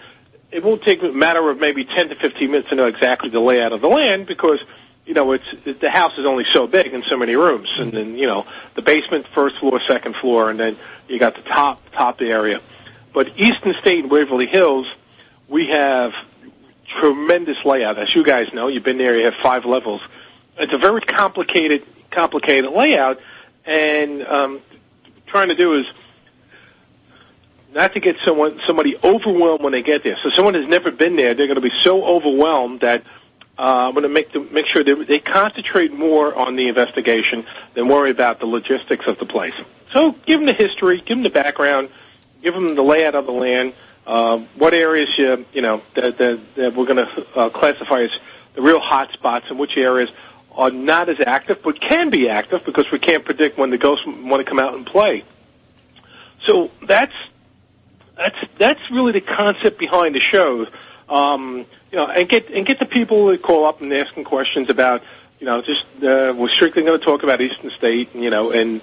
it 0.52 0.64
won't 0.64 0.82
take 0.82 1.04
a 1.04 1.12
matter 1.12 1.50
of 1.50 1.60
maybe 1.60 1.84
10 1.84 2.10
to 2.10 2.16
15 2.16 2.52
minutes 2.52 2.70
to 2.70 2.76
know 2.76 2.88
exactly 2.88 3.30
the 3.30 3.40
layout 3.40 3.74
of 3.74 3.82
the 3.82 3.88
land 3.88 4.28
because 4.28 4.60
you 5.06 5.14
know 5.14 5.34
it's 5.34 5.46
the 5.80 5.90
house 5.90 6.18
is 6.18 6.26
only 6.26 6.46
so 6.46 6.68
big 6.68 6.94
and 6.94 7.04
so 7.04 7.18
many 7.18 7.36
rooms. 7.36 7.70
And 7.78 7.92
then 7.92 8.18
you 8.18 8.28
know 8.28 8.46
the 8.76 8.82
basement 8.82 9.28
first 9.28 9.60
floor 9.60 9.80
second 9.80 10.16
floor 10.16 10.50
and 10.50 10.60
then 10.60 10.78
you 11.08 11.20
got 11.20 11.36
the 11.36 11.42
top 11.42 11.82
top 11.92 12.22
area. 12.22 12.62
But 13.14 13.38
eastern 13.38 13.74
state 13.76 14.00
and 14.04 14.12
waverly 14.12 14.48
hills 14.48 14.88
we 15.48 15.68
have 15.68 16.14
tremendous 16.88 17.64
layout. 17.66 17.98
As 17.98 18.14
you 18.16 18.24
guys 18.24 18.54
know 18.54 18.68
you've 18.68 18.84
been 18.84 18.98
there 18.98 19.18
you 19.18 19.26
have 19.26 19.36
five 19.36 19.66
levels. 19.66 20.02
It's 20.58 20.74
a 20.74 20.78
very 20.78 21.02
complicated 21.02 21.84
complicated 22.10 22.72
layout. 22.72 23.20
And 23.66 24.26
um 24.26 24.62
trying 25.28 25.50
to 25.50 25.56
do 25.56 25.74
is 25.80 25.86
not 27.78 27.94
to 27.94 28.00
get 28.00 28.18
someone 28.26 28.60
somebody 28.66 28.98
overwhelmed 29.04 29.64
when 29.64 29.72
they 29.72 29.84
get 29.84 30.04
there. 30.04 30.18
So 30.22 30.30
someone 30.30 30.56
has 30.56 30.66
never 30.66 30.92
been 30.92 31.16
there, 31.16 31.34
they're 31.36 31.48
going 31.48 31.62
to 31.62 31.62
be 31.62 31.72
so 31.84 32.04
overwhelmed 32.04 32.82
that 32.82 33.04
uh, 33.58 33.88
I'm 33.88 33.94
going 33.94 34.04
to 34.04 34.10
make 34.10 34.32
them, 34.32 34.50
make 34.52 34.66
sure 34.66 34.84
they, 34.84 34.94
they 34.94 35.20
concentrate 35.20 35.94
more 35.94 36.34
on 36.36 36.56
the 36.56 36.68
investigation 36.68 37.46
than 37.76 37.88
worry 37.88 38.12
about 38.12 38.40
the 38.40 38.46
logistics 38.46 39.08
of 39.08 39.18
the 39.20 39.26
place. 39.26 39.54
So 39.94 40.12
give 40.26 40.40
them 40.40 40.46
the 40.46 40.54
history, 40.54 40.98
give 40.98 41.18
them 41.18 41.24
the 41.24 41.30
background, 41.30 41.90
give 42.42 42.54
them 42.54 42.76
the 42.76 42.84
layout 42.84 43.16
of 43.16 43.26
the 43.26 43.32
land, 43.32 43.74
uh, 44.08 44.38
what 44.56 44.74
areas 44.74 45.16
you 45.18 45.46
you 45.54 45.62
know 45.62 45.82
that, 45.96 46.18
that, 46.18 46.56
that 46.56 46.74
we're 46.74 46.86
going 46.86 47.06
to 47.06 47.28
uh, 47.38 47.50
classify 47.50 48.04
as 48.04 48.18
the 48.56 48.62
real 48.62 48.80
hot 48.80 49.12
spots, 49.12 49.48
and 49.50 49.60
which 49.60 49.78
areas 49.78 50.10
are 50.54 50.72
not 50.72 51.10
as 51.10 51.20
active 51.20 51.62
but 51.62 51.80
can 51.80 52.10
be 52.10 52.30
active 52.30 52.66
because 52.66 52.90
we 52.92 52.98
can't 52.98 53.24
predict 53.26 53.58
when 53.58 53.70
the 53.70 53.78
ghosts 53.78 54.06
want 54.08 54.44
to 54.44 54.50
come 54.50 54.60
out 54.60 54.74
and 54.74 54.86
play. 54.86 55.24
So 56.44 56.72
that's 56.82 57.14
that's 58.18 58.38
that's 58.58 58.92
really 58.92 59.12
the 59.14 59.22
concept 59.22 59.78
behind 59.78 60.16
the 60.16 60.20
show. 60.20 60.68
Um, 61.08 61.66
you 61.92 61.98
know, 61.98 62.08
and 62.08 62.28
get 62.28 62.50
and 62.50 62.66
get 62.66 62.80
the 62.80 62.86
people 62.86 63.28
that 63.28 63.42
call 63.42 63.66
up 63.66 63.82
and 63.82 63.94
asking 63.94 64.26
questions 64.26 64.70
about, 64.70 65.04
you 65.40 65.46
know, 65.46 65.62
just 65.62 65.86
uh, 66.04 66.34
we're 66.36 66.50
strictly 66.50 66.84
going 66.84 67.00
to 67.00 67.06
talk 67.06 67.24
about 67.24 67.40
Eastern 67.40 67.72
State, 67.72 68.14
and, 68.14 68.24
you 68.24 68.30
know, 68.30 68.52
and 68.52 68.82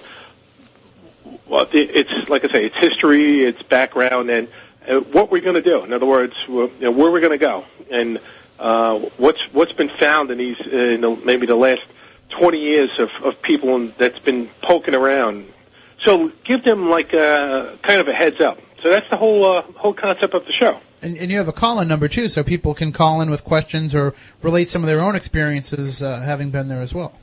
well, 1.47 1.67
it's 1.71 2.29
like 2.29 2.43
I 2.45 2.47
say, 2.49 2.65
it's 2.65 2.77
history, 2.77 3.43
it's 3.43 3.61
background, 3.63 4.29
and 4.29 4.47
uh, 4.87 4.99
what 4.99 5.31
we're 5.31 5.41
going 5.41 5.55
to 5.55 5.61
do. 5.61 5.83
In 5.83 5.93
other 5.93 6.05
words, 6.05 6.33
you 6.47 6.71
know, 6.79 6.91
where 6.91 7.11
we're 7.11 7.19
going 7.19 7.37
to 7.37 7.45
go, 7.45 7.65
and 7.91 8.19
uh, 8.59 8.97
what's 9.17 9.53
what's 9.53 9.73
been 9.73 9.89
found 9.89 10.31
in 10.31 10.37
these 10.37 10.59
uh, 10.61 10.75
in 10.75 11.01
the, 11.01 11.15
maybe 11.23 11.45
the 11.45 11.55
last 11.55 11.85
20 12.29 12.59
years 12.59 12.99
of, 12.99 13.09
of 13.23 13.41
people 13.41 13.87
that's 13.97 14.19
been 14.19 14.47
poking 14.61 14.95
around. 14.95 15.51
So 15.99 16.31
give 16.43 16.63
them 16.63 16.89
like 16.89 17.13
a 17.13 17.77
kind 17.81 18.01
of 18.01 18.07
a 18.07 18.13
heads 18.13 18.41
up. 18.41 18.59
So 18.79 18.89
that's 18.89 19.09
the 19.09 19.17
whole 19.17 19.45
uh, 19.45 19.61
whole 19.61 19.93
concept 19.93 20.33
of 20.33 20.45
the 20.45 20.51
show. 20.51 20.79
And, 21.01 21.17
and 21.17 21.29
you 21.31 21.37
have 21.37 21.47
a 21.47 21.53
call-in 21.53 21.87
number 21.87 22.07
too, 22.07 22.27
so 22.27 22.43
people 22.43 22.73
can 22.73 22.91
call 22.91 23.21
in 23.21 23.29
with 23.29 23.43
questions 23.43 23.93
or 23.93 24.13
relate 24.41 24.65
some 24.65 24.81
of 24.81 24.87
their 24.87 25.01
own 25.01 25.15
experiences 25.15 26.01
uh, 26.01 26.21
having 26.21 26.49
been 26.49 26.67
there 26.67 26.81
as 26.81 26.93
well. 26.93 27.13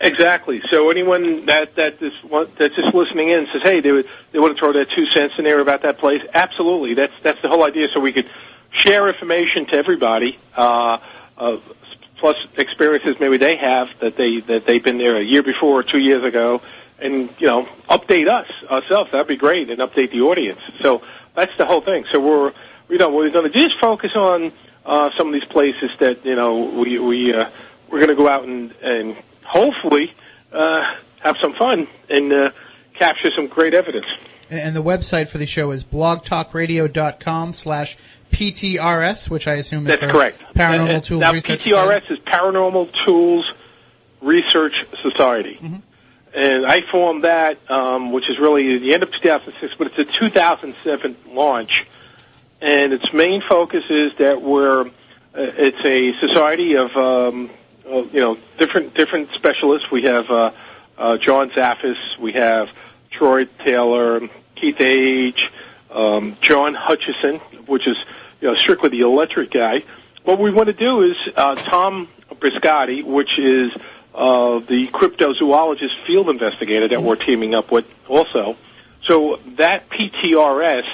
Exactly. 0.00 0.62
So 0.70 0.90
anyone 0.90 1.46
that 1.46 1.74
that 1.74 2.00
is 2.00 2.12
that's 2.56 2.76
just 2.76 2.94
listening 2.94 3.28
in 3.28 3.48
says, 3.52 3.62
"Hey, 3.62 3.80
they 3.80 3.90
would, 3.90 4.08
they 4.30 4.38
want 4.38 4.56
to 4.56 4.58
throw 4.58 4.72
that 4.74 4.90
two 4.90 5.06
cents 5.06 5.34
in 5.38 5.44
there 5.44 5.60
about 5.60 5.82
that 5.82 5.98
place." 5.98 6.22
Absolutely. 6.32 6.94
That's 6.94 7.12
that's 7.22 7.42
the 7.42 7.48
whole 7.48 7.64
idea. 7.64 7.88
So 7.92 7.98
we 7.98 8.12
could 8.12 8.28
share 8.70 9.08
information 9.08 9.66
to 9.66 9.74
everybody, 9.74 10.38
uh, 10.56 10.98
uh, 11.36 11.56
plus 12.16 12.36
experiences 12.56 13.16
maybe 13.18 13.38
they 13.38 13.56
have 13.56 13.88
that 14.00 14.16
they 14.16 14.38
that 14.40 14.66
they've 14.66 14.84
been 14.84 14.98
there 14.98 15.16
a 15.16 15.22
year 15.22 15.42
before 15.42 15.80
or 15.80 15.82
two 15.82 15.98
years 15.98 16.22
ago, 16.22 16.62
and 17.00 17.28
you 17.38 17.46
know 17.46 17.68
update 17.88 18.28
us 18.28 18.50
ourselves. 18.70 19.10
That'd 19.12 19.26
be 19.28 19.36
great, 19.36 19.70
and 19.70 19.80
update 19.80 20.10
the 20.10 20.22
audience. 20.22 20.60
So 20.80 21.02
that's 21.34 21.56
the 21.56 21.66
whole 21.66 21.80
thing. 21.80 22.04
So 22.10 22.20
we're 22.20 22.52
you 22.88 22.98
know 22.98 23.10
we're 23.10 23.30
going 23.30 23.50
to 23.50 23.58
just 23.58 23.78
focus 23.78 24.16
on 24.16 24.52
uh, 24.86 25.10
some 25.16 25.28
of 25.28 25.32
these 25.34 25.44
places 25.44 25.90
that 26.00 26.24
you 26.24 26.34
know 26.36 26.56
we 26.64 26.98
we 26.98 27.34
uh, 27.34 27.48
we're 27.90 27.98
going 27.98 28.08
to 28.08 28.14
go 28.16 28.28
out 28.28 28.44
and 28.44 28.72
and 28.82 29.16
hopefully 29.44 30.12
uh, 30.52 30.94
have 31.20 31.36
some 31.38 31.52
fun 31.54 31.86
and 32.08 32.32
uh, 32.32 32.50
capture 32.94 33.30
some 33.30 33.46
great 33.46 33.74
evidence. 33.74 34.06
And 34.50 34.74
the 34.74 34.82
website 34.82 35.28
for 35.28 35.36
the 35.36 35.44
show 35.46 35.70
is 35.72 35.84
blogtalkradio.com 35.84 37.52
slash 37.52 37.98
PTRS, 38.32 39.28
which 39.28 39.46
I 39.46 39.54
assume 39.54 39.86
is 39.86 40.00
That's 40.00 40.10
correct. 40.12 40.42
Paranormal 40.54 40.88
And- 40.88 41.04
Tools 41.04 41.20
now, 41.20 41.32
Research 41.32 41.60
PTRS 41.64 42.00
Society. 42.06 42.14
is 42.14 42.20
Paranormal 42.20 42.92
Tools 43.04 43.52
Research 44.22 44.84
Society. 45.02 45.58
Mm-hmm. 45.62 45.76
And 46.34 46.66
I 46.66 46.82
formed 46.82 47.24
that, 47.24 47.58
um, 47.70 48.12
which 48.12 48.28
is 48.28 48.38
really 48.38 48.78
the 48.78 48.94
end 48.94 49.02
of 49.02 49.12
2006, 49.12 49.74
but 49.76 49.88
it's 49.88 49.98
a 49.98 50.04
2007 50.04 51.16
launch. 51.28 51.86
And 52.60 52.92
its 52.92 53.12
main 53.12 53.40
focus 53.40 53.84
is 53.88 54.14
that 54.16 54.42
we're, 54.42 54.82
uh, 54.82 54.90
it's 55.34 55.84
a 55.84 56.12
society 56.18 56.76
of, 56.76 56.94
um, 56.96 57.50
uh, 57.88 58.02
you 58.12 58.20
know, 58.20 58.38
different 58.58 58.94
different 58.94 59.30
specialists. 59.32 59.90
We 59.90 60.02
have 60.02 60.30
uh, 60.30 60.50
uh, 60.98 61.16
John 61.18 61.50
Zaffis, 61.50 62.18
we 62.18 62.32
have 62.32 62.68
Troy 63.10 63.46
Taylor, 63.64 64.28
Keith 64.56 64.80
Age, 64.80 65.50
um, 65.90 66.36
John 66.40 66.74
Hutchison, 66.74 67.36
which 67.66 67.86
is 67.86 67.96
you 68.40 68.48
know 68.48 68.54
strictly 68.54 68.90
the 68.90 69.00
electric 69.00 69.50
guy. 69.50 69.84
What 70.24 70.38
we 70.38 70.50
want 70.50 70.66
to 70.66 70.72
do 70.72 71.02
is 71.02 71.16
uh, 71.36 71.54
Tom 71.54 72.08
Biscardi, 72.30 73.04
which 73.04 73.38
is 73.38 73.72
uh, 74.14 74.58
the 74.60 74.88
cryptozoologist 74.88 76.06
field 76.06 76.28
investigator 76.28 76.88
that 76.88 77.02
we're 77.02 77.16
teaming 77.16 77.54
up 77.54 77.70
with 77.70 77.86
also. 78.08 78.56
So 79.02 79.40
that 79.56 79.88
PTRS 79.90 80.86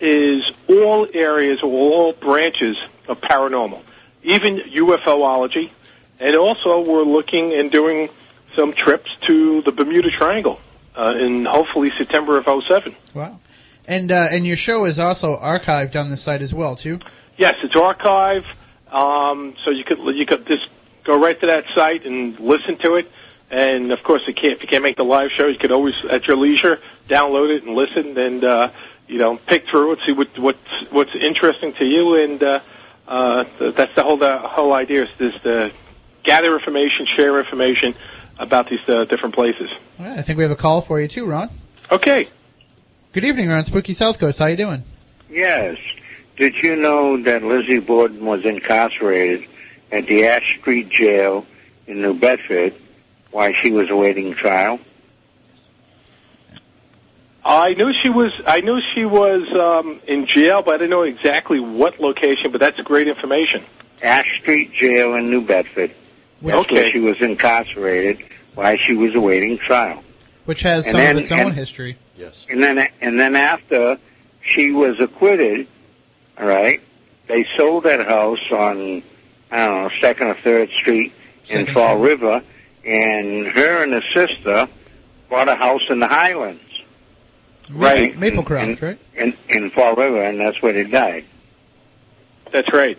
is 0.00 0.50
all 0.68 1.06
areas, 1.12 1.62
or 1.62 1.70
all 1.70 2.12
branches 2.12 2.80
of 3.08 3.20
paranormal, 3.20 3.82
even 4.22 4.56
UFOlogy, 4.58 5.70
and 6.18 6.36
also 6.36 6.80
we're 6.80 7.02
looking 7.02 7.52
and 7.52 7.70
doing 7.70 8.08
some 8.56 8.72
trips 8.72 9.14
to 9.22 9.62
the 9.62 9.72
Bermuda 9.72 10.10
Triangle 10.10 10.60
uh, 10.96 11.14
in 11.18 11.44
hopefully 11.44 11.90
September 11.96 12.38
of 12.38 12.64
07. 12.64 12.94
Wow. 13.14 13.38
And 13.86 14.12
uh, 14.12 14.28
and 14.30 14.46
your 14.46 14.56
show 14.56 14.84
is 14.84 14.98
also 14.98 15.36
archived 15.38 15.98
on 15.98 16.10
the 16.10 16.16
site 16.16 16.42
as 16.42 16.54
well, 16.54 16.76
too. 16.76 17.00
Yes, 17.36 17.56
it's 17.62 17.74
archived, 17.74 18.46
um, 18.92 19.54
so 19.64 19.70
you 19.70 19.84
could 19.84 19.98
you 20.14 20.26
could 20.26 20.46
just 20.46 20.68
go 21.10 21.20
right 21.20 21.38
to 21.40 21.46
that 21.46 21.64
site 21.74 22.06
and 22.06 22.38
listen 22.38 22.76
to 22.78 22.96
it. 22.96 23.10
And 23.50 23.90
of 23.90 24.02
course, 24.02 24.22
you 24.28 24.34
can't, 24.34 24.52
if 24.54 24.62
you 24.62 24.68
can't 24.68 24.82
make 24.82 24.96
the 24.96 25.04
live 25.04 25.32
show, 25.32 25.48
you 25.48 25.58
could 25.58 25.72
always, 25.72 25.94
at 26.08 26.28
your 26.28 26.36
leisure, 26.36 26.80
download 27.08 27.54
it 27.56 27.64
and 27.64 27.74
listen, 27.74 28.16
and 28.16 28.44
uh, 28.44 28.70
you 29.08 29.18
know, 29.18 29.36
pick 29.36 29.68
through 29.68 29.92
it, 29.92 29.98
see 30.06 30.12
what 30.12 30.38
what's 30.38 30.90
what's 30.90 31.14
interesting 31.16 31.72
to 31.74 31.84
you, 31.84 32.14
and 32.22 32.40
uh, 32.42 32.60
uh, 33.08 33.44
that's 33.58 33.94
the 33.96 34.04
whole 34.04 34.18
the 34.18 34.38
whole 34.38 34.72
idea 34.72 35.02
is 35.02 35.08
just 35.18 35.42
to 35.42 35.72
gather 36.22 36.54
information, 36.54 37.06
share 37.06 37.40
information 37.40 37.94
about 38.38 38.70
these 38.70 38.88
uh, 38.88 39.04
different 39.04 39.34
places. 39.34 39.68
All 39.98 40.06
right, 40.06 40.18
I 40.18 40.22
think 40.22 40.36
we 40.36 40.44
have 40.44 40.52
a 40.52 40.56
call 40.56 40.80
for 40.80 41.00
you 41.00 41.08
too, 41.08 41.26
Ron. 41.26 41.50
Okay. 41.90 42.28
Good 43.12 43.24
evening, 43.24 43.48
Ron. 43.48 43.64
Spooky 43.64 43.94
South 43.94 44.20
Coast. 44.20 44.38
How 44.38 44.46
you 44.46 44.56
doing? 44.56 44.84
Yes. 45.28 45.76
Did 46.36 46.62
you 46.62 46.76
know 46.76 47.20
that 47.24 47.42
Lizzie 47.42 47.80
Borden 47.80 48.24
was 48.24 48.44
incarcerated 48.44 49.49
at 49.92 50.06
the 50.06 50.26
Ash 50.26 50.58
Street 50.58 50.88
Jail 50.88 51.46
in 51.86 52.00
New 52.02 52.14
Bedford 52.14 52.74
while 53.30 53.52
she 53.52 53.72
was 53.72 53.90
awaiting 53.90 54.34
trial? 54.34 54.78
I 57.44 57.72
knew 57.74 57.92
she 57.92 58.10
was. 58.10 58.32
I 58.46 58.60
knew 58.60 58.80
she 58.80 59.04
was 59.06 59.50
um, 59.54 59.98
in 60.06 60.26
jail, 60.26 60.62
but 60.62 60.74
I 60.74 60.78
didn't 60.78 60.90
know 60.90 61.02
exactly 61.02 61.58
what 61.58 61.98
location. 61.98 62.50
But 62.52 62.60
that's 62.60 62.78
great 62.82 63.08
information. 63.08 63.64
Ash 64.02 64.38
Street 64.40 64.72
Jail 64.72 65.14
in 65.14 65.30
New 65.30 65.40
Bedford. 65.40 65.90
That's 66.42 66.56
Okay. 66.66 66.74
where 66.74 66.90
she 66.90 67.00
was 67.00 67.20
incarcerated 67.20 68.22
while 68.54 68.76
she 68.76 68.94
was 68.94 69.14
awaiting 69.14 69.58
trial. 69.58 70.02
Which 70.44 70.62
has 70.62 70.86
And 70.86 70.92
some 70.92 71.00
then- 71.00 71.16
of 71.16 71.22
its 71.22 71.32
own 71.32 71.38
and- 71.40 71.54
history. 71.54 71.96
Yes. 72.16 72.46
And 72.50 72.62
then, 72.62 72.86
and 73.00 73.18
then 73.18 73.34
after 73.36 73.98
she 74.42 74.70
was 74.72 75.00
acquitted, 75.00 75.66
all 76.38 76.46
right, 76.46 76.80
they 77.28 77.44
sold 77.56 77.84
that 77.84 78.06
house 78.06 78.50
on, 78.52 79.02
I 79.50 79.66
don't 79.66 79.82
know, 79.84 79.90
Second 80.00 80.28
or 80.28 80.34
Third 80.34 80.70
Street 80.70 81.12
in 81.48 81.66
Fall 81.66 81.96
Street. 81.98 82.08
River, 82.10 82.42
and 82.84 83.46
her 83.46 83.82
and 83.82 83.92
her 83.92 84.02
sister 84.02 84.68
bought 85.28 85.48
a 85.48 85.54
house 85.56 85.88
in 85.90 85.98
the 86.00 86.06
Highlands. 86.08 86.62
Right. 87.70 88.14
Maplecroft, 88.18 88.62
And- 88.62 88.82
right? 88.82 88.98
in 89.16 89.34
in 89.48 89.70
Fall 89.70 89.94
River, 89.94 90.22
and 90.22 90.40
that's 90.40 90.60
where 90.62 90.72
they 90.72 90.84
died. 90.84 91.24
That's 92.50 92.72
right. 92.72 92.98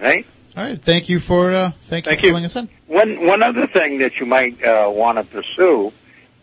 Right. 0.00 0.26
All 0.56 0.64
right. 0.64 0.80
Thank 0.80 1.08
you 1.08 1.18
for 1.20 1.52
uh, 1.52 1.70
thank, 1.82 2.04
Thank 2.04 2.18
you 2.18 2.20
for 2.20 2.26
you. 2.26 2.30
filling 2.32 2.44
us 2.44 2.56
in. 2.56 2.68
One 2.86 3.26
one 3.26 3.42
other 3.42 3.66
thing 3.66 3.98
that 3.98 4.20
you 4.20 4.26
might 4.26 4.62
uh, 4.64 4.90
want 4.90 5.18
to 5.18 5.24
pursue, 5.24 5.92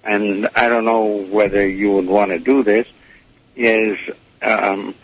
and 0.03 0.47
I 0.55 0.67
don't 0.69 0.85
know 0.85 1.05
whether 1.05 1.67
you 1.67 1.91
would 1.93 2.07
want 2.07 2.31
to 2.31 2.39
do 2.39 2.63
this, 2.63 2.87
is 3.55 3.97
um, 4.41 4.95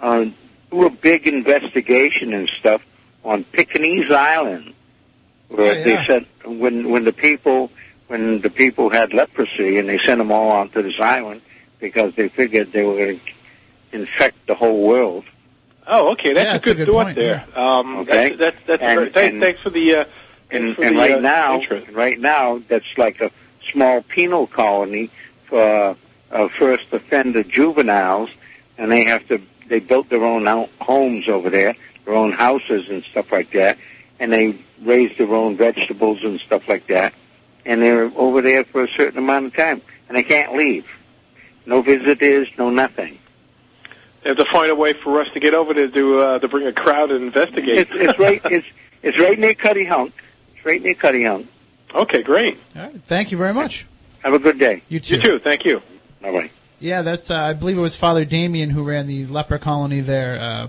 uh, 0.00 0.26
do 0.70 0.86
a 0.86 0.90
big 0.90 1.26
investigation 1.26 2.32
and 2.34 2.48
stuff 2.48 2.84
on 3.24 3.44
Penikese 3.44 4.10
Island, 4.10 4.74
where 5.48 5.72
Oh, 5.72 5.74
yeah. 5.76 5.84
they 5.84 6.04
said 6.04 6.26
when 6.44 6.90
when 6.90 7.04
the 7.04 7.12
people 7.12 7.70
when 8.08 8.40
the 8.40 8.50
people 8.50 8.90
had 8.90 9.14
leprosy 9.14 9.78
and 9.78 9.88
they 9.88 9.98
sent 9.98 10.18
them 10.18 10.30
all 10.30 10.50
onto 10.50 10.82
this 10.82 11.00
island 11.00 11.40
because 11.80 12.14
they 12.14 12.28
figured 12.28 12.72
they 12.72 12.84
were 12.84 12.96
going 12.96 13.18
to 13.20 13.32
infect 13.92 14.46
the 14.46 14.54
whole 14.54 14.86
world. 14.86 15.24
Oh, 15.86 16.12
okay. 16.12 16.32
That's 16.32 16.46
Yeah, 16.46 16.50
a 16.50 16.52
that's 16.54 16.66
a 16.66 16.74
good, 16.74 16.86
good 16.86 16.92
thought 16.92 17.04
point, 17.04 17.16
there. 17.16 17.44
Um, 17.54 17.96
Okay. 17.98 18.30
That's 18.30 18.38
that's, 18.38 18.66
that's 18.66 18.82
And- 18.82 18.98
very, 18.98 19.10
thanks, 19.10 19.32
and- 19.32 19.42
thanks 19.42 19.60
for 19.60 19.70
the. 19.70 19.94
Uh, 19.96 20.04
And, 20.50 20.76
for 20.76 20.84
and 20.84 20.96
the, 20.96 21.00
right 21.00 21.16
uh, 21.16 21.20
now, 21.20 21.54
interest. 21.60 21.90
right 21.92 22.20
now, 22.20 22.60
that's 22.68 22.96
like 22.98 23.20
a 23.20 23.30
small 23.72 24.02
penal 24.02 24.46
colony 24.46 25.10
for 25.44 25.96
uh, 26.30 26.48
first 26.48 26.86
offender 26.92 27.42
juveniles, 27.42 28.30
and 28.78 28.92
they 28.92 29.04
have 29.04 29.26
to. 29.28 29.40
They 29.66 29.80
built 29.80 30.10
their 30.10 30.22
own 30.24 30.44
hou- 30.46 30.68
homes 30.80 31.28
over 31.28 31.48
there, 31.50 31.74
their 32.04 32.14
own 32.14 32.32
houses 32.32 32.88
and 32.88 33.02
stuff 33.04 33.32
like 33.32 33.50
that, 33.50 33.78
and 34.18 34.32
they 34.32 34.58
raise 34.82 35.16
their 35.16 35.32
own 35.34 35.56
vegetables 35.56 36.22
and 36.24 36.40
stuff 36.40 36.68
like 36.68 36.86
that, 36.88 37.14
and 37.64 37.82
they're 37.82 38.10
over 38.16 38.42
there 38.42 38.64
for 38.64 38.84
a 38.84 38.88
certain 38.88 39.18
amount 39.18 39.46
of 39.46 39.56
time, 39.56 39.80
and 40.08 40.16
they 40.16 40.22
can't 40.22 40.54
leave. 40.54 40.88
No 41.66 41.80
visitors, 41.82 42.48
no 42.58 42.70
nothing. 42.70 43.18
They 44.22 44.30
have 44.30 44.36
to 44.38 44.44
find 44.44 44.70
a 44.70 44.74
way 44.74 44.92
for 44.92 45.20
us 45.20 45.28
to 45.34 45.40
get 45.40 45.54
over 45.54 45.74
there 45.74 45.88
to 45.88 46.20
uh, 46.20 46.38
to 46.38 46.48
bring 46.48 46.66
a 46.66 46.72
crowd 46.72 47.10
and 47.10 47.24
investigate. 47.24 47.78
It's, 47.78 47.90
it's 47.92 48.18
right. 48.18 48.40
It's 48.44 48.66
it's 49.02 49.18
right 49.18 49.38
near 49.38 49.54
Cuttyhunk. 49.54 50.12
It's 50.56 50.64
right 50.64 50.82
near 50.82 50.94
Cuttyhunk. 50.94 51.46
okay, 51.94 52.22
great. 52.22 52.58
All 52.74 52.82
right. 52.82 53.02
Thank 53.04 53.32
you 53.32 53.38
very 53.38 53.52
much. 53.54 53.86
Have 54.20 54.32
a 54.32 54.38
good 54.38 54.58
day. 54.58 54.82
You 54.88 55.00
too. 55.00 55.16
You 55.16 55.22
too. 55.22 55.38
Thank 55.38 55.64
you. 55.64 55.82
Bye 56.22 56.32
bye. 56.32 56.50
Yeah, 56.80 57.02
that's 57.02 57.30
uh, 57.30 57.36
I 57.38 57.52
believe 57.52 57.78
it 57.78 57.82
was 57.82 57.96
Father 57.96 58.24
Damien 58.24 58.70
who 58.70 58.82
ran 58.82 59.06
the 59.06 59.26
leper 59.26 59.58
colony 59.58 60.00
there, 60.00 60.38
uh, 60.40 60.68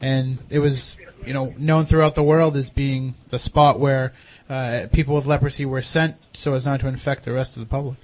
and 0.00 0.38
it 0.50 0.58
was 0.58 0.96
you 1.24 1.32
know 1.32 1.54
known 1.58 1.84
throughout 1.84 2.14
the 2.14 2.22
world 2.22 2.56
as 2.56 2.70
being 2.70 3.14
the 3.28 3.38
spot 3.38 3.78
where 3.80 4.12
uh, 4.48 4.86
people 4.92 5.14
with 5.14 5.26
leprosy 5.26 5.64
were 5.64 5.82
sent 5.82 6.16
so 6.32 6.54
as 6.54 6.66
not 6.66 6.80
to 6.80 6.88
infect 6.88 7.24
the 7.24 7.32
rest 7.32 7.56
of 7.56 7.60
the 7.60 7.68
public. 7.68 7.96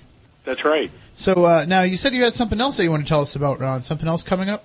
That's 0.45 0.65
right. 0.65 0.91
So 1.15 1.45
uh, 1.45 1.65
now 1.67 1.83
you 1.83 1.97
said 1.97 2.13
you 2.13 2.25
had 2.25 2.35
something 2.35 2.61
else 2.61 2.77
that 2.77 2.85
you 2.85 2.91
want 2.91 3.05
to 3.05 3.09
tell 3.09 3.21
us 3.21 3.37
about, 3.37 3.61
Ron. 3.61 3.81
Something 3.81 4.09
else 4.09 4.23
coming 4.23 4.49
up? 4.49 4.65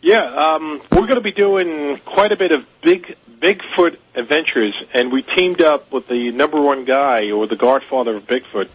Yeah, 0.00 0.24
um, 0.24 0.82
we're 0.92 1.06
going 1.06 1.14
to 1.14 1.22
be 1.22 1.32
doing 1.32 1.98
quite 2.04 2.30
a 2.30 2.36
bit 2.36 2.52
of 2.52 2.66
big 2.82 3.16
Bigfoot 3.44 3.98
adventures, 4.14 4.82
and 4.94 5.12
we 5.12 5.22
teamed 5.22 5.60
up 5.60 5.92
with 5.92 6.08
the 6.08 6.30
number 6.30 6.60
one 6.60 6.84
guy 6.84 7.30
or 7.30 7.46
the 7.46 7.56
godfather 7.56 8.16
of 8.16 8.26
Bigfoot, 8.26 8.68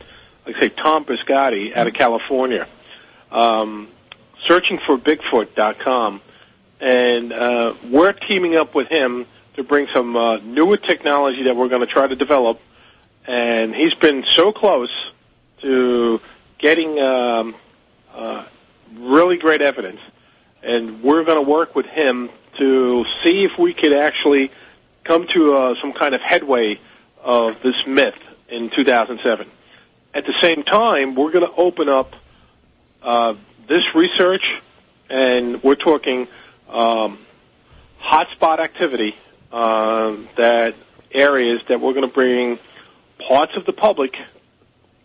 like 0.45 0.57
I 0.57 0.59
say, 0.59 0.69
Tom 0.69 1.05
Biscardi 1.05 1.75
out 1.75 1.87
of 1.87 1.93
California. 1.93 2.67
Um, 3.31 3.87
searching 4.41 4.77
for 4.77 4.97
Bigfoot.com, 4.97 6.21
and 6.79 7.33
uh, 7.33 7.73
we're 7.89 8.13
teaming 8.13 8.55
up 8.55 8.75
with 8.75 8.87
him 8.87 9.25
to 9.55 9.63
bring 9.63 9.87
some 9.93 10.15
uh, 10.15 10.37
newer 10.37 10.77
technology 10.77 11.43
that 11.43 11.55
we're 11.55 11.69
going 11.69 11.81
to 11.81 11.87
try 11.87 12.07
to 12.07 12.15
develop. 12.15 12.59
And 13.27 13.75
he's 13.75 13.93
been 13.93 14.23
so 14.35 14.51
close 14.51 15.11
to 15.61 16.21
getting 16.57 16.99
um, 16.99 17.55
uh, 18.13 18.45
really 18.95 19.37
great 19.37 19.61
evidence 19.61 19.99
and 20.63 21.01
we're 21.01 21.23
going 21.23 21.43
to 21.43 21.49
work 21.49 21.75
with 21.75 21.85
him 21.85 22.29
to 22.57 23.05
see 23.23 23.43
if 23.43 23.57
we 23.57 23.73
could 23.73 23.93
actually 23.93 24.51
come 25.03 25.27
to 25.27 25.55
uh, 25.55 25.75
some 25.81 25.93
kind 25.93 26.13
of 26.13 26.21
headway 26.21 26.79
of 27.23 27.61
this 27.61 27.87
myth 27.87 28.17
in 28.49 28.69
2007. 28.69 29.47
At 30.13 30.25
the 30.25 30.33
same 30.33 30.63
time, 30.63 31.15
we're 31.15 31.31
going 31.31 31.45
to 31.45 31.55
open 31.55 31.87
up 31.87 32.15
uh, 33.01 33.35
this 33.67 33.95
research, 33.95 34.61
and 35.09 35.63
we're 35.63 35.75
talking 35.75 36.27
um, 36.69 37.17
hotspot 38.01 38.59
activity 38.59 39.15
uh, 39.51 40.15
that 40.35 40.75
areas 41.11 41.61
that 41.67 41.81
we're 41.81 41.93
going 41.93 42.07
to 42.07 42.13
bring 42.13 42.59
parts 43.17 43.55
of 43.57 43.65
the 43.65 43.73
public 43.73 44.15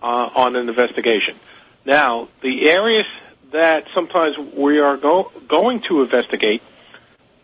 uh, 0.02 0.06
on 0.06 0.56
an 0.56 0.68
investigation. 0.68 1.36
Now, 1.84 2.28
the 2.42 2.70
areas 2.70 3.06
that 3.52 3.86
sometimes 3.94 4.36
we 4.38 4.80
are 4.80 4.96
go- 4.96 5.30
going 5.48 5.80
to 5.82 6.02
investigate 6.02 6.62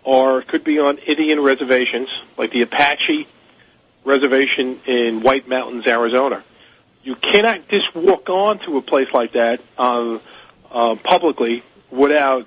or 0.03 0.43
could 0.43 0.65
be 0.65 0.79
on 0.79 0.99
Indian 0.99 1.41
reservations, 1.41 2.09
like 2.37 2.51
the 2.51 2.63
Apache 2.63 3.27
reservation 4.05 4.81
in 4.87 5.23
White 5.23 5.49
Mountains, 5.49 5.87
Arizona. 5.87 6.43
You 7.03 7.15
cannot 7.15 7.69
just 7.69 7.95
walk 7.95 8.29
on 8.29 8.59
to 8.61 8.77
a 8.79 8.83
place 8.83 9.09
like 9.13 9.33
that 9.33 9.61
uh, 9.79 10.19
uh, 10.71 10.97
publicly 10.97 11.63
without 11.91 12.47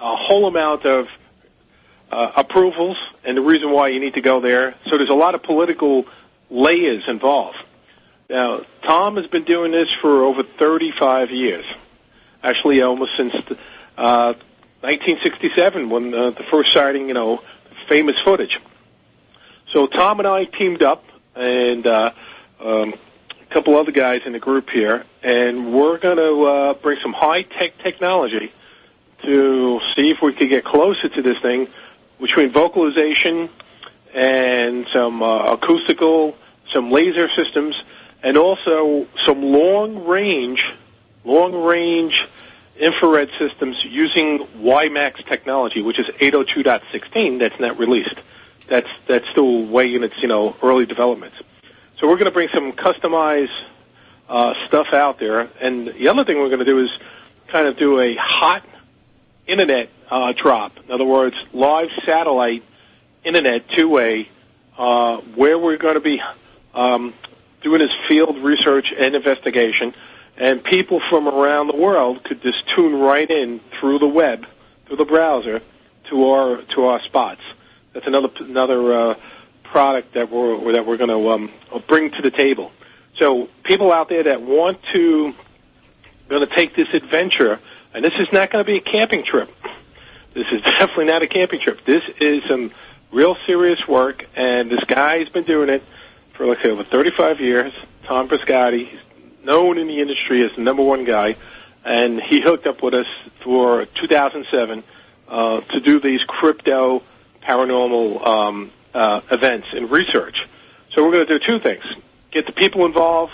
a 0.00 0.16
whole 0.16 0.46
amount 0.46 0.84
of 0.84 1.08
uh, 2.10 2.32
approvals 2.36 2.96
and 3.24 3.36
the 3.36 3.42
reason 3.42 3.70
why 3.70 3.88
you 3.88 4.00
need 4.00 4.14
to 4.14 4.20
go 4.20 4.40
there. 4.40 4.74
So 4.86 4.96
there's 4.96 5.10
a 5.10 5.14
lot 5.14 5.34
of 5.34 5.42
political 5.42 6.06
layers 6.50 7.06
involved. 7.08 7.58
Now, 8.30 8.62
Tom 8.82 9.16
has 9.16 9.26
been 9.26 9.44
doing 9.44 9.72
this 9.72 9.90
for 9.92 10.24
over 10.24 10.42
35 10.42 11.30
years. 11.30 11.64
Actually, 12.42 12.82
almost 12.82 13.16
since 13.16 13.34
uh, 13.96 14.34
1967, 14.80 15.90
when 15.90 16.14
uh, 16.14 16.30
the 16.30 16.42
first 16.44 16.72
sighting, 16.72 17.08
you 17.08 17.14
know, 17.14 17.42
famous 17.88 18.18
footage. 18.20 18.60
So 19.68 19.86
Tom 19.86 20.20
and 20.20 20.28
I 20.28 20.44
teamed 20.44 20.82
up, 20.82 21.04
and 21.34 21.86
uh, 21.86 22.12
um, 22.60 22.94
a 23.40 23.54
couple 23.54 23.76
other 23.76 23.92
guys 23.92 24.22
in 24.24 24.32
the 24.32 24.38
group 24.38 24.70
here, 24.70 25.04
and 25.22 25.72
we're 25.72 25.98
going 25.98 26.16
to 26.16 26.44
uh, 26.44 26.74
bring 26.74 27.00
some 27.00 27.12
high 27.12 27.42
tech 27.42 27.78
technology 27.78 28.52
to 29.22 29.80
see 29.94 30.10
if 30.10 30.22
we 30.22 30.32
could 30.32 30.48
get 30.48 30.64
closer 30.64 31.08
to 31.08 31.22
this 31.22 31.38
thing 31.40 31.68
between 32.20 32.50
vocalization 32.50 33.48
and 34.14 34.86
some 34.92 35.22
uh, 35.22 35.52
acoustical, 35.52 36.36
some 36.70 36.90
laser 36.90 37.28
systems, 37.28 37.82
and 38.22 38.36
also 38.36 39.06
some 39.24 39.42
long 39.42 40.06
range, 40.06 40.72
long 41.24 41.54
range 41.54 42.26
infrared 42.78 43.30
systems 43.38 43.84
using 43.84 44.38
WiMAX 44.60 45.26
technology, 45.26 45.82
which 45.82 45.98
is 45.98 46.06
802.16. 46.06 47.38
That's 47.38 47.58
not 47.60 47.78
released. 47.78 48.18
That's 48.68 48.88
that's 49.06 49.28
still 49.30 49.64
way 49.64 49.94
in 49.94 50.04
its 50.04 50.20
you 50.20 50.28
know 50.28 50.54
early 50.62 50.86
developments. 50.86 51.36
So 51.96 52.06
we're 52.06 52.16
going 52.16 52.26
to 52.26 52.30
bring 52.30 52.48
some 52.50 52.72
customized 52.72 53.64
uh, 54.28 54.54
stuff 54.66 54.92
out 54.92 55.18
there, 55.18 55.48
and 55.60 55.88
the 55.88 56.08
other 56.08 56.24
thing 56.24 56.38
we're 56.38 56.48
going 56.48 56.58
to 56.58 56.64
do 56.64 56.84
is 56.84 56.96
kind 57.46 57.66
of 57.66 57.76
do 57.76 57.98
a 57.98 58.14
hot 58.14 58.62
internet 59.48 59.88
uh, 60.10 60.32
drop. 60.32 60.78
In 60.84 60.92
other 60.92 61.04
words, 61.04 61.36
live 61.52 61.90
satellite 62.04 62.62
internet 63.24 63.68
two-way, 63.68 64.28
uh, 64.76 65.16
where 65.34 65.58
we're 65.58 65.78
going 65.78 65.94
to 65.94 66.00
be 66.00 66.22
um, 66.74 67.12
doing 67.62 67.80
this 67.80 67.94
field 68.06 68.38
research 68.38 68.92
and 68.96 69.16
investigation, 69.16 69.94
and 70.36 70.62
people 70.62 71.00
from 71.00 71.26
around 71.26 71.66
the 71.66 71.76
world 71.76 72.22
could 72.22 72.40
just 72.42 72.68
tune 72.68 73.00
right 73.00 73.28
in 73.28 73.58
through 73.58 73.98
the 73.98 74.06
web, 74.06 74.46
through 74.86 74.96
the 74.96 75.04
browser, 75.04 75.60
to 76.10 76.28
our 76.30 76.62
to 76.62 76.84
our 76.84 77.02
spots. 77.02 77.42
That's 77.92 78.06
another 78.06 78.28
another 78.40 78.92
uh, 78.92 79.14
product 79.64 80.14
that 80.14 80.30
we're 80.30 80.72
that 80.72 80.86
we're 80.86 80.96
going 80.96 81.10
to 81.10 81.30
um, 81.30 81.50
bring 81.86 82.10
to 82.12 82.22
the 82.22 82.30
table. 82.30 82.70
So 83.16 83.48
people 83.64 83.92
out 83.92 84.08
there 84.08 84.22
that 84.24 84.40
want 84.42 84.82
to 84.92 85.34
going 86.28 86.46
to 86.46 86.54
take 86.54 86.76
this 86.76 86.92
adventure, 86.92 87.58
and 87.94 88.04
this 88.04 88.14
is 88.18 88.32
not 88.32 88.50
going 88.50 88.64
to 88.64 88.70
be 88.70 88.78
a 88.78 88.80
camping 88.80 89.24
trip. 89.24 89.50
This 90.32 90.50
is 90.52 90.62
definitely 90.78 91.06
not 91.06 91.22
a 91.22 91.26
camping 91.26 91.60
trip. 91.60 91.84
This 91.84 92.02
is 92.20 92.44
some 92.44 92.72
real 93.10 93.36
serious 93.46 93.86
work, 93.88 94.26
and 94.36 94.70
this 94.70 94.84
guy's 94.84 95.28
been 95.28 95.44
doing 95.44 95.68
it 95.68 95.82
for, 96.34 96.46
let's 96.46 96.62
say, 96.62 96.70
over 96.70 96.84
35 96.84 97.40
years. 97.40 97.72
Tom 98.04 98.28
Biscardi, 98.28 98.86
he's 98.88 99.00
known 99.44 99.78
in 99.78 99.86
the 99.86 100.00
industry 100.00 100.42
as 100.42 100.54
the 100.54 100.62
number 100.62 100.82
one 100.82 101.04
guy, 101.04 101.36
and 101.84 102.20
he 102.20 102.40
hooked 102.40 102.66
up 102.66 102.82
with 102.82 102.94
us 102.94 103.06
for 103.42 103.86
2007 103.86 104.84
uh, 105.28 105.60
to 105.60 105.80
do 105.80 106.00
these 106.00 106.22
crypto 106.24 107.02
paranormal 107.42 108.26
um, 108.26 108.70
uh, 108.94 109.20
events 109.30 109.68
and 109.72 109.90
research. 109.90 110.46
So 110.90 111.04
we're 111.04 111.12
going 111.12 111.26
to 111.26 111.38
do 111.38 111.44
two 111.44 111.58
things: 111.60 111.84
get 112.30 112.46
the 112.46 112.52
people 112.52 112.84
involved, 112.86 113.32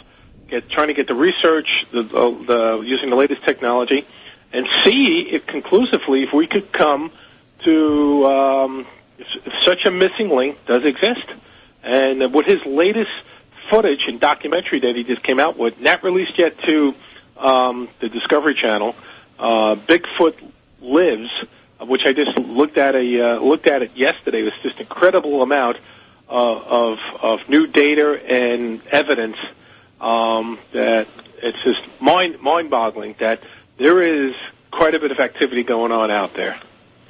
get 0.48 0.68
trying 0.68 0.88
to 0.88 0.94
get 0.94 1.08
the 1.08 1.14
research, 1.14 1.86
the, 1.90 2.02
the 2.02 2.82
using 2.84 3.10
the 3.10 3.16
latest 3.16 3.44
technology, 3.44 4.06
and 4.54 4.68
see 4.84 5.22
if 5.32 5.46
conclusively 5.46 6.22
if 6.22 6.32
we 6.32 6.46
could 6.46 6.72
come 6.72 7.10
to 7.64 8.24
um, 8.26 8.86
such 9.64 9.84
a 9.84 9.90
missing 9.90 10.30
link 10.30 10.64
does 10.64 10.84
exist. 10.84 11.26
And 11.82 12.32
with 12.32 12.46
his 12.46 12.64
latest 12.64 13.10
footage 13.68 14.06
and 14.06 14.20
documentary 14.20 14.78
that 14.80 14.94
he 14.94 15.02
just 15.02 15.22
came 15.22 15.40
out 15.40 15.58
with, 15.58 15.80
not 15.80 16.04
released 16.04 16.38
yet 16.38 16.56
to 16.60 16.94
um, 17.36 17.88
the 18.00 18.08
Discovery 18.08 18.54
Channel, 18.54 18.94
uh, 19.38 19.74
Bigfoot 19.74 20.36
Lives, 20.80 21.44
which 21.80 22.06
I 22.06 22.12
just 22.12 22.38
looked 22.38 22.78
at 22.78 22.94
a 22.94 23.20
uh, 23.20 23.40
looked 23.40 23.66
at 23.66 23.82
it 23.82 23.96
yesterday. 23.96 24.40
It 24.40 24.44
was 24.44 24.54
just 24.62 24.78
incredible 24.78 25.42
amount 25.42 25.78
uh, 26.28 26.32
of 26.32 26.98
of 27.20 27.48
new 27.48 27.66
data 27.66 28.20
and 28.24 28.86
evidence 28.86 29.36
um, 30.00 30.58
that 30.72 31.08
it's 31.42 31.62
just 31.64 31.82
mind 32.00 32.40
mind 32.40 32.70
boggling 32.70 33.16
that 33.18 33.40
there 33.78 34.02
is 34.02 34.34
quite 34.70 34.94
a 34.94 35.00
bit 35.00 35.10
of 35.10 35.20
activity 35.20 35.62
going 35.62 35.92
on 35.92 36.10
out 36.10 36.34
there. 36.34 36.58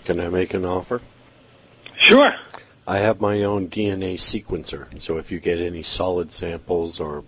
Can 0.04 0.20
I 0.20 0.28
make 0.28 0.54
an 0.54 0.64
offer? 0.64 1.00
Sure. 1.96 2.34
I 2.86 2.98
have 2.98 3.20
my 3.20 3.42
own 3.42 3.68
DNA 3.68 4.14
sequencer, 4.14 5.00
so 5.00 5.16
if 5.16 5.32
you 5.32 5.40
get 5.40 5.58
any 5.58 5.82
solid 5.82 6.30
samples 6.30 7.00
or 7.00 7.24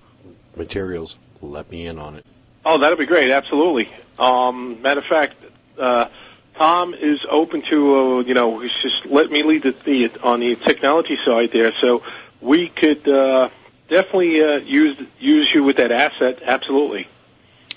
materials, 0.55 1.19
let 1.41 1.71
me 1.71 1.87
in 1.87 1.99
on 1.99 2.17
it. 2.17 2.27
Oh, 2.65 2.79
that'd 2.79 2.99
be 2.99 3.07
great. 3.07 3.31
Absolutely. 3.31 3.89
Um, 4.19 4.83
matter 4.83 5.01
of 5.01 5.07
fact, 5.07 5.37
uh, 5.79 6.09
Tom 6.57 6.95
is 6.95 7.25
open 7.31 7.63
to 7.63 7.95
uh, 7.95 8.21
you 8.21 8.35
know 8.35 8.61
he's 8.61 8.75
just 8.83 9.07
let 9.07 9.31
me 9.31 9.43
lead 9.43 9.63
the, 9.63 9.73
the 9.85 10.11
on 10.23 10.41
the 10.41 10.57
technology 10.57 11.17
side 11.25 11.53
there, 11.53 11.73
so 11.73 12.03
we 12.41 12.69
could 12.69 13.07
uh, 13.09 13.49
definitely 13.89 14.43
uh, 14.43 14.57
use 14.57 15.01
use 15.19 15.55
you 15.55 15.65
with 15.65 15.77
that 15.77 15.93
asset. 15.93 16.41
Absolutely. 16.43 17.09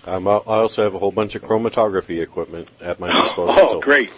Um, 0.06 0.28
I 0.28 0.32
I 0.32 0.58
also 0.60 0.84
have 0.84 0.95
a 0.95 1.00
whole 1.00 1.12
bunch 1.12 1.36
of 1.36 1.41
chromatography 1.41 2.22
equipment 2.22 2.68
at 2.82 3.00
my 3.00 3.08
disposal. 3.22 3.56
Oh, 3.58 3.80
great. 3.80 4.10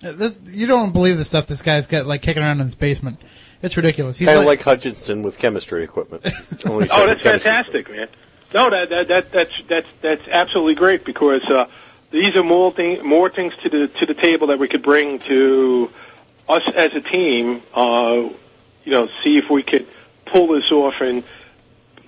This, 0.00 0.34
you 0.46 0.66
don't 0.66 0.92
believe 0.92 1.16
the 1.16 1.24
stuff 1.24 1.46
this 1.46 1.62
guy's 1.62 1.86
got 1.86 2.06
like 2.06 2.22
kicking 2.22 2.42
around 2.42 2.60
in 2.60 2.66
his 2.66 2.74
basement. 2.74 3.20
It's 3.62 3.76
ridiculous. 3.76 4.18
He's 4.18 4.26
Kind 4.26 4.40
of 4.40 4.46
like 4.46 4.60
Hutchinson 4.60 5.22
with 5.22 5.38
chemistry 5.38 5.84
equipment. 5.84 6.24
Only 6.66 6.88
Oh, 6.90 7.06
that's 7.06 7.22
chemistry. 7.22 7.50
fantastic, 7.50 7.88
man. 7.90 8.08
No, 8.52 8.68
that, 8.70 8.90
that 8.90 9.08
that 9.08 9.30
that's 9.32 9.62
that's 9.68 9.88
that's 10.00 10.28
absolutely 10.28 10.74
great 10.74 11.04
because 11.04 11.42
uh, 11.44 11.66
these 12.10 12.34
are 12.36 12.42
more 12.42 12.72
thing, 12.72 13.06
more 13.06 13.30
things 13.30 13.54
to 13.62 13.68
the 13.70 13.88
to 13.88 14.06
the 14.06 14.14
table 14.14 14.48
that 14.48 14.58
we 14.58 14.66
could 14.68 14.82
bring 14.82 15.20
to 15.20 15.90
us 16.48 16.68
as 16.74 16.92
a 16.94 17.00
team. 17.00 17.62
Uh, 17.72 18.28
you 18.84 18.90
know, 18.90 19.08
see 19.22 19.38
if 19.38 19.48
we 19.48 19.62
could 19.62 19.86
pull 20.26 20.48
this 20.48 20.72
off 20.72 21.00
and, 21.00 21.22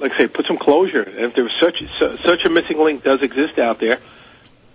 like 0.05 0.13
I 0.13 0.19
say, 0.19 0.29
put 0.29 0.45
some 0.47 0.59
closure. 0.59 1.03
And 1.03 1.21
if 1.21 1.35
there 1.35 1.45
was 1.45 1.53
such 1.59 1.83
such 2.23 2.45
a 2.45 2.51
missing 2.51 2.79
link 2.79 3.03
does 3.03 3.23
exist 3.23 3.59
out 3.59 3.81
there, 3.81 3.99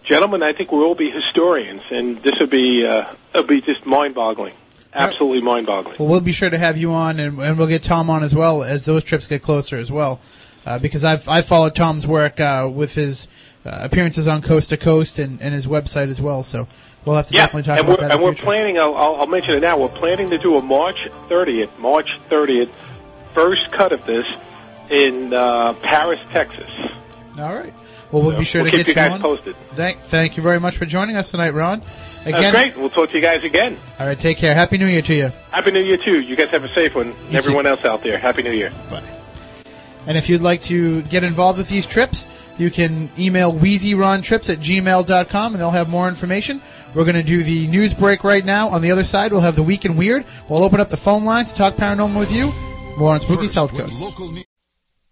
gentlemen, 0.04 0.42
I 0.42 0.54
think 0.54 0.72
we'll 0.72 0.84
all 0.84 0.96
be 0.96 1.12
historians, 1.12 1.84
and 1.92 2.18
this 2.24 2.40
would 2.40 2.50
be 2.50 2.86
uh, 2.86 3.06
it'll 3.34 3.46
be 3.48 3.62
just 3.62 3.86
mind-boggling, 3.86 4.54
absolutely 4.94 5.42
mind-boggling. 5.42 5.98
Well, 6.00 6.08
we'll 6.10 6.20
be 6.22 6.32
sure 6.32 6.50
to 6.50 6.58
have 6.58 6.78
you 6.78 6.92
on, 6.94 7.20
and, 7.20 7.40
and 7.40 7.58
we'll 7.60 7.68
get 7.68 7.84
Tom 7.84 8.10
on 8.10 8.24
as 8.24 8.34
well 8.34 8.64
as 8.64 8.86
those 8.86 9.04
trips 9.04 9.28
get 9.28 9.44
closer 9.44 9.78
as 9.78 9.92
well. 9.92 10.20
Uh, 10.66 10.80
because 10.80 11.04
I've 11.04 11.28
I 11.28 11.42
followed 11.44 11.76
Tom's 11.76 12.08
work 12.08 12.40
uh, 12.40 12.68
with 12.72 12.96
his 12.96 13.28
uh, 13.66 13.70
appearances 13.84 14.28
on 14.28 14.42
Coast 14.42 14.70
to 14.70 14.78
Coast 14.78 15.20
and, 15.20 15.40
and 15.44 15.54
his 15.54 15.68
website 15.68 16.08
as 16.10 16.20
well. 16.20 16.42
So 16.42 16.68
we'll 17.06 17.16
have 17.18 17.28
to 17.28 17.36
Yeah, 17.36 17.44
definitely 17.44 17.64
talk 17.76 17.80
about 17.80 18.00
that. 18.00 18.12
and 18.12 18.22
we're 18.22 18.32
future. 18.32 18.46
planning. 18.46 18.80
I'll, 18.80 18.96
I'll, 18.96 19.16
I'll 19.18 19.28
mention 19.28 19.54
it 19.54 19.60
now. 19.62 19.78
We're 19.78 19.88
planning 19.90 20.30
to 20.32 20.38
do 20.40 20.58
a 20.58 20.62
March 20.62 21.08
30th, 21.30 21.78
March 21.80 22.20
30th, 22.30 22.70
first 23.34 23.72
cut 23.72 23.94
of 23.94 24.06
this 24.06 24.26
in 24.90 25.34
uh, 25.34 25.74
Paris, 25.82 26.20
Texas. 26.30 26.72
All 27.38 27.54
right. 27.56 27.74
Well, 28.12 28.24
we'll 28.24 28.32
So 28.32 28.40
be 28.40 28.46
sure 28.46 28.64
we'll 28.64 28.72
to 28.72 28.78
keep 28.78 28.88
get 28.88 28.96
you 28.96 29.02
guys 29.02 29.12
on. 29.12 29.22
posted. 29.22 29.56
Thank, 29.70 30.00
thank 30.02 30.36
you 30.36 30.42
very 30.44 30.60
much 30.60 30.78
for 30.78 30.86
joining 30.86 31.16
us 31.16 31.30
tonight, 31.32 31.52
Ron. 31.52 31.82
That's 32.24 32.28
Again, 32.38 32.54
great. 32.54 32.76
We'll 32.78 32.90
talk 32.90 33.10
to 33.12 33.16
you 33.16 33.22
guys 33.22 33.44
again. 33.44 33.78
all 34.00 34.08
right. 34.08 34.18
Take 34.20 34.38
care. 34.38 34.54
Happy 34.56 34.78
New 34.78 34.88
Year 34.88 35.02
to 35.04 35.14
you. 35.14 35.32
Happy 35.52 35.72
New 35.72 35.84
Year 35.84 35.98
too. 35.98 36.20
You 36.20 36.36
guys 36.36 36.50
have 36.50 36.64
a 36.64 36.74
safe 36.74 36.96
one. 36.96 37.08
You 37.30 37.38
Everyone 37.38 37.66
else 37.68 37.86
out 37.86 38.04
there, 38.04 38.18
Happy 38.18 38.42
New 38.44 38.52
Year. 38.52 38.72
Bye. 38.90 39.04
And 40.08 40.18
if 40.18 40.28
you'd 40.28 40.42
like 40.42 40.62
to 40.64 41.02
get 41.04 41.24
involved 41.24 41.60
with 41.60 41.70
these 41.70 41.86
trips, 41.86 42.26
you 42.58 42.72
can 42.72 43.10
email 43.18 43.54
wheezyrontrips 43.54 44.50
at 44.52 44.58
gmail.com 44.60 45.54
and 45.54 45.62
they'll 45.62 45.70
have 45.72 45.88
more 45.90 46.10
information. 46.10 46.62
We're 46.96 47.06
going 47.06 47.16
to 47.16 47.24
do 47.24 47.44
the 47.44 47.68
news 47.68 47.94
break 47.94 48.24
right 48.24 48.44
now. 48.44 48.70
On 48.70 48.82
the 48.82 48.92
other 48.92 49.04
side, 49.04 49.32
we'll 49.32 49.42
have 49.42 49.56
the 49.56 49.64
Week 49.64 49.86
in 49.86 49.96
Weird. 49.96 50.26
We'll 50.50 50.64
open 50.64 50.80
up 50.82 50.90
the 50.90 50.98
phone 50.98 51.24
lines 51.26 51.52
to 51.54 51.58
talk 51.60 51.76
paranormal 51.76 52.18
with 52.18 52.34
you. 52.34 52.52
More 52.98 53.14
on 53.14 53.20
Spooky 53.20 53.44
First, 53.44 53.54
South 53.54 53.72
Coast. 53.72 54.44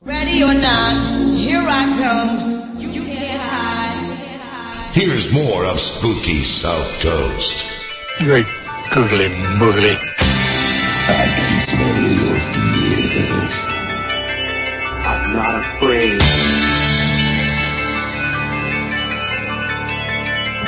Local 0.02 0.16
news. 0.16 0.30
Ready 0.30 0.44
or 0.44 0.54
not, 0.54 1.36
here 1.36 1.64
I 1.66 1.98
come. 2.00 2.80
You 2.80 3.04
can't 3.04 3.42
hide. 3.42 4.94
Here's 4.94 5.34
more 5.34 5.66
of 5.66 5.80
Spooky 5.80 6.44
South 6.44 7.02
Coast. 7.04 7.86
Great 8.20 8.48
googly 8.94 9.30
moogly. 9.60 9.98
I'm 15.06 15.34
not 15.34 15.60
afraid. 15.62 16.22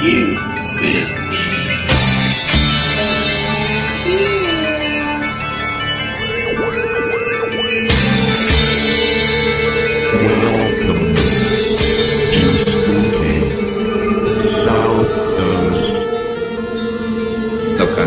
You 0.01 0.35
will 0.75 1.18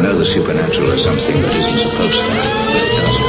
know 0.03 0.19
the 0.19 0.27
supernatural 0.27 0.89
is 0.89 1.05
something 1.05 1.39
that 1.39 1.55
isn't 1.55 1.85
supposed 1.85 2.19
to 2.19 2.31
happen, 2.35 2.59
but 2.67 2.83
it 2.83 2.91
does. 2.99 3.23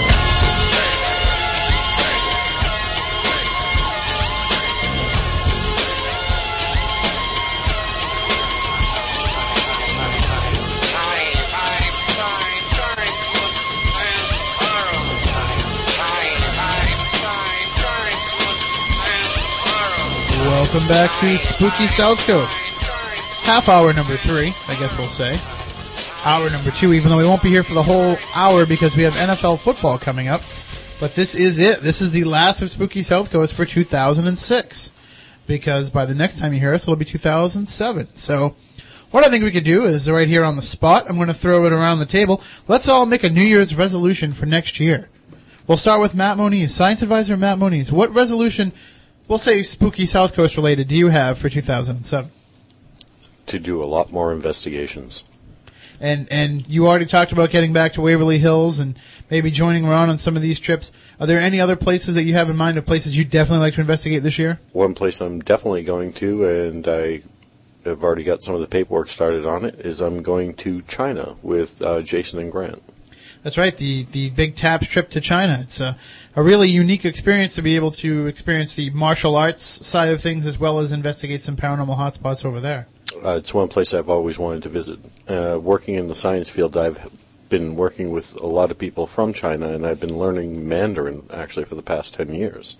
Welcome 20.47 20.88
back 20.88 21.11
to 21.19 21.38
Spooky 21.38 21.86
South 21.86 22.26
Coast. 22.26 22.71
Half 23.45 23.69
hour 23.69 23.93
number 23.93 24.15
three, 24.15 24.47
I 24.67 24.76
guess 24.80 24.97
we'll 24.97 25.07
say. 25.07 25.38
Hour 26.26 26.49
number 26.49 26.71
two, 26.71 26.93
even 26.93 27.09
though 27.09 27.17
we 27.17 27.26
won't 27.26 27.43
be 27.43 27.49
here 27.49 27.63
for 27.63 27.74
the 27.74 27.84
whole 27.84 28.15
hour 28.34 28.65
because 28.65 28.95
we 28.95 29.03
have 29.03 29.13
NFL 29.15 29.59
football 29.59 29.97
coming 29.97 30.30
up. 30.30 30.39
But 31.01 31.15
this 31.15 31.36
is 31.36 31.59
it. 31.59 31.82
This 31.82 31.99
is 31.99 32.13
the 32.13 32.24
last 32.24 32.61
of 32.61 32.69
Spooky 32.69 33.01
South 33.01 33.30
Coast 33.30 33.53
for 33.53 33.65
2006. 33.65 34.93
Because 35.47 35.89
by 35.89 36.05
the 36.05 36.15
next 36.15 36.39
time 36.39 36.53
you 36.53 36.61
hear 36.61 36.74
us, 36.74 36.84
it'll 36.84 36.95
be 36.95 37.03
2007. 37.03 38.15
So, 38.15 38.55
what 39.11 39.26
I 39.26 39.30
think 39.30 39.43
we 39.43 39.51
could 39.51 39.65
do 39.65 39.84
is 39.84 40.09
right 40.09 40.26
here 40.26 40.45
on 40.45 40.55
the 40.55 40.61
spot, 40.61 41.09
I'm 41.09 41.17
going 41.17 41.28
to 41.28 41.34
throw 41.34 41.65
it 41.65 41.74
around 41.74 41.99
the 41.99 42.05
table. 42.05 42.41
Let's 42.69 42.88
all 42.88 43.05
make 43.05 43.26
a 43.26 43.30
New 43.30 43.43
Year's 43.43 43.76
resolution 43.76 44.32
for 44.32 44.45
next 44.45 44.80
year. 44.80 45.09
We'll 45.67 45.78
start 45.78 45.99
with 45.99 46.15
Matt 46.15 46.38
Moniz, 46.38 46.74
science 46.74 47.01
advisor 47.01 47.36
Matt 47.36 47.59
Moniz. 47.59 47.91
What 47.91 48.13
resolution, 48.13 48.71
we'll 49.28 49.39
say 49.39 49.61
spooky 49.61 50.05
South 50.05 50.34
Coast 50.34 50.55
related, 50.55 50.88
do 50.88 50.95
you 50.95 51.09
have 51.09 51.38
for 51.38 51.49
2007? 51.49 52.32
To 53.47 53.59
do 53.59 53.84
a 53.84 53.86
lot 53.86 54.09
more 54.09 54.32
investigations. 54.32 55.26
And 56.04 56.28
and 56.30 56.68
you 56.68 56.86
already 56.86 57.06
talked 57.06 57.32
about 57.32 57.49
getting 57.49 57.72
back 57.72 57.93
to 57.93 58.01
Waverly 58.01 58.38
Hills 58.38 58.78
and 58.78 58.99
maybe 59.32 59.49
joining 59.49 59.86
Ron 59.88 60.10
on 60.10 60.18
some 60.18 60.36
of 60.36 60.41
these 60.41 60.60
trips. 60.60 60.91
Are 61.18 61.26
there 61.26 61.39
any 61.39 61.62
other 61.62 61.78
places 61.78 62.16
that 62.16 62.24
you 62.24 62.34
have 62.34 62.49
in 62.49 62.58
mind 62.58 62.78
of 62.78 62.86
places 62.86 63.18
you'd 63.18 63.30
definitely 63.30 63.62
like 63.62 63.76
to 63.76 63.82
investigate 63.82 64.22
this 64.22 64.38
year? 64.38 64.60
One 64.74 64.93
place 64.93 65.22
I'm 65.22 65.39
definitely 65.39 65.84
going 65.84 66.12
to, 66.14 66.45
and 66.45 66.86
I 66.86 67.22
have 67.86 68.04
already 68.04 68.26
got 68.26 68.43
some 68.43 68.54
of 68.54 68.60
the 68.60 68.68
paperwork 68.68 69.10
started 69.10 69.45
on 69.45 69.64
it, 69.64 69.80
is 69.80 70.01
I'm 70.01 70.22
going 70.22 70.56
to 70.56 70.82
China 70.82 71.38
with 71.41 71.82
uh, 71.86 72.01
Jason 72.01 72.38
and 72.38 72.51
Grant. 72.51 72.84
That's 73.44 73.58
right, 73.58 73.76
the 73.76 74.04
the 74.04 74.30
big 74.30 74.56
TAPS 74.56 74.88
trip 74.88 75.10
to 75.12 75.22
China. 75.22 75.60
It's 75.62 75.82
a, 75.82 75.98
a 76.36 76.41
really 76.41 76.70
unique 76.70 77.04
experience 77.04 77.56
to 77.56 77.62
be 77.62 77.76
able 77.76 77.91
to 77.91 78.28
experience 78.28 78.76
the 78.76 78.89
martial 78.91 79.36
arts 79.36 79.64
side 79.86 80.10
of 80.10 80.22
things 80.22 80.46
as 80.46 80.58
well 80.58 80.80
as 80.80 80.94
investigate 80.94 81.41
some 81.41 81.58
paranormal 81.58 81.98
hotspots 81.98 82.46
over 82.46 82.62
there. 82.62 82.88
Uh, 83.24 83.36
it's 83.38 83.54
one 83.54 83.68
place 83.68 83.94
I've 83.94 84.10
always 84.10 84.39
wanted 84.39 84.64
to 84.64 84.70
visit. 84.70 85.00
Uh, 85.28 85.60
working 85.62 85.96
in 85.96 86.08
the 86.08 86.16
science 86.16 86.50
field, 86.50 86.78
I've 86.78 87.10
been 87.50 87.76
working 87.76 88.12
with 88.12 88.34
a 88.41 88.48
lot 88.48 88.72
of 88.72 88.80
people 88.80 89.06
from 89.08 89.34
China, 89.34 89.68
and 89.70 89.86
I've 89.86 90.00
been 90.00 90.18
learning 90.18 90.68
Mandarin 90.68 91.28
actually 91.32 91.66
for 91.66 91.76
the 91.76 91.84
past 91.84 92.16
10 92.16 92.34
years. 92.34 92.78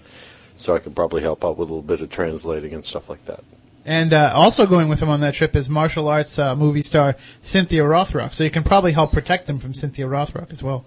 So 0.57 0.76
I 0.76 0.80
can 0.80 0.93
probably 0.93 1.22
help 1.22 1.43
out 1.43 1.57
with 1.57 1.70
a 1.70 1.74
little 1.74 1.82
bit 1.82 2.01
of 2.01 2.09
translating 2.09 2.74
and 2.74 2.86
stuff 2.86 3.09
like 3.09 3.26
that. 3.26 3.43
And 3.86 4.13
uh, 4.13 4.31
also 4.34 4.65
going 4.65 4.88
with 4.88 5.01
him 5.01 5.09
on 5.09 5.19
that 5.21 5.34
trip 5.34 5.55
is 5.55 5.69
martial 5.69 6.07
arts 6.07 6.39
uh, 6.39 6.55
movie 6.55 6.84
star 6.84 7.15
Cynthia 7.41 7.84
Rothrock. 7.84 8.34
So 8.34 8.43
you 8.43 8.49
can 8.49 8.63
probably 8.63 8.93
help 8.93 9.11
protect 9.11 9.45
them 9.45 9.59
from 9.59 9.73
Cynthia 9.73 10.05
Rothrock 10.07 10.51
as 10.51 10.63
well. 10.63 10.86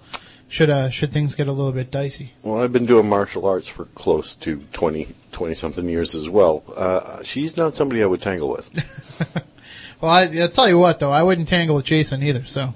Should 0.48 0.70
uh, 0.70 0.90
should 0.90 1.12
things 1.12 1.34
get 1.34 1.48
a 1.48 1.52
little 1.52 1.72
bit 1.72 1.90
dicey? 1.90 2.32
Well, 2.42 2.62
I've 2.62 2.72
been 2.72 2.86
doing 2.86 3.08
martial 3.08 3.46
arts 3.46 3.66
for 3.66 3.84
close 3.86 4.34
to 4.36 4.62
20, 4.72 5.08
20 5.32 5.54
something 5.54 5.88
years 5.88 6.14
as 6.14 6.30
well. 6.30 6.62
Uh, 6.74 7.22
she's 7.22 7.56
not 7.56 7.74
somebody 7.74 8.02
I 8.02 8.06
would 8.06 8.22
tangle 8.22 8.50
with. 8.50 9.42
Well, 10.00 10.10
I, 10.10 10.24
I'll 10.40 10.48
tell 10.48 10.68
you 10.68 10.78
what 10.78 10.98
though, 10.98 11.10
I 11.10 11.22
wouldn't 11.22 11.48
tangle 11.48 11.76
with 11.76 11.86
Jason 11.86 12.22
either. 12.22 12.44
So 12.44 12.74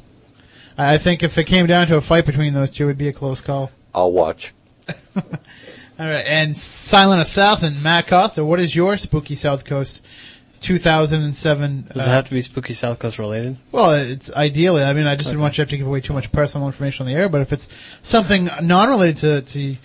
I 0.79 0.95
I 0.95 0.99
think 0.99 1.23
if 1.23 1.37
it 1.39 1.45
came 1.45 1.67
down 1.67 1.87
to 1.89 1.97
a 1.97 2.01
fight 2.01 2.27
between 2.27 2.55
those 2.55 2.71
two, 2.71 2.85
it'd 2.85 2.99
be 2.99 3.09
a 3.09 3.13
close 3.13 3.41
call. 3.41 3.71
I'll 3.95 4.13
watch. 4.13 4.55
All 6.01 6.07
right, 6.07 6.25
and 6.25 6.57
Silent 6.57 7.21
Assassin 7.21 7.83
Matt 7.83 8.07
Costa. 8.07 8.43
What 8.43 8.59
is 8.59 8.75
your 8.75 8.97
spooky 8.97 9.35
South 9.35 9.67
Coast 9.67 10.03
2007? 10.61 11.89
Does 11.93 12.07
uh, 12.07 12.11
it 12.11 12.13
have 12.15 12.25
to 12.25 12.31
be 12.31 12.41
spooky 12.41 12.73
South 12.73 12.99
Coast 12.99 13.19
related? 13.19 13.59
Well, 13.71 13.93
it's 13.93 14.33
ideally. 14.33 14.83
I 14.83 14.95
mean, 14.95 15.07
I 15.07 15.15
just 15.15 15.29
didn't 15.29 15.43
want 15.43 15.53
you 15.53 15.57
to 15.57 15.63
have 15.65 15.69
to 15.69 15.77
give 15.77 15.87
away 15.87 16.01
too 16.01 16.15
much 16.15 16.33
personal 16.33 16.67
information 16.67 17.05
on 17.07 17.13
the 17.13 17.19
air. 17.19 17.29
But 17.29 17.43
if 17.43 17.53
it's 17.53 17.69
something 18.03 18.49
non-related 18.63 19.47
to, 19.49 19.77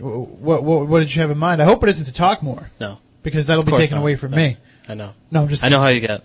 to 0.00 0.04
what, 0.04 0.64
what 0.64 0.88
what 0.88 0.98
did 0.98 1.14
you 1.14 1.20
have 1.20 1.30
in 1.30 1.38
mind? 1.38 1.62
I 1.62 1.66
hope 1.66 1.84
it 1.84 1.88
isn't 1.90 2.06
to 2.06 2.12
talk 2.12 2.42
more 2.42 2.68
No. 2.80 2.98
because 3.22 3.46
that'll 3.46 3.62
be 3.62 3.70
taken 3.70 3.94
not. 3.94 4.02
away 4.02 4.16
from 4.16 4.32
No. 4.32 4.38
me. 4.38 4.56
I 4.88 4.94
know. 4.94 5.12
No, 5.30 5.42
I'm 5.42 5.48
just. 5.48 5.62
I 5.62 5.68
know 5.68 5.78
how 5.78 5.86
you 5.86 6.00
get. 6.00 6.24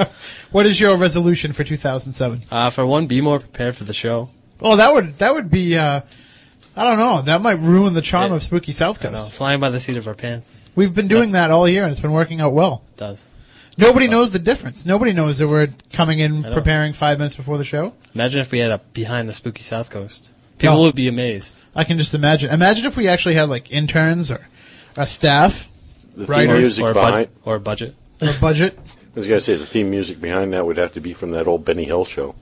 what 0.50 0.64
is 0.64 0.80
your 0.80 0.96
resolution 0.96 1.52
for 1.52 1.62
2007? 1.62 2.40
Uh, 2.50 2.70
for 2.70 2.86
one, 2.86 3.06
be 3.06 3.20
more 3.20 3.38
prepared 3.38 3.76
for 3.76 3.84
the 3.84 3.92
show. 3.92 4.30
Oh, 4.62 4.76
that 4.76 4.94
would 4.94 5.08
that 5.18 5.34
would 5.34 5.50
be. 5.50 5.76
Uh, 5.76 6.00
I 6.76 6.84
don't 6.84 6.98
know. 6.98 7.22
That 7.22 7.42
might 7.42 7.58
ruin 7.60 7.92
the 7.94 8.00
charm 8.02 8.30
Yeah. 8.30 8.36
of 8.36 8.42
Spooky 8.42 8.72
South 8.72 9.04
I 9.04 9.10
know. 9.10 9.18
Coast. 9.18 9.32
Flying 9.32 9.60
by 9.60 9.70
the 9.70 9.78
seat 9.80 9.96
of 9.96 10.06
our 10.08 10.14
pants. 10.14 10.68
We've 10.74 10.94
been 10.94 11.08
doing 11.08 11.30
That's- 11.30 11.32
that 11.48 11.50
all 11.50 11.68
year, 11.68 11.82
and 11.82 11.90
it's 11.90 12.00
been 12.00 12.12
working 12.12 12.40
out 12.40 12.52
well. 12.52 12.82
does. 12.96 13.22
Nobody 13.78 14.06
knows 14.06 14.32
the 14.32 14.38
difference. 14.38 14.84
Nobody 14.84 15.12
knows 15.14 15.38
that 15.38 15.48
we're 15.48 15.68
coming 15.92 16.18
in 16.18 16.44
I 16.44 16.48
know. 16.50 16.54
preparing 16.54 16.92
five 16.92 17.18
minutes 17.18 17.34
before 17.34 17.56
the 17.56 17.64
show. 17.64 17.94
Imagine 18.14 18.40
if 18.40 18.50
we 18.52 18.58
had 18.58 18.70
a 18.70 18.78
behind 18.92 19.28
the 19.28 19.32
spooky 19.32 19.62
South 19.62 19.88
Coast. 19.90 20.32
People 20.58 20.76
No. 20.76 20.82
would 20.82 20.94
be 20.94 21.08
amazed. 21.08 21.64
I 21.74 21.84
can 21.84 21.98
just 21.98 22.12
imagine. 22.14 22.50
Imagine 22.50 22.84
if 22.86 22.96
we 22.98 23.08
actually 23.08 23.34
had 23.34 23.48
like 23.48 23.72
interns 23.72 24.30
or 24.30 24.46
a 24.96 25.06
staff, 25.06 25.68
The 26.14 26.26
theme 26.26 26.30
Writers 26.34 26.58
music 26.58 26.84
or, 26.84 26.90
a 26.90 26.94
bud- 26.94 27.06
behind. 27.06 27.28
or 27.46 27.54
a 27.56 27.60
budget. 27.60 27.94
a 28.20 28.32
budget. 28.40 28.78
I 29.12 29.16
was 29.16 29.26
going 29.26 29.38
to 29.38 29.44
say 29.44 29.56
the 29.56 29.66
theme 29.66 29.90
music 29.90 30.22
behind 30.22 30.54
that 30.54 30.64
would 30.64 30.78
have 30.78 30.92
to 30.92 31.00
be 31.00 31.12
from 31.12 31.32
that 31.32 31.46
old 31.46 31.66
Benny 31.66 31.84
Hill 31.84 32.06
show. 32.06 32.34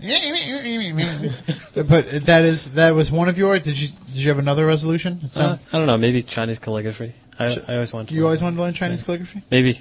but 1.75 2.09
that 2.27 2.45
is 2.45 2.75
that 2.75 2.95
was 2.95 3.11
one 3.11 3.29
of 3.29 3.37
yours. 3.37 3.65
Did 3.65 3.81
you 3.81 3.89
did 4.07 4.17
you 4.17 4.29
have 4.29 4.39
another 4.39 4.67
resolution? 4.67 5.19
It 5.25 5.37
Uh, 5.37 5.57
I 5.73 5.79
don't 5.79 5.89
know. 5.89 5.99
Maybe 5.99 6.23
Chinese 6.23 6.61
calligraphy. 6.61 7.13
I, 7.41 7.57
I 7.67 7.75
always 7.75 7.93
wanted 7.93 8.11
to. 8.11 8.15
you 8.15 8.21
learn. 8.21 8.27
always 8.27 8.43
wanted 8.43 8.57
to 8.57 8.63
learn 8.63 8.75
Chinese 8.75 9.03
calligraphy. 9.03 9.43
Maybe 9.51 9.81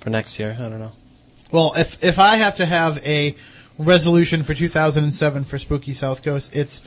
for 0.00 0.08
next 0.08 0.38
year. 0.38 0.56
I 0.58 0.62
don't 0.70 0.78
know. 0.78 0.92
Well, 1.52 1.74
if 1.76 2.02
if 2.02 2.18
I 2.18 2.36
have 2.36 2.56
to 2.56 2.64
have 2.64 2.96
a 3.04 3.36
resolution 3.76 4.42
for 4.42 4.54
2007 4.54 5.44
for 5.44 5.58
Spooky 5.58 5.92
South 5.92 6.22
Coast, 6.22 6.56
it's 6.56 6.80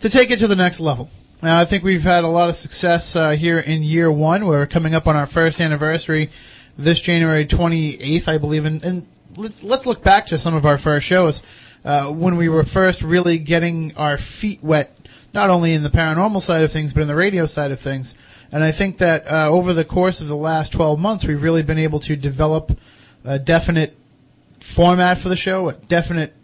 to 0.00 0.08
take 0.08 0.32
it 0.32 0.40
to 0.40 0.48
the 0.48 0.56
next 0.56 0.80
level. 0.80 1.10
Now, 1.42 1.60
I 1.60 1.64
think 1.64 1.84
we've 1.84 2.02
had 2.02 2.24
a 2.24 2.28
lot 2.28 2.48
of 2.48 2.56
success 2.56 3.14
uh, 3.14 3.30
here 3.30 3.60
in 3.60 3.82
year 3.84 4.10
one. 4.10 4.46
We're 4.46 4.66
coming 4.66 4.94
up 4.96 5.06
on 5.06 5.14
our 5.16 5.26
first 5.26 5.60
anniversary 5.60 6.28
this 6.76 7.00
January 7.00 7.46
28th, 7.46 8.28
I 8.28 8.38
believe. 8.38 8.64
And, 8.64 8.82
and 8.84 9.06
let's 9.36 9.62
let's 9.62 9.86
look 9.86 10.02
back 10.02 10.26
to 10.26 10.38
some 10.38 10.54
of 10.54 10.66
our 10.66 10.78
first 10.78 11.06
shows 11.06 11.42
uh, 11.84 12.08
when 12.08 12.36
we 12.36 12.48
were 12.48 12.64
first 12.64 13.02
really 13.02 13.38
getting 13.38 13.96
our 13.96 14.16
feet 14.16 14.62
wet, 14.62 14.94
not 15.32 15.50
only 15.50 15.72
in 15.72 15.82
the 15.82 15.90
paranormal 15.90 16.42
side 16.42 16.62
of 16.62 16.72
things, 16.72 16.92
but 16.92 17.02
in 17.02 17.08
the 17.08 17.16
radio 17.16 17.46
side 17.46 17.70
of 17.70 17.80
things. 17.80 18.16
And 18.52 18.64
I 18.64 18.72
think 18.72 18.98
that 18.98 19.30
uh, 19.30 19.48
over 19.48 19.72
the 19.72 19.84
course 19.84 20.20
of 20.20 20.28
the 20.28 20.36
last 20.36 20.72
12 20.72 20.98
months, 20.98 21.24
we've 21.24 21.42
really 21.42 21.62
been 21.62 21.78
able 21.78 22.00
to 22.00 22.16
develop 22.16 22.78
a 23.24 23.38
definite 23.38 23.96
format 24.58 25.18
for 25.18 25.28
the 25.28 25.36
show, 25.36 25.68
a 25.68 25.74
definite 25.74 26.34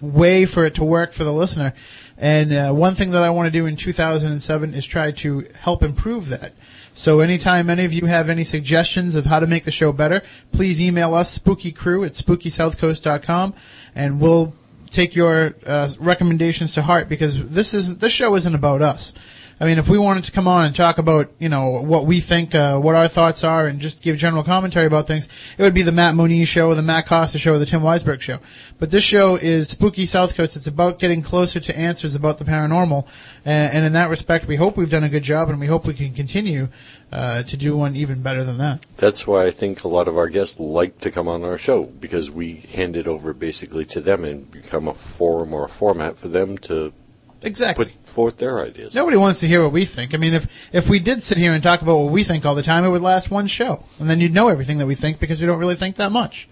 way 0.00 0.46
for 0.46 0.64
it 0.64 0.74
to 0.76 0.84
work 0.84 1.12
for 1.12 1.24
the 1.24 1.32
listener. 1.32 1.74
And 2.16 2.52
uh, 2.52 2.72
one 2.72 2.94
thing 2.94 3.10
that 3.10 3.22
I 3.22 3.30
want 3.30 3.46
to 3.46 3.50
do 3.50 3.66
in 3.66 3.76
2007 3.76 4.74
is 4.74 4.86
try 4.86 5.10
to 5.12 5.46
help 5.58 5.82
improve 5.82 6.28
that. 6.28 6.52
So 7.00 7.20
anytime 7.20 7.70
any 7.70 7.86
of 7.86 7.94
you 7.94 8.04
have 8.04 8.28
any 8.28 8.44
suggestions 8.44 9.14
of 9.14 9.24
how 9.24 9.40
to 9.40 9.46
make 9.46 9.64
the 9.64 9.70
show 9.70 9.90
better, 9.90 10.22
please 10.52 10.82
email 10.82 11.14
us, 11.14 11.38
spookycrew 11.38 12.04
at 12.04 12.12
spookysouthcoast.com, 12.12 13.54
and 13.94 14.20
we'll 14.20 14.52
take 14.90 15.16
your 15.16 15.54
uh, 15.64 15.88
recommendations 15.98 16.74
to 16.74 16.82
heart 16.82 17.08
because 17.08 17.48
this 17.52 17.72
is 17.72 17.96
this 17.96 18.12
show 18.12 18.34
isn't 18.34 18.54
about 18.54 18.82
us. 18.82 19.14
I 19.62 19.66
mean, 19.66 19.76
if 19.76 19.90
we 19.90 19.98
wanted 19.98 20.24
to 20.24 20.32
come 20.32 20.48
on 20.48 20.64
and 20.64 20.74
talk 20.74 20.96
about, 20.96 21.30
you 21.38 21.50
know, 21.50 21.68
what 21.68 22.06
we 22.06 22.22
think, 22.22 22.54
uh, 22.54 22.78
what 22.78 22.94
our 22.94 23.08
thoughts 23.08 23.44
are, 23.44 23.66
and 23.66 23.78
just 23.78 24.00
give 24.00 24.16
general 24.16 24.42
commentary 24.42 24.86
about 24.86 25.06
things, 25.06 25.28
it 25.58 25.62
would 25.62 25.74
be 25.74 25.82
the 25.82 25.92
Matt 25.92 26.14
Moniz 26.14 26.48
show, 26.48 26.74
the 26.74 26.82
Matt 26.82 27.06
Costa 27.06 27.38
show, 27.38 27.58
the 27.58 27.66
Tim 27.66 27.82
Weisberg 27.82 28.22
show. 28.22 28.38
But 28.78 28.90
this 28.90 29.04
show 29.04 29.36
is 29.36 29.68
Spooky 29.68 30.06
South 30.06 30.34
Coast. 30.34 30.56
It's 30.56 30.66
about 30.66 30.98
getting 30.98 31.20
closer 31.20 31.60
to 31.60 31.78
answers 31.78 32.14
about 32.14 32.38
the 32.38 32.44
paranormal, 32.46 33.06
and, 33.44 33.74
and 33.74 33.84
in 33.84 33.92
that 33.92 34.08
respect, 34.08 34.46
we 34.46 34.56
hope 34.56 34.78
we've 34.78 34.90
done 34.90 35.04
a 35.04 35.10
good 35.10 35.24
job, 35.24 35.50
and 35.50 35.60
we 35.60 35.66
hope 35.66 35.86
we 35.86 35.92
can 35.92 36.14
continue 36.14 36.68
uh, 37.12 37.42
to 37.42 37.56
do 37.58 37.76
one 37.76 37.96
even 37.96 38.22
better 38.22 38.44
than 38.44 38.56
that. 38.56 38.80
That's 38.96 39.26
why 39.26 39.44
I 39.44 39.50
think 39.50 39.84
a 39.84 39.88
lot 39.88 40.08
of 40.08 40.16
our 40.16 40.28
guests 40.28 40.58
like 40.58 40.98
to 41.00 41.10
come 41.10 41.28
on 41.28 41.44
our 41.44 41.58
show 41.58 41.84
because 41.84 42.30
we 42.30 42.56
hand 42.72 42.96
it 42.96 43.06
over 43.06 43.34
basically 43.34 43.84
to 43.86 44.00
them 44.00 44.24
and 44.24 44.50
become 44.50 44.88
a 44.88 44.94
forum 44.94 45.52
or 45.52 45.66
a 45.66 45.68
format 45.68 46.16
for 46.16 46.28
them 46.28 46.56
to 46.58 46.94
Exactly. 47.42 47.86
put 47.86 48.08
forth 48.08 48.36
their 48.36 48.60
ideas. 48.60 48.94
Nobody 48.94 49.16
wants 49.16 49.40
to 49.40 49.48
hear 49.48 49.62
what 49.62 49.72
we 49.72 49.84
think. 49.84 50.14
I 50.14 50.18
mean, 50.18 50.34
if 50.34 50.46
if 50.72 50.88
we 50.88 50.98
did 50.98 51.22
sit 51.22 51.38
here 51.38 51.52
and 51.52 51.62
talk 51.62 51.82
about 51.82 51.96
what 51.96 52.12
we 52.12 52.24
think 52.24 52.44
all 52.44 52.54
the 52.54 52.62
time, 52.62 52.84
it 52.84 52.88
would 52.88 53.02
last 53.02 53.30
one 53.30 53.46
show, 53.46 53.84
and 53.98 54.10
then 54.10 54.20
you'd 54.20 54.34
know 54.34 54.48
everything 54.48 54.78
that 54.78 54.86
we 54.86 54.94
think 54.94 55.18
because 55.18 55.40
we 55.40 55.46
don't 55.46 55.58
really 55.58 55.74
think 55.74 55.96
that 55.96 56.12
much. 56.12 56.48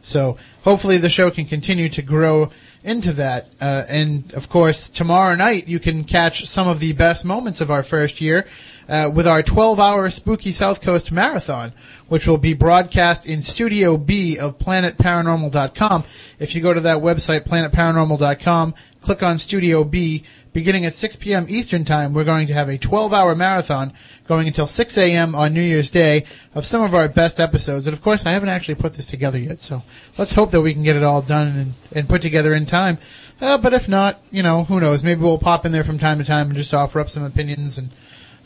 So 0.00 0.36
hopefully 0.62 0.96
the 0.98 1.10
show 1.10 1.30
can 1.30 1.44
continue 1.44 1.88
to 1.88 2.02
grow 2.02 2.50
into 2.84 3.12
that. 3.14 3.48
Uh, 3.60 3.82
and 3.88 4.32
of 4.34 4.48
course, 4.48 4.88
tomorrow 4.88 5.34
night 5.34 5.66
you 5.68 5.78
can 5.78 6.04
catch 6.04 6.46
some 6.46 6.68
of 6.68 6.78
the 6.78 6.92
best 6.92 7.24
moments 7.24 7.60
of 7.60 7.70
our 7.70 7.82
first 7.82 8.20
year 8.20 8.46
uh, 8.88 9.10
with 9.14 9.26
our 9.26 9.42
12-hour 9.42 10.10
Spooky 10.10 10.52
South 10.52 10.80
Coast 10.80 11.12
Marathon, 11.12 11.72
which 12.08 12.26
will 12.26 12.38
be 12.38 12.54
broadcast 12.54 13.26
in 13.26 13.42
Studio 13.42 13.96
B 13.96 14.38
of 14.38 14.58
PlanetParanormal.com. 14.58 16.04
If 16.38 16.54
you 16.54 16.60
go 16.60 16.72
to 16.72 16.80
that 16.80 16.98
website, 16.98 17.40
PlanetParanormal.com, 17.40 18.74
click 19.02 19.22
on 19.22 19.38
Studio 19.38 19.84
B. 19.84 20.24
Beginning 20.54 20.86
at 20.86 20.94
6 20.94 21.16
p.m. 21.16 21.46
Eastern 21.48 21.84
Time, 21.84 22.14
we're 22.14 22.24
going 22.24 22.46
to 22.46 22.54
have 22.54 22.68
a 22.68 22.78
12-hour 22.78 23.34
marathon 23.34 23.92
going 24.26 24.48
until 24.48 24.66
6 24.66 24.98
a.m. 24.98 25.34
on 25.34 25.52
New 25.52 25.60
Year's 25.60 25.90
Day 25.90 26.24
of 26.54 26.64
some 26.64 26.82
of 26.82 26.94
our 26.94 27.08
best 27.08 27.38
episodes. 27.38 27.86
And 27.86 27.94
of 27.94 28.02
course, 28.02 28.24
I 28.26 28.32
haven't 28.32 28.48
actually 28.48 28.74
put 28.76 28.94
this 28.94 29.06
together 29.06 29.38
yet, 29.38 29.60
so 29.60 29.82
let's 30.16 30.32
hope 30.32 30.50
that 30.50 30.62
we 30.62 30.72
can 30.72 30.82
get 30.82 30.96
it 30.96 31.04
all 31.04 31.22
done 31.22 31.48
and, 31.48 31.74
and 31.94 32.08
put 32.08 32.22
together 32.22 32.54
in 32.54 32.66
time. 32.66 32.98
Uh, 33.40 33.58
but 33.58 33.74
if 33.74 33.88
not, 33.88 34.20
you 34.32 34.42
know, 34.42 34.64
who 34.64 34.80
knows? 34.80 35.04
Maybe 35.04 35.20
we'll 35.20 35.38
pop 35.38 35.64
in 35.64 35.70
there 35.70 35.84
from 35.84 35.98
time 35.98 36.18
to 36.18 36.24
time 36.24 36.48
and 36.48 36.56
just 36.56 36.74
offer 36.74 36.98
up 36.98 37.10
some 37.10 37.22
opinions 37.22 37.78
and 37.78 37.90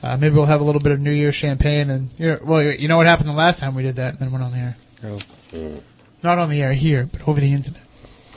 Uh, 0.02 0.16
maybe 0.16 0.34
we'll 0.34 0.46
have 0.46 0.60
a 0.60 0.64
little 0.64 0.80
bit 0.80 0.92
of 0.92 1.00
New 1.00 1.12
Year's 1.12 1.34
champagne, 1.34 1.88
and 1.90 2.10
you 2.18 2.28
know, 2.28 2.38
well, 2.42 2.62
you 2.62 2.88
know 2.88 2.96
what 2.96 3.06
happened 3.06 3.28
the 3.28 3.34
last 3.34 3.60
time 3.60 3.74
we 3.74 3.82
did 3.82 3.96
that, 3.96 4.10
and 4.10 4.18
then 4.18 4.32
went 4.32 4.42
on 4.42 4.50
the 4.52 4.58
air. 4.58 4.76
Oh, 5.04 5.80
Not 6.22 6.38
on 6.38 6.50
the 6.50 6.60
air 6.60 6.72
here, 6.72 7.08
but 7.10 7.26
over 7.28 7.40
the 7.40 7.52
internet. 7.52 7.82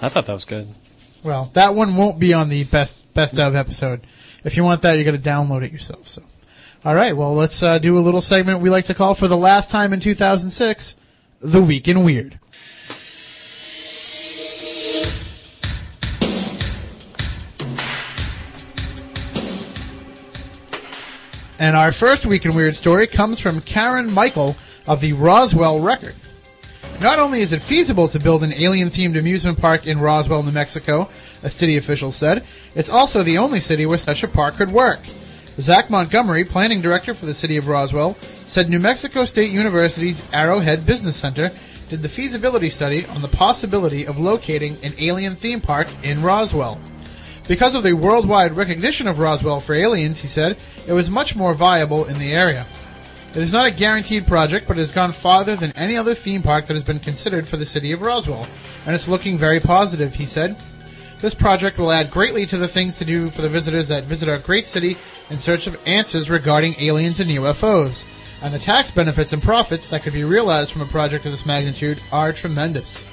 I 0.01 0.09
thought 0.09 0.25
that 0.27 0.33
was 0.33 0.45
good. 0.45 0.67
Well, 1.23 1.49
that 1.53 1.73
one 1.73 1.95
won't 1.95 2.19
be 2.19 2.33
on 2.33 2.49
the 2.49 2.63
best 2.65 3.11
best 3.15 3.39
of 3.39 3.55
episode. 3.55 4.01
If 4.43 4.55
you 4.57 4.63
want 4.63 4.83
that, 4.83 4.93
you 4.93 5.03
got 5.03 5.11
to 5.11 5.17
download 5.17 5.63
it 5.63 5.71
yourself. 5.71 6.07
So, 6.07 6.21
all 6.83 6.93
right. 6.93 7.17
Well, 7.17 7.33
let's 7.33 7.63
uh, 7.63 7.79
do 7.79 7.97
a 7.97 8.01
little 8.01 8.21
segment 8.21 8.59
we 8.59 8.69
like 8.69 8.85
to 8.85 8.93
call 8.93 9.15
for 9.15 9.27
the 9.27 9.37
last 9.37 9.71
time 9.71 9.91
in 9.91 9.99
2006, 9.99 10.95
the 11.39 11.61
week 11.63 11.87
in 11.87 12.03
weird. 12.03 12.37
And 21.57 21.75
our 21.75 21.93
first 21.93 22.25
week 22.25 22.45
in 22.45 22.53
weird 22.53 22.75
story 22.75 23.07
comes 23.07 23.39
from 23.39 23.61
Karen 23.61 24.13
Michael 24.13 24.57
of 24.87 24.99
the 24.99 25.13
Roswell 25.13 25.79
Record. 25.79 26.15
Not 26.99 27.19
only 27.19 27.41
is 27.41 27.53
it 27.53 27.61
feasible 27.61 28.07
to 28.09 28.19
build 28.19 28.43
an 28.43 28.53
alien 28.53 28.89
themed 28.89 29.17
amusement 29.17 29.59
park 29.59 29.87
in 29.87 29.99
Roswell, 29.99 30.43
New 30.43 30.51
Mexico, 30.51 31.09
a 31.43 31.49
city 31.49 31.77
official 31.77 32.11
said, 32.11 32.45
it's 32.75 32.89
also 32.89 33.23
the 33.23 33.37
only 33.37 33.59
city 33.59 33.85
where 33.85 33.97
such 33.97 34.23
a 34.23 34.27
park 34.27 34.55
could 34.55 34.69
work. 34.69 34.99
Zach 35.59 35.89
Montgomery, 35.89 36.43
planning 36.43 36.81
director 36.81 37.13
for 37.13 37.25
the 37.25 37.33
city 37.33 37.55
of 37.55 37.69
Roswell, 37.69 38.15
said 38.19 38.69
New 38.69 38.79
Mexico 38.79 39.23
State 39.23 39.51
University's 39.51 40.25
Arrowhead 40.33 40.85
Business 40.85 41.15
Center 41.15 41.51
did 41.89 42.01
the 42.01 42.09
feasibility 42.09 42.69
study 42.69 43.05
on 43.07 43.21
the 43.21 43.27
possibility 43.29 44.05
of 44.05 44.17
locating 44.17 44.75
an 44.83 44.93
alien 44.97 45.35
theme 45.35 45.61
park 45.61 45.87
in 46.03 46.21
Roswell. 46.21 46.79
Because 47.47 47.75
of 47.75 47.83
the 47.83 47.93
worldwide 47.93 48.53
recognition 48.53 49.07
of 49.07 49.19
Roswell 49.19 49.59
for 49.59 49.75
aliens, 49.75 50.19
he 50.19 50.27
said, 50.27 50.57
it 50.87 50.93
was 50.93 51.09
much 51.11 51.35
more 51.35 51.53
viable 51.53 52.05
in 52.05 52.17
the 52.17 52.33
area. 52.33 52.65
It 53.31 53.41
is 53.41 53.53
not 53.53 53.67
a 53.67 53.71
guaranteed 53.71 54.25
project, 54.25 54.67
but 54.67 54.77
it 54.77 54.79
has 54.79 54.91
gone 54.91 55.11
farther 55.11 55.55
than 55.55 55.71
any 55.75 55.97
other 55.97 56.15
theme 56.15 56.41
park 56.41 56.65
that 56.65 56.73
has 56.73 56.83
been 56.83 56.99
considered 56.99 57.45
for 57.45 57.57
the 57.57 57.65
city 57.65 57.91
of 57.91 58.01
Roswell, 58.01 58.47
and 58.85 58.95
it's 58.95 59.09
looking 59.09 59.37
very 59.37 59.59
positive, 59.59 60.15
he 60.15 60.25
said. 60.25 60.55
This 61.21 61.33
project 61.33 61.77
will 61.77 61.91
add 61.91 62.11
greatly 62.11 62.45
to 62.45 62.57
the 62.57 62.67
things 62.67 62.97
to 62.97 63.05
do 63.05 63.29
for 63.29 63.41
the 63.41 63.49
visitors 63.49 63.87
that 63.89 64.03
visit 64.03 64.29
our 64.29 64.39
great 64.39 64.65
city 64.65 64.95
in 65.29 65.39
search 65.39 65.67
of 65.67 65.79
answers 65.87 66.29
regarding 66.29 66.75
aliens 66.79 67.19
and 67.19 67.29
UFOs. 67.29 68.11
And 68.43 68.53
the 68.53 68.59
tax 68.59 68.91
benefits 68.91 69.33
and 69.33 69.41
profits 69.41 69.89
that 69.89 70.03
could 70.03 70.13
be 70.13 70.23
realized 70.23 70.71
from 70.71 70.81
a 70.81 70.85
project 70.85 71.25
of 71.25 71.31
this 71.31 71.45
magnitude 71.45 71.99
are 72.11 72.33
tremendous. 72.33 73.05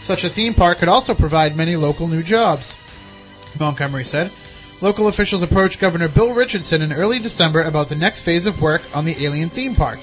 Such 0.00 0.24
a 0.24 0.28
theme 0.28 0.54
park 0.54 0.78
could 0.78 0.88
also 0.88 1.12
provide 1.12 1.56
many 1.56 1.76
local 1.76 2.08
new 2.08 2.22
jobs. 2.22 2.78
Montgomery 3.58 4.04
said. 4.04 4.30
Local 4.80 5.08
officials 5.08 5.42
approached 5.42 5.80
Governor 5.80 6.08
Bill 6.08 6.32
Richardson 6.32 6.82
in 6.82 6.92
early 6.92 7.18
December 7.18 7.62
about 7.62 7.88
the 7.88 7.96
next 7.96 8.22
phase 8.22 8.46
of 8.46 8.60
work 8.60 8.82
on 8.94 9.04
the 9.04 9.24
alien 9.24 9.48
theme 9.48 9.74
park. 9.74 10.00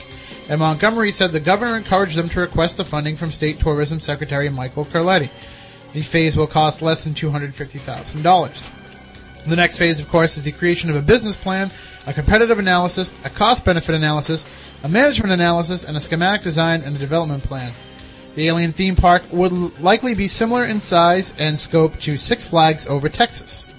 And 0.49 0.59
Montgomery 0.59 1.11
said 1.11 1.31
the 1.31 1.39
governor 1.39 1.77
encouraged 1.77 2.15
them 2.15 2.29
to 2.29 2.39
request 2.39 2.77
the 2.77 2.85
funding 2.85 3.15
from 3.15 3.31
State 3.31 3.59
Tourism 3.59 3.99
Secretary 3.99 4.49
Michael 4.49 4.85
Cerletti. 4.85 5.29
The 5.93 6.01
phase 6.01 6.35
will 6.35 6.47
cost 6.47 6.81
less 6.81 7.03
than 7.03 7.13
$250,000. 7.13 8.69
The 9.45 9.55
next 9.55 9.77
phase, 9.77 9.99
of 9.99 10.09
course, 10.09 10.37
is 10.37 10.43
the 10.43 10.51
creation 10.51 10.89
of 10.89 10.95
a 10.95 11.01
business 11.01 11.35
plan, 11.35 11.71
a 12.07 12.13
competitive 12.13 12.59
analysis, 12.59 13.13
a 13.25 13.29
cost 13.29 13.65
benefit 13.65 13.95
analysis, 13.95 14.45
a 14.83 14.89
management 14.89 15.31
analysis, 15.31 15.83
and 15.83 15.97
a 15.97 15.99
schematic 15.99 16.41
design 16.41 16.81
and 16.81 16.95
a 16.95 16.99
development 16.99 17.43
plan. 17.43 17.71
The 18.35 18.47
alien 18.47 18.71
theme 18.71 18.95
park 18.95 19.23
would 19.33 19.79
likely 19.81 20.15
be 20.15 20.27
similar 20.27 20.65
in 20.65 20.79
size 20.79 21.33
and 21.37 21.59
scope 21.59 21.97
to 21.99 22.17
Six 22.17 22.47
Flags 22.47 22.87
over 22.87 23.09
Texas. 23.09 23.71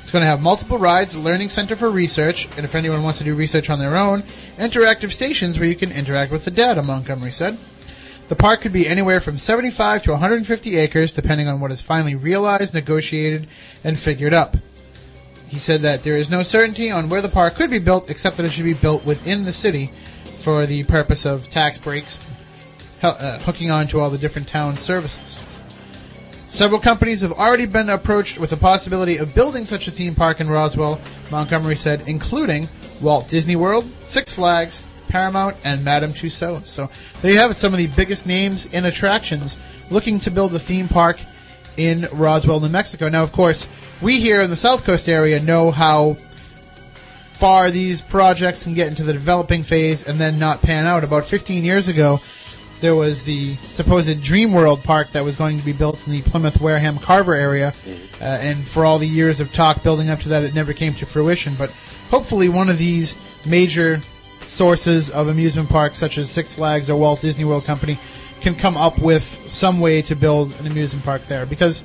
It's 0.00 0.10
going 0.10 0.22
to 0.22 0.26
have 0.26 0.40
multiple 0.40 0.78
rides, 0.78 1.14
a 1.14 1.20
learning 1.20 1.50
center 1.50 1.76
for 1.76 1.90
research, 1.90 2.48
and 2.56 2.64
if 2.64 2.74
anyone 2.74 3.02
wants 3.02 3.18
to 3.18 3.24
do 3.24 3.34
research 3.34 3.68
on 3.68 3.78
their 3.78 3.96
own, 3.96 4.22
interactive 4.56 5.12
stations 5.12 5.58
where 5.58 5.68
you 5.68 5.76
can 5.76 5.92
interact 5.92 6.32
with 6.32 6.46
the 6.46 6.50
data, 6.50 6.82
Montgomery 6.82 7.30
said. 7.30 7.58
The 8.28 8.36
park 8.36 8.62
could 8.62 8.72
be 8.72 8.88
anywhere 8.88 9.20
from 9.20 9.38
75 9.38 10.04
to 10.04 10.12
150 10.12 10.76
acres, 10.76 11.12
depending 11.12 11.48
on 11.48 11.60
what 11.60 11.70
is 11.70 11.80
finally 11.80 12.14
realized, 12.14 12.72
negotiated, 12.72 13.48
and 13.84 13.98
figured 13.98 14.32
up. 14.32 14.56
He 15.48 15.58
said 15.58 15.82
that 15.82 16.04
there 16.04 16.16
is 16.16 16.30
no 16.30 16.42
certainty 16.42 16.90
on 16.90 17.08
where 17.08 17.20
the 17.20 17.28
park 17.28 17.56
could 17.56 17.70
be 17.70 17.80
built, 17.80 18.08
except 18.08 18.36
that 18.38 18.46
it 18.46 18.50
should 18.50 18.64
be 18.64 18.74
built 18.74 19.04
within 19.04 19.42
the 19.42 19.52
city 19.52 19.90
for 20.24 20.64
the 20.64 20.84
purpose 20.84 21.26
of 21.26 21.50
tax 21.50 21.76
breaks, 21.76 22.18
uh, 23.02 23.38
hooking 23.40 23.70
on 23.70 23.86
to 23.88 24.00
all 24.00 24.10
the 24.10 24.18
different 24.18 24.48
town 24.48 24.76
services. 24.76 25.42
Several 26.48 26.80
companies 26.80 27.20
have 27.20 27.32
already 27.32 27.66
been 27.66 27.88
approached 27.90 28.38
with 28.38 28.50
the 28.50 28.56
possibility 28.56 29.18
of 29.18 29.34
building 29.34 29.64
such 29.64 29.86
a 29.86 29.90
theme 29.90 30.16
park 30.16 30.40
in 30.40 30.48
Roswell, 30.48 31.00
Montgomery 31.30 31.76
said, 31.76 32.08
including 32.08 32.68
Walt 33.00 33.28
Disney 33.28 33.54
World, 33.54 33.84
Six 34.00 34.32
Flags, 34.32 34.82
Paramount, 35.08 35.56
and 35.64 35.84
Madame 35.84 36.10
Tussauds. 36.10 36.66
So 36.66 36.90
there 37.22 37.30
you 37.32 37.38
have 37.38 37.52
it, 37.52 37.54
some 37.54 37.72
of 37.72 37.78
the 37.78 37.86
biggest 37.88 38.26
names 38.26 38.66
in 38.66 38.84
attractions 38.84 39.58
looking 39.90 40.18
to 40.20 40.30
build 40.30 40.54
a 40.54 40.58
theme 40.58 40.88
park 40.88 41.20
in 41.76 42.08
Roswell, 42.12 42.60
New 42.60 42.68
Mexico. 42.68 43.08
Now, 43.08 43.22
of 43.22 43.32
course, 43.32 43.68
we 44.02 44.18
here 44.20 44.40
in 44.40 44.50
the 44.50 44.56
South 44.56 44.84
Coast 44.84 45.08
area 45.08 45.40
know 45.40 45.70
how 45.70 46.16
far 47.40 47.70
these 47.70 48.02
projects 48.02 48.64
can 48.64 48.74
get 48.74 48.88
into 48.88 49.02
the 49.02 49.12
developing 49.12 49.62
phase 49.62 50.06
and 50.06 50.18
then 50.18 50.38
not 50.38 50.60
pan 50.60 50.84
out. 50.84 51.04
About 51.04 51.24
15 51.24 51.64
years 51.64 51.88
ago, 51.88 52.18
there 52.80 52.94
was 52.94 53.22
the 53.24 53.56
supposed 53.56 54.22
Dream 54.22 54.52
World 54.52 54.82
Park 54.82 55.12
that 55.12 55.24
was 55.24 55.36
going 55.36 55.58
to 55.58 55.64
be 55.64 55.72
built 55.72 56.06
in 56.06 56.12
the 56.12 56.22
Plymouth 56.22 56.60
Wareham 56.60 56.98
Carver 56.98 57.34
area, 57.34 57.74
uh, 58.20 58.24
and 58.24 58.58
for 58.58 58.84
all 58.84 58.98
the 58.98 59.06
years 59.06 59.40
of 59.40 59.52
talk 59.52 59.82
building 59.82 60.10
up 60.10 60.20
to 60.20 60.28
that, 60.30 60.44
it 60.44 60.54
never 60.54 60.72
came 60.72 60.94
to 60.94 61.06
fruition. 61.06 61.54
But 61.58 61.70
hopefully, 62.10 62.48
one 62.48 62.68
of 62.68 62.78
these 62.78 63.14
major 63.46 64.00
sources 64.40 65.10
of 65.10 65.28
amusement 65.28 65.68
parks, 65.68 65.98
such 65.98 66.18
as 66.18 66.30
Six 66.30 66.56
Flags 66.56 66.90
or 66.90 66.96
Walt 66.96 67.20
Disney 67.20 67.44
World 67.44 67.64
Company, 67.64 67.98
can 68.40 68.54
come 68.54 68.76
up 68.76 68.98
with 68.98 69.22
some 69.22 69.80
way 69.80 70.02
to 70.02 70.16
build 70.16 70.58
an 70.60 70.66
amusement 70.66 71.04
park 71.04 71.22
there. 71.22 71.46
Because 71.46 71.84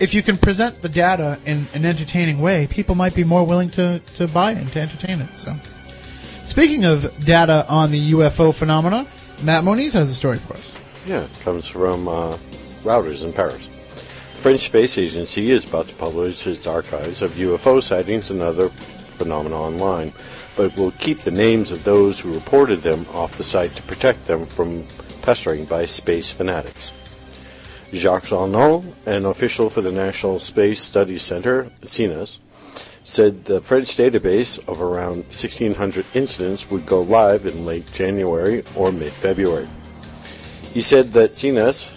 if 0.00 0.14
you 0.14 0.22
can 0.22 0.36
present 0.36 0.80
the 0.82 0.88
data 0.88 1.38
in 1.44 1.66
an 1.74 1.84
entertaining 1.84 2.40
way, 2.40 2.66
people 2.66 2.94
might 2.94 3.14
be 3.14 3.24
more 3.24 3.44
willing 3.44 3.70
to, 3.70 4.00
to 4.14 4.28
buy 4.28 4.52
and 4.52 4.68
to 4.68 4.80
entertain 4.80 5.20
it. 5.20 5.34
So, 5.34 5.56
speaking 6.44 6.84
of 6.84 7.24
data 7.24 7.66
on 7.68 7.90
the 7.90 8.12
UFO 8.12 8.54
phenomena, 8.54 9.06
Matt 9.42 9.62
Moniz 9.62 9.92
has 9.92 10.10
a 10.10 10.14
story 10.14 10.38
for 10.38 10.54
us. 10.54 10.76
Yeah, 11.06 11.22
it 11.22 11.40
comes 11.40 11.68
from 11.68 12.08
uh, 12.08 12.36
Reuters 12.82 13.22
in 13.22 13.32
Paris. 13.32 13.68
The 13.68 14.42
French 14.42 14.60
Space 14.60 14.98
Agency 14.98 15.52
is 15.52 15.64
about 15.64 15.86
to 15.88 15.94
publish 15.94 16.46
its 16.46 16.66
archives 16.66 17.22
of 17.22 17.30
UFO 17.32 17.80
sightings 17.80 18.30
and 18.30 18.42
other 18.42 18.68
phenomena 18.68 19.56
online, 19.56 20.12
but 20.56 20.76
will 20.76 20.90
keep 20.92 21.20
the 21.20 21.30
names 21.30 21.70
of 21.70 21.84
those 21.84 22.18
who 22.18 22.34
reported 22.34 22.82
them 22.82 23.06
off 23.12 23.36
the 23.36 23.44
site 23.44 23.74
to 23.76 23.82
protect 23.82 24.26
them 24.26 24.44
from 24.44 24.84
pestering 25.22 25.66
by 25.66 25.84
space 25.84 26.32
fanatics. 26.32 26.92
Jacques 27.92 28.32
Arnould, 28.32 28.84
an 29.06 29.24
official 29.24 29.70
for 29.70 29.82
the 29.82 29.92
National 29.92 30.38
Space 30.40 30.82
Studies 30.82 31.22
Center, 31.22 31.70
CNES, 31.82 32.40
said 33.08 33.46
the 33.46 33.58
French 33.58 33.86
database 33.96 34.58
of 34.68 34.82
around 34.82 35.24
1,600 35.32 36.04
incidents 36.12 36.70
would 36.70 36.84
go 36.84 37.00
live 37.00 37.46
in 37.46 37.64
late 37.64 37.90
January 37.90 38.62
or 38.76 38.92
mid 38.92 39.10
February. 39.10 39.66
He 40.74 40.82
said 40.82 41.12
that 41.12 41.32
CNES 41.32 41.88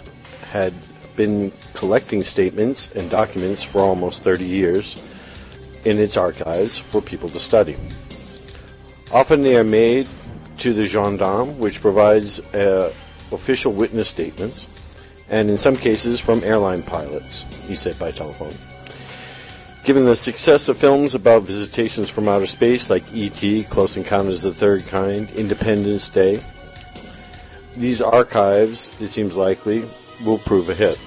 had 0.46 0.72
been 1.14 1.52
collecting 1.74 2.22
statements 2.22 2.90
and 2.92 3.10
documents 3.10 3.62
for 3.62 3.82
almost 3.82 4.22
30 4.22 4.46
years 4.46 5.06
in 5.84 5.98
its 5.98 6.16
archives 6.16 6.78
for 6.78 7.02
people 7.02 7.28
to 7.28 7.38
study. 7.38 7.76
Often 9.12 9.42
they 9.42 9.56
are 9.58 9.64
made 9.64 10.08
to 10.60 10.72
the 10.72 10.84
gendarme, 10.84 11.58
which 11.58 11.82
provides 11.82 12.40
uh, 12.54 12.90
official 13.30 13.74
witness 13.74 14.08
statements, 14.08 14.66
and 15.28 15.50
in 15.50 15.58
some 15.58 15.76
cases 15.76 16.18
from 16.18 16.42
airline 16.42 16.82
pilots, 16.82 17.44
he 17.68 17.74
said 17.74 17.98
by 17.98 18.10
telephone. 18.10 18.54
Given 19.84 20.04
the 20.04 20.14
success 20.14 20.68
of 20.68 20.76
films 20.76 21.16
about 21.16 21.42
visitations 21.42 22.08
from 22.08 22.28
outer 22.28 22.46
space 22.46 22.88
like 22.88 23.02
E.T., 23.12 23.64
Close 23.64 23.96
Encounters 23.96 24.44
of 24.44 24.54
the 24.54 24.60
Third 24.60 24.86
Kind, 24.86 25.32
Independence 25.32 26.08
Day, 26.08 26.40
these 27.76 28.00
archives, 28.00 28.92
it 29.00 29.08
seems 29.08 29.34
likely, 29.34 29.84
will 30.24 30.38
prove 30.38 30.68
a 30.68 30.74
hit. 30.74 31.00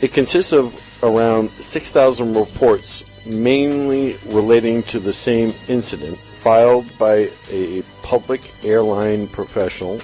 It 0.00 0.12
consists 0.12 0.52
of 0.52 0.74
around 1.04 1.50
6,000 1.52 2.34
reports, 2.34 3.04
mainly 3.24 4.16
relating 4.26 4.82
to 4.84 4.98
the 4.98 5.12
same 5.12 5.52
incident, 5.68 6.18
filed 6.18 6.86
by 6.98 7.30
a 7.48 7.82
public 8.02 8.40
airline 8.64 9.28
professional, 9.28 10.00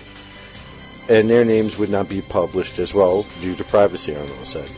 and 1.08 1.28
their 1.28 1.44
names 1.44 1.76
would 1.76 1.90
not 1.90 2.08
be 2.08 2.22
published 2.22 2.78
as 2.78 2.94
well 2.94 3.24
due 3.40 3.56
to 3.56 3.64
privacy, 3.64 4.14
Arnold 4.14 4.46
said. 4.46 4.70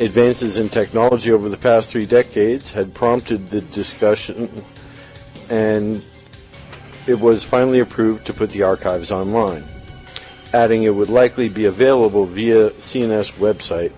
Advances 0.00 0.58
in 0.58 0.68
technology 0.68 1.30
over 1.30 1.48
the 1.48 1.56
past 1.56 1.92
three 1.92 2.06
decades 2.06 2.72
had 2.72 2.92
prompted 2.94 3.48
the 3.48 3.60
discussion, 3.60 4.50
and 5.50 6.02
it 7.06 7.20
was 7.20 7.44
finally 7.44 7.78
approved 7.78 8.26
to 8.26 8.32
put 8.32 8.50
the 8.50 8.62
archives 8.62 9.12
online, 9.12 9.62
adding 10.52 10.82
it 10.82 10.94
would 10.94 11.10
likely 11.10 11.48
be 11.48 11.66
available 11.66 12.24
via 12.24 12.70
CNS 12.70 13.38
website, 13.38 13.92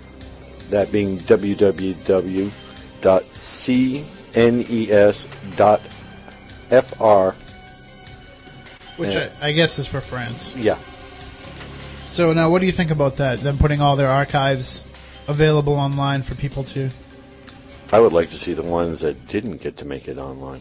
that 0.69 0.93
being 0.93 1.19
www.cnes.fr. 1.19 2.53
FR. 6.69 7.35
Which 8.97 9.15
I, 9.15 9.31
I 9.41 9.53
guess 9.53 9.79
is 9.79 9.87
for 9.87 10.01
France. 10.01 10.57
Yeah. 10.57 10.79
So 12.07 12.33
now, 12.33 12.51
what 12.51 12.61
do 12.61 12.67
you 12.67 12.73
think 12.73 12.91
about 12.91 13.19
that? 13.19 13.41
Them 13.41 13.59
putting 13.59 13.81
all 13.81 13.97
their 13.97 14.09
archives 14.09 14.83
available 15.29 15.75
online 15.75 16.23
for 16.23 16.35
people 16.35 16.65
to. 16.65 16.91
I 17.93 18.01
would 18.01 18.13
like 18.13 18.31
to 18.31 18.39
see 18.39 18.53
the 18.53 18.63
ones 18.63 19.01
that 19.01 19.29
didn't 19.29 19.59
get 19.59 19.77
to 19.79 19.85
make 19.85 20.09
it 20.09 20.19
online. 20.19 20.61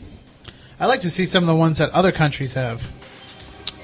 I 0.80 0.88
like 0.88 1.02
to 1.02 1.10
see 1.10 1.26
some 1.26 1.44
of 1.44 1.48
the 1.48 1.56
ones 1.56 1.78
that 1.78 1.90
other 1.92 2.12
countries 2.12 2.54
have. 2.54 2.92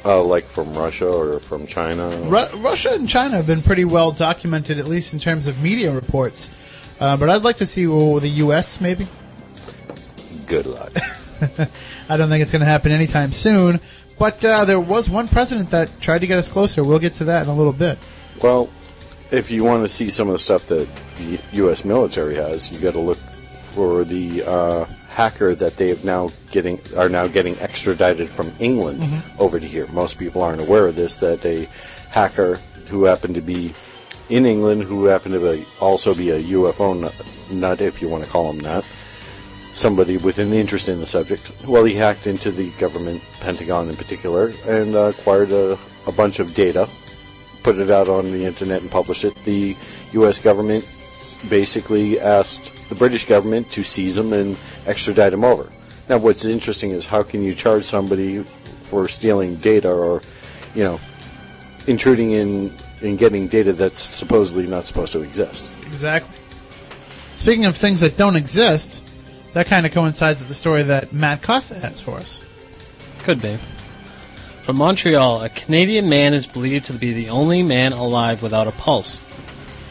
Uh, 0.03 0.23
like 0.23 0.43
from 0.43 0.73
Russia 0.73 1.07
or 1.07 1.39
from 1.39 1.67
China. 1.67 2.09
Ru- 2.23 2.59
Russia 2.59 2.93
and 2.93 3.07
China 3.07 3.37
have 3.37 3.47
been 3.47 3.61
pretty 3.61 3.85
well 3.85 4.11
documented, 4.11 4.79
at 4.79 4.87
least 4.87 5.13
in 5.13 5.19
terms 5.19 5.47
of 5.47 5.61
media 5.61 5.91
reports. 5.91 6.49
Uh, 6.99 7.17
but 7.17 7.29
I'd 7.29 7.43
like 7.43 7.57
to 7.57 7.65
see 7.65 7.87
well, 7.87 8.19
the 8.19 8.29
U.S. 8.29 8.81
maybe. 8.81 9.07
Good 10.47 10.65
luck. 10.65 10.91
I 12.09 12.17
don't 12.17 12.29
think 12.29 12.41
it's 12.41 12.51
going 12.51 12.61
to 12.61 12.65
happen 12.65 12.91
anytime 12.91 13.31
soon. 13.31 13.79
But 14.19 14.43
uh, 14.45 14.65
there 14.65 14.79
was 14.79 15.09
one 15.09 15.27
president 15.27 15.71
that 15.71 15.89
tried 15.99 16.19
to 16.19 16.27
get 16.27 16.37
us 16.37 16.47
closer. 16.47 16.83
We'll 16.83 16.99
get 16.99 17.13
to 17.13 17.23
that 17.25 17.43
in 17.43 17.49
a 17.49 17.55
little 17.55 17.73
bit. 17.73 17.97
Well, 18.41 18.69
if 19.31 19.49
you 19.49 19.63
want 19.63 19.83
to 19.83 19.87
see 19.87 20.09
some 20.09 20.27
of 20.27 20.33
the 20.33 20.39
stuff 20.39 20.65
that 20.67 20.87
the 21.17 21.39
U.S. 21.53 21.85
military 21.85 22.35
has, 22.35 22.71
you 22.71 22.79
got 22.79 22.93
to 22.93 22.99
look 22.99 23.17
for 23.17 24.03
the 24.03 24.43
uh, 24.45 24.85
hacker 25.07 25.55
that 25.55 25.77
they 25.77 25.89
have 25.89 26.03
now 26.03 26.29
getting 26.51 26.79
are 26.97 27.09
now 27.09 27.27
getting 27.27 27.57
extradited 27.59 28.27
from 28.27 28.53
England 28.59 29.03
over 29.39 29.59
to 29.59 29.67
here. 29.67 29.87
Most 29.87 30.19
people 30.19 30.41
aren't 30.41 30.61
aware 30.61 30.87
of 30.87 30.95
this. 30.95 31.19
That 31.19 31.45
a 31.45 31.65
hacker 32.09 32.59
who 32.89 33.05
happened 33.05 33.35
to 33.35 33.41
be 33.41 33.73
in 34.29 34.45
England, 34.45 34.83
who 34.83 35.05
happened 35.05 35.33
to 35.35 35.39
be, 35.39 35.63
also 35.79 36.13
be 36.13 36.31
a 36.31 36.41
UFO 36.41 36.99
nut, 36.99 37.13
nut, 37.51 37.81
if 37.81 38.01
you 38.01 38.09
want 38.09 38.23
to 38.23 38.29
call 38.29 38.49
him 38.49 38.59
that, 38.59 38.83
somebody 39.73 40.17
with 40.17 40.39
an 40.39 40.53
interest 40.53 40.89
in 40.89 40.99
the 40.99 41.05
subject. 41.05 41.51
Well, 41.67 41.83
he 41.83 41.93
hacked 41.93 42.27
into 42.27 42.51
the 42.51 42.71
government, 42.71 43.21
Pentagon 43.39 43.89
in 43.89 43.95
particular, 43.95 44.53
and 44.65 44.95
uh, 44.95 45.13
acquired 45.17 45.51
a, 45.51 45.77
a 46.07 46.11
bunch 46.11 46.39
of 46.39 46.53
data, 46.53 46.87
put 47.63 47.77
it 47.77 47.91
out 47.91 48.09
on 48.09 48.25
the 48.31 48.45
internet, 48.45 48.81
and 48.81 48.91
publish 48.91 49.23
it. 49.23 49.35
The 49.43 49.75
U.S. 50.13 50.39
government 50.39 50.87
basically 51.49 52.19
asked 52.19 52.73
the 52.89 52.95
British 52.95 53.25
government 53.25 53.71
to 53.71 53.83
seize 53.83 54.17
him 54.17 54.33
and 54.33 54.57
extradite 54.85 55.33
him 55.33 55.43
over. 55.43 55.67
Now, 56.09 56.17
what's 56.17 56.45
interesting 56.45 56.91
is 56.91 57.05
how 57.05 57.23
can 57.23 57.41
you 57.41 57.53
charge 57.53 57.83
somebody 57.83 58.43
for 58.81 59.07
stealing 59.07 59.55
data 59.55 59.89
or, 59.89 60.21
you 60.75 60.83
know, 60.83 60.99
intruding 61.87 62.31
in 62.31 62.73
in 63.01 63.15
getting 63.15 63.47
data 63.47 63.73
that's 63.73 63.99
supposedly 63.99 64.67
not 64.67 64.83
supposed 64.83 65.13
to 65.13 65.21
exist? 65.21 65.67
Exactly. 65.87 66.37
Speaking 67.35 67.65
of 67.65 67.75
things 67.75 68.01
that 68.01 68.17
don't 68.17 68.35
exist, 68.35 69.03
that 69.53 69.65
kind 69.67 69.85
of 69.85 69.91
coincides 69.91 70.39
with 70.39 70.47
the 70.47 70.53
story 70.53 70.83
that 70.83 71.11
Matt 71.11 71.41
Costa 71.41 71.75
has 71.75 71.99
for 71.99 72.17
us. 72.17 72.45
Could 73.19 73.41
be. 73.41 73.57
From 74.63 74.75
Montreal, 74.75 75.41
a 75.41 75.49
Canadian 75.49 76.07
man 76.07 76.35
is 76.35 76.45
believed 76.45 76.85
to 76.85 76.93
be 76.93 77.13
the 77.13 77.29
only 77.29 77.63
man 77.63 77.93
alive 77.93 78.43
without 78.43 78.67
a 78.67 78.71
pulse. 78.71 79.23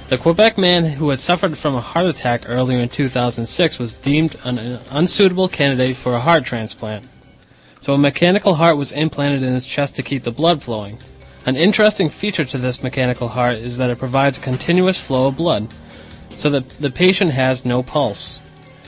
The 0.08 0.16
Quebec 0.16 0.58
man 0.58 0.84
who 0.84 1.10
had 1.10 1.20
suffered 1.20 1.58
from 1.58 1.74
a 1.74 1.80
heart 1.80 2.06
attack 2.06 2.42
earlier 2.46 2.78
in 2.78 2.88
2006 2.88 3.80
was 3.80 3.94
deemed 3.94 4.36
an 4.44 4.78
unsuitable 4.92 5.48
candidate 5.48 5.96
for 5.96 6.14
a 6.14 6.20
heart 6.20 6.44
transplant. 6.44 7.04
So 7.80 7.94
a 7.94 7.98
mechanical 7.98 8.54
heart 8.54 8.76
was 8.76 8.92
implanted 8.92 9.42
in 9.42 9.54
his 9.54 9.66
chest 9.66 9.96
to 9.96 10.04
keep 10.04 10.22
the 10.22 10.30
blood 10.30 10.62
flowing. 10.62 10.98
An 11.44 11.56
interesting 11.56 12.08
feature 12.08 12.44
to 12.44 12.58
this 12.58 12.82
mechanical 12.82 13.26
heart 13.26 13.56
is 13.56 13.76
that 13.78 13.90
it 13.90 13.98
provides 13.98 14.38
a 14.38 14.42
continuous 14.42 15.00
flow 15.00 15.26
of 15.26 15.36
blood, 15.36 15.74
so 16.28 16.48
that 16.50 16.68
the 16.78 16.90
patient 16.90 17.32
has 17.32 17.64
no 17.64 17.82
pulse. 17.82 18.38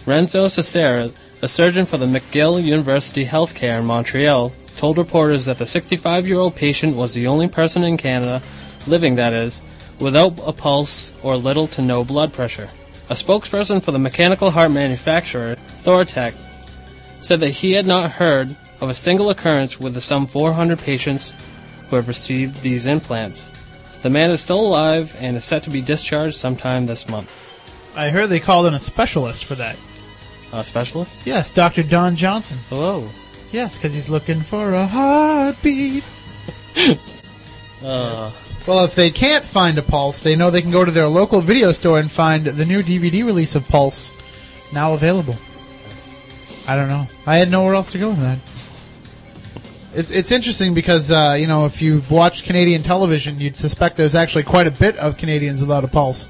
Renzo 0.07 0.47
Cecere, 0.47 1.13
a 1.41 1.49
surgeon 1.49 1.87
for 1.87 1.97
the 1.97 2.07
McGill 2.07 2.63
University 2.63 3.25
Healthcare 3.25 3.81
in 3.81 3.87
Montreal, 3.87 4.53
told 4.83 4.99
reporters 4.99 5.45
that 5.45 5.59
the 5.59 5.65
65 5.65 6.27
year 6.27 6.41
old 6.41 6.57
patient 6.57 6.97
was 6.97 7.15
the 7.15 7.29
only 7.29 7.47
person 7.47 7.85
in 7.85 7.97
Canada, 7.97 8.43
living 8.89 9.15
that 9.15 9.33
is, 9.33 9.63
without 10.01 10.37
a 10.45 10.53
pulse 10.53 11.13
or 11.23 11.37
little 11.37 11.69
to 11.69 11.81
no 11.81 12.03
blood 12.03 12.33
pressure. 12.33 12.69
A 13.09 13.15
spokesperson 13.15 13.81
for 13.81 13.93
the 13.93 14.01
mechanical 14.01 14.51
heart 14.51 14.73
manufacturer, 14.73 15.55
Thoratec, 15.83 16.35
said 17.21 17.39
that 17.39 17.51
he 17.51 17.71
had 17.71 17.87
not 17.87 18.11
heard 18.11 18.57
of 18.81 18.91
a 18.91 18.95
single 18.95 19.31
occurrence 19.31 19.79
with 19.79 19.95
the 19.95 20.01
some 20.01 20.27
400 20.27 20.81
patients 20.81 21.33
who 21.89 21.95
have 21.95 22.09
received 22.09 22.61
these 22.63 22.87
implants. 22.87 23.53
The 24.03 24.11
man 24.11 24.33
is 24.33 24.41
still 24.41 24.67
alive 24.67 25.15
and 25.21 25.37
is 25.37 25.45
set 25.45 25.63
to 25.63 25.71
be 25.71 25.81
discharged 25.81 26.35
sometime 26.35 26.87
this 26.87 27.09
month. 27.09 27.31
I 27.95 28.09
heard 28.09 28.31
they 28.31 28.41
called 28.41 28.67
in 28.67 28.75
a 28.75 28.81
specialist 28.81 29.45
for 29.45 29.55
that. 29.55 29.77
A 30.53 30.65
specialist? 30.65 31.25
Yes, 31.25 31.53
Dr. 31.53 31.85
Don 31.85 32.17
Johnson. 32.17 32.59
Hello. 32.69 33.09
Yes, 33.53 33.77
because 33.77 33.95
he's 33.95 34.09
looking 34.09 34.41
for 34.41 34.75
a 34.75 34.87
heartbeat. 34.87 36.05
Uh, 37.85 38.31
Well, 38.65 38.85
if 38.85 38.95
they 38.95 39.11
can't 39.11 39.45
find 39.45 39.77
a 39.77 39.83
Pulse, 39.83 40.23
they 40.23 40.37
know 40.37 40.51
they 40.51 40.63
can 40.63 40.71
go 40.71 40.85
to 40.85 40.91
their 40.93 41.09
local 41.09 41.41
video 41.41 41.73
store 41.73 41.99
and 41.99 42.09
find 42.09 42.45
the 42.45 42.65
new 42.65 42.81
DVD 42.81 43.27
release 43.27 43.57
of 43.57 43.67
Pulse, 43.69 44.13
now 44.73 44.95
available. 44.95 45.35
I 46.69 46.77
don't 46.77 46.89
know. 46.89 47.09
I 47.27 47.39
had 47.39 47.51
nowhere 47.51 47.75
else 47.75 47.91
to 47.91 47.99
go 47.99 48.11
with 48.11 48.21
that. 48.21 48.39
It's 49.99 50.13
it's 50.13 50.31
interesting 50.31 50.75
because 50.75 51.11
uh, 51.11 51.37
you 51.39 51.49
know 51.49 51.67
if 51.67 51.83
you've 51.83 52.09
watched 52.13 52.45
Canadian 52.45 52.83
television, 52.85 53.41
you'd 53.41 53.57
suspect 53.57 53.97
there's 53.97 54.15
actually 54.15 54.45
quite 54.45 54.69
a 54.69 54.71
bit 54.71 54.97
of 54.99 55.19
Canadians 55.19 55.61
without 55.61 55.83
a 55.83 55.89
pulse. 55.89 56.29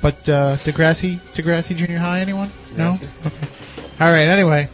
But 0.00 0.26
uh, 0.30 0.56
Degrassi, 0.64 1.20
Degrassi 1.34 1.76
Junior 1.76 1.98
High, 1.98 2.20
anyone? 2.20 2.50
No. 2.74 2.94
Okay. 3.26 3.46
All 4.00 4.10
right. 4.10 4.26
Anyway, 4.28 4.70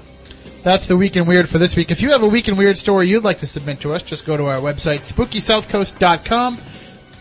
that's 0.66 0.88
the 0.88 0.96
Week 0.96 1.14
in 1.14 1.26
Weird 1.26 1.48
for 1.48 1.58
this 1.58 1.76
week. 1.76 1.92
If 1.92 2.02
you 2.02 2.10
have 2.10 2.24
a 2.24 2.26
Week 2.26 2.48
in 2.48 2.56
Weird 2.56 2.76
story 2.76 3.06
you'd 3.06 3.22
like 3.22 3.38
to 3.38 3.46
submit 3.46 3.78
to 3.82 3.94
us, 3.94 4.02
just 4.02 4.26
go 4.26 4.36
to 4.36 4.46
our 4.46 4.58
website, 4.58 4.98
SpookySouthCoast.com. 4.98 6.58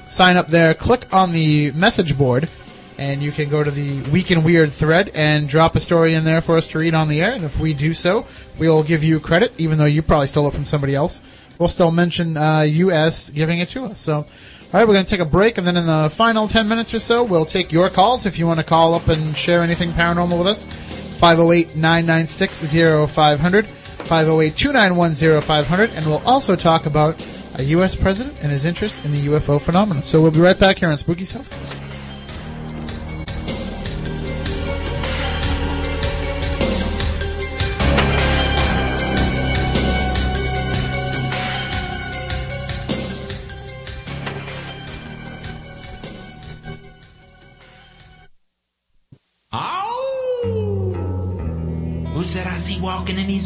Sign 0.07 0.35
up 0.35 0.47
there, 0.47 0.73
click 0.73 1.05
on 1.13 1.31
the 1.31 1.69
message 1.73 2.17
board, 2.17 2.49
and 2.97 3.21
you 3.21 3.31
can 3.31 3.47
go 3.47 3.63
to 3.63 3.69
the 3.69 4.01
Week 4.09 4.31
in 4.31 4.43
Weird 4.43 4.71
thread 4.71 5.11
and 5.13 5.47
drop 5.47 5.75
a 5.75 5.79
story 5.79 6.15
in 6.15 6.23
there 6.23 6.41
for 6.41 6.57
us 6.57 6.65
to 6.69 6.79
read 6.79 6.95
on 6.95 7.07
the 7.07 7.21
air. 7.21 7.33
And 7.33 7.43
if 7.43 7.59
we 7.59 7.75
do 7.75 7.93
so, 7.93 8.25
we'll 8.57 8.81
give 8.81 9.03
you 9.03 9.19
credit, 9.19 9.53
even 9.59 9.77
though 9.77 9.85
you 9.85 10.01
probably 10.01 10.25
stole 10.25 10.47
it 10.47 10.53
from 10.55 10.65
somebody 10.65 10.95
else. 10.95 11.21
We'll 11.59 11.69
still 11.69 11.91
mention 11.91 12.37
uh, 12.37 12.61
you 12.61 12.89
as 12.89 13.29
giving 13.29 13.59
it 13.59 13.69
to 13.69 13.85
us. 13.85 14.01
So, 14.01 14.15
all 14.15 14.25
right, 14.73 14.87
we're 14.87 14.95
going 14.95 15.05
to 15.05 15.11
take 15.11 15.19
a 15.19 15.23
break, 15.23 15.59
and 15.59 15.67
then 15.67 15.77
in 15.77 15.85
the 15.85 16.09
final 16.11 16.47
10 16.47 16.67
minutes 16.67 16.95
or 16.95 16.99
so, 16.99 17.23
we'll 17.23 17.45
take 17.45 17.71
your 17.71 17.91
calls 17.91 18.25
if 18.25 18.39
you 18.39 18.47
want 18.47 18.59
to 18.59 18.65
call 18.65 18.95
up 18.95 19.07
and 19.07 19.37
share 19.37 19.61
anything 19.61 19.91
paranormal 19.91 20.39
with 20.39 20.47
us. 20.47 21.04
508 21.15 21.75
996 21.75 22.73
0500, 23.11 23.67
508 23.67 24.55
291 24.55 25.41
0500, 25.41 25.89
and 25.91 26.05
we'll 26.05 26.25
also 26.25 26.55
talk 26.55 26.85
about 26.85 27.15
a 27.57 27.63
U.S. 27.63 27.95
president 27.95 28.41
and 28.43 28.51
his 28.51 28.65
interest 28.65 29.05
in 29.05 29.11
the 29.11 29.27
UFO 29.27 29.59
phenomenon. 29.59 30.03
So 30.03 30.21
we'll 30.21 30.31
be 30.31 30.39
right 30.39 30.59
back 30.59 30.79
here 30.79 30.89
on 30.89 30.97
Spooky 30.97 31.25
South 31.25 31.49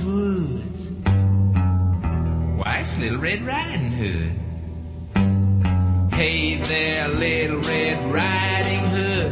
woods? 0.10 0.92
Why, 2.58 2.78
it's 2.82 2.98
Little 3.00 3.20
Red 3.20 3.42
Riding 3.46 3.92
Hood. 3.92 4.36
Hey 6.14 6.58
there, 6.58 7.08
Little 7.10 7.62
Red 7.62 8.14
Riding 8.14 8.86
Hood. 8.96 9.32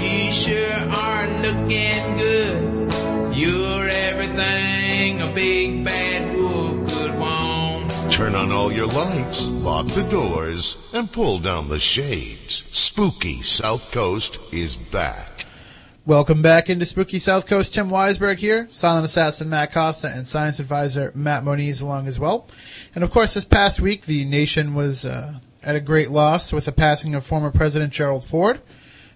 You 0.00 0.32
sure 0.32 0.72
are 1.06 1.26
looking 1.42 2.16
good. 2.18 2.94
You're 3.34 3.88
everything 3.88 5.22
a 5.22 5.32
big 5.34 5.84
bad 5.84 6.36
wolf 6.36 6.88
could 6.88 7.18
want. 7.18 7.92
Turn 8.10 8.34
on 8.34 8.52
all 8.52 8.70
your 8.70 8.86
lights, 8.86 9.48
lock 9.48 9.86
the 9.86 10.08
doors, 10.10 10.76
and 10.92 11.10
pull 11.10 11.38
down 11.38 11.68
the 11.68 11.78
shades. 11.78 12.64
Spooky 12.70 13.40
South 13.42 13.92
Coast 13.92 14.52
is 14.52 14.76
back. 14.76 15.39
Welcome 16.06 16.40
back 16.40 16.70
into 16.70 16.86
Spooky 16.86 17.18
South 17.18 17.46
Coast. 17.46 17.74
Tim 17.74 17.90
Weisberg 17.90 18.38
here, 18.38 18.66
silent 18.70 19.04
assassin 19.04 19.50
Matt 19.50 19.70
Costa, 19.70 20.08
and 20.08 20.26
science 20.26 20.58
advisor 20.58 21.12
Matt 21.14 21.44
Moniz 21.44 21.82
along 21.82 22.06
as 22.06 22.18
well. 22.18 22.48
And 22.94 23.04
of 23.04 23.10
course, 23.10 23.34
this 23.34 23.44
past 23.44 23.82
week, 23.82 24.06
the 24.06 24.24
nation 24.24 24.74
was 24.74 25.04
uh, 25.04 25.40
at 25.62 25.76
a 25.76 25.80
great 25.80 26.10
loss 26.10 26.54
with 26.54 26.64
the 26.64 26.72
passing 26.72 27.14
of 27.14 27.26
former 27.26 27.50
President 27.50 27.92
Gerald 27.92 28.24
Ford. 28.24 28.62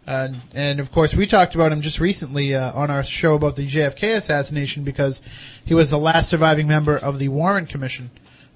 Uh, 0.07 0.29
and 0.55 0.79
of 0.79 0.93
course, 0.93 1.15
we 1.15 1.27
talked 1.27 1.55
about 1.55 1.73
him 1.73 1.81
just 1.81 2.01
recently 2.01 2.55
uh, 2.55 2.71
on 2.75 2.91
our 2.91 3.03
show 3.03 3.33
about 3.33 3.57
the 3.57 3.67
JFK 3.67 4.17
assassination 4.17 4.85
because 4.85 5.23
he 5.65 5.73
was 5.73 5.91
the 5.91 5.99
last 5.99 6.29
surviving 6.29 6.69
member 6.69 6.99
of 6.99 7.19
the 7.19 7.29
Warren 7.29 7.65
Commission. 7.65 8.11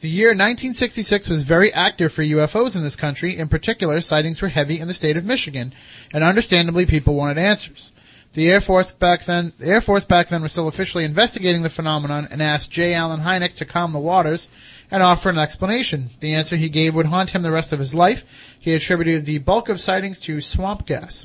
the 0.00 0.10
year 0.10 0.28
1966 0.28 1.28
was 1.28 1.42
very 1.42 1.72
active 1.72 2.12
for 2.12 2.22
UFOs 2.22 2.76
in 2.76 2.82
this 2.82 2.96
country. 2.96 3.36
In 3.36 3.48
particular, 3.48 4.00
sightings 4.00 4.42
were 4.42 4.48
heavy 4.48 4.78
in 4.78 4.88
the 4.88 4.94
state 4.94 5.16
of 5.16 5.24
Michigan, 5.24 5.72
and 6.12 6.22
understandably, 6.22 6.84
people 6.84 7.14
wanted 7.14 7.38
answers. 7.38 7.92
The 8.34 8.50
Air 8.50 8.60
Force 8.60 8.92
back 8.92 9.24
then, 9.24 9.54
the 9.58 9.68
Air 9.68 9.80
Force 9.80 10.04
back 10.04 10.28
then 10.28 10.42
was 10.42 10.52
still 10.52 10.68
officially 10.68 11.04
investigating 11.04 11.62
the 11.62 11.70
phenomenon 11.70 12.28
and 12.30 12.42
asked 12.42 12.70
J. 12.70 12.92
Allen 12.92 13.20
Hynek 13.20 13.54
to 13.54 13.64
calm 13.64 13.94
the 13.94 13.98
waters 13.98 14.50
and 14.90 15.02
offer 15.02 15.30
an 15.30 15.38
explanation. 15.38 16.10
The 16.20 16.34
answer 16.34 16.56
he 16.56 16.68
gave 16.68 16.94
would 16.94 17.06
haunt 17.06 17.30
him 17.30 17.40
the 17.40 17.50
rest 17.50 17.72
of 17.72 17.78
his 17.78 17.94
life. 17.94 18.58
He 18.60 18.74
attributed 18.74 19.24
the 19.24 19.38
bulk 19.38 19.70
of 19.70 19.80
sightings 19.80 20.20
to 20.20 20.42
swamp 20.42 20.84
gas. 20.84 21.24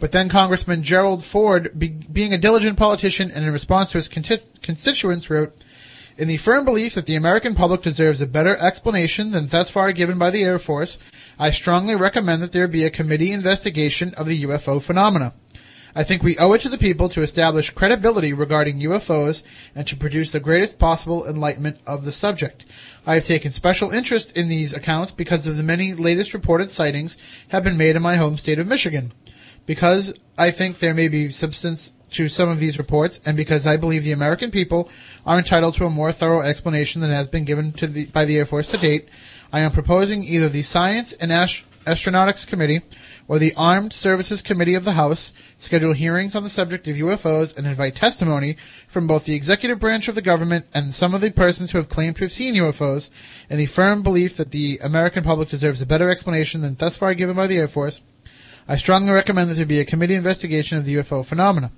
But 0.00 0.10
then 0.10 0.28
Congressman 0.28 0.82
Gerald 0.82 1.24
Ford, 1.24 1.78
be, 1.78 1.86
being 1.86 2.34
a 2.34 2.38
diligent 2.38 2.76
politician 2.76 3.30
and 3.30 3.44
in 3.44 3.52
response 3.52 3.92
to 3.92 3.98
his 3.98 4.08
conti- 4.08 4.40
constituents, 4.60 5.30
wrote, 5.30 5.56
in 6.18 6.28
the 6.28 6.36
firm 6.36 6.64
belief 6.64 6.94
that 6.94 7.06
the 7.06 7.14
American 7.14 7.54
public 7.54 7.82
deserves 7.82 8.20
a 8.20 8.26
better 8.26 8.56
explanation 8.56 9.30
than 9.30 9.46
thus 9.46 9.70
far 9.70 9.92
given 9.92 10.18
by 10.18 10.30
the 10.30 10.44
Air 10.44 10.58
Force, 10.58 10.98
I 11.38 11.50
strongly 11.50 11.94
recommend 11.94 12.42
that 12.42 12.52
there 12.52 12.68
be 12.68 12.84
a 12.84 12.90
committee 12.90 13.32
investigation 13.32 14.14
of 14.14 14.26
the 14.26 14.44
UFO 14.44 14.80
phenomena. 14.80 15.34
I 15.94 16.04
think 16.04 16.22
we 16.22 16.38
owe 16.38 16.52
it 16.54 16.62
to 16.62 16.70
the 16.70 16.78
people 16.78 17.10
to 17.10 17.20
establish 17.20 17.70
credibility 17.70 18.32
regarding 18.32 18.80
UFOs 18.80 19.42
and 19.74 19.86
to 19.86 19.96
produce 19.96 20.32
the 20.32 20.40
greatest 20.40 20.78
possible 20.78 21.26
enlightenment 21.26 21.78
of 21.86 22.04
the 22.04 22.12
subject. 22.12 22.64
I 23.06 23.14
have 23.14 23.24
taken 23.24 23.50
special 23.50 23.90
interest 23.90 24.34
in 24.36 24.48
these 24.48 24.72
accounts 24.72 25.12
because 25.12 25.46
of 25.46 25.58
the 25.58 25.62
many 25.62 25.92
latest 25.92 26.32
reported 26.32 26.70
sightings 26.70 27.18
have 27.48 27.62
been 27.62 27.76
made 27.76 27.94
in 27.94 28.02
my 28.02 28.16
home 28.16 28.38
state 28.38 28.58
of 28.58 28.66
Michigan. 28.66 29.12
Because 29.66 30.18
I 30.38 30.50
think 30.50 30.78
there 30.78 30.94
may 30.94 31.08
be 31.08 31.30
substance 31.30 31.92
to 32.12 32.28
some 32.28 32.48
of 32.48 32.58
these 32.58 32.78
reports, 32.78 33.20
and 33.24 33.36
because 33.36 33.66
I 33.66 33.76
believe 33.76 34.04
the 34.04 34.12
American 34.12 34.50
people 34.50 34.88
are 35.26 35.38
entitled 35.38 35.74
to 35.74 35.86
a 35.86 35.90
more 35.90 36.12
thorough 36.12 36.42
explanation 36.42 37.00
than 37.00 37.10
has 37.10 37.28
been 37.28 37.44
given 37.44 37.72
the, 37.72 38.06
by 38.06 38.24
the 38.24 38.38
Air 38.38 38.46
Force 38.46 38.70
to 38.70 38.78
date, 38.78 39.08
I 39.52 39.60
am 39.60 39.70
proposing 39.70 40.24
either 40.24 40.48
the 40.48 40.62
Science 40.62 41.12
and 41.12 41.32
Ast- 41.32 41.64
Astronautics 41.84 42.46
Committee 42.46 42.82
or 43.28 43.38
the 43.38 43.54
Armed 43.56 43.92
Services 43.92 44.40
Committee 44.40 44.74
of 44.74 44.84
the 44.84 44.92
House 44.92 45.32
schedule 45.58 45.92
hearings 45.92 46.34
on 46.34 46.42
the 46.42 46.48
subject 46.48 46.86
of 46.86 46.96
UFOs 46.96 47.56
and 47.56 47.66
invite 47.66 47.96
testimony 47.96 48.56
from 48.86 49.06
both 49.06 49.24
the 49.24 49.34
executive 49.34 49.80
branch 49.80 50.08
of 50.08 50.14
the 50.14 50.22
government 50.22 50.66
and 50.72 50.94
some 50.94 51.14
of 51.14 51.20
the 51.20 51.30
persons 51.30 51.70
who 51.70 51.78
have 51.78 51.88
claimed 51.88 52.16
to 52.16 52.24
have 52.24 52.32
seen 52.32 52.54
UFOs 52.54 53.10
in 53.50 53.58
the 53.58 53.66
firm 53.66 54.02
belief 54.02 54.36
that 54.36 54.52
the 54.52 54.78
American 54.82 55.24
public 55.24 55.48
deserves 55.48 55.82
a 55.82 55.86
better 55.86 56.08
explanation 56.08 56.60
than 56.60 56.76
thus 56.76 56.96
far 56.96 57.14
given 57.14 57.36
by 57.36 57.46
the 57.46 57.58
Air 57.58 57.68
Force. 57.68 58.00
I 58.68 58.76
strongly 58.76 59.12
recommend 59.12 59.50
that 59.50 59.54
there 59.54 59.66
be 59.66 59.80
a 59.80 59.84
committee 59.84 60.14
investigation 60.14 60.78
of 60.78 60.84
the 60.84 60.94
UFO 60.96 61.24
phenomena. 61.26 61.72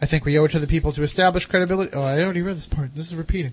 I 0.00 0.06
think 0.06 0.24
we 0.24 0.38
owe 0.38 0.44
it 0.44 0.50
to 0.52 0.58
the 0.58 0.66
people 0.66 0.92
to 0.92 1.02
establish 1.02 1.46
credibility. 1.46 1.92
Oh, 1.92 2.02
I 2.02 2.22
already 2.22 2.42
read 2.42 2.56
this 2.56 2.66
part. 2.66 2.94
This 2.94 3.06
is 3.08 3.14
repeating. 3.14 3.52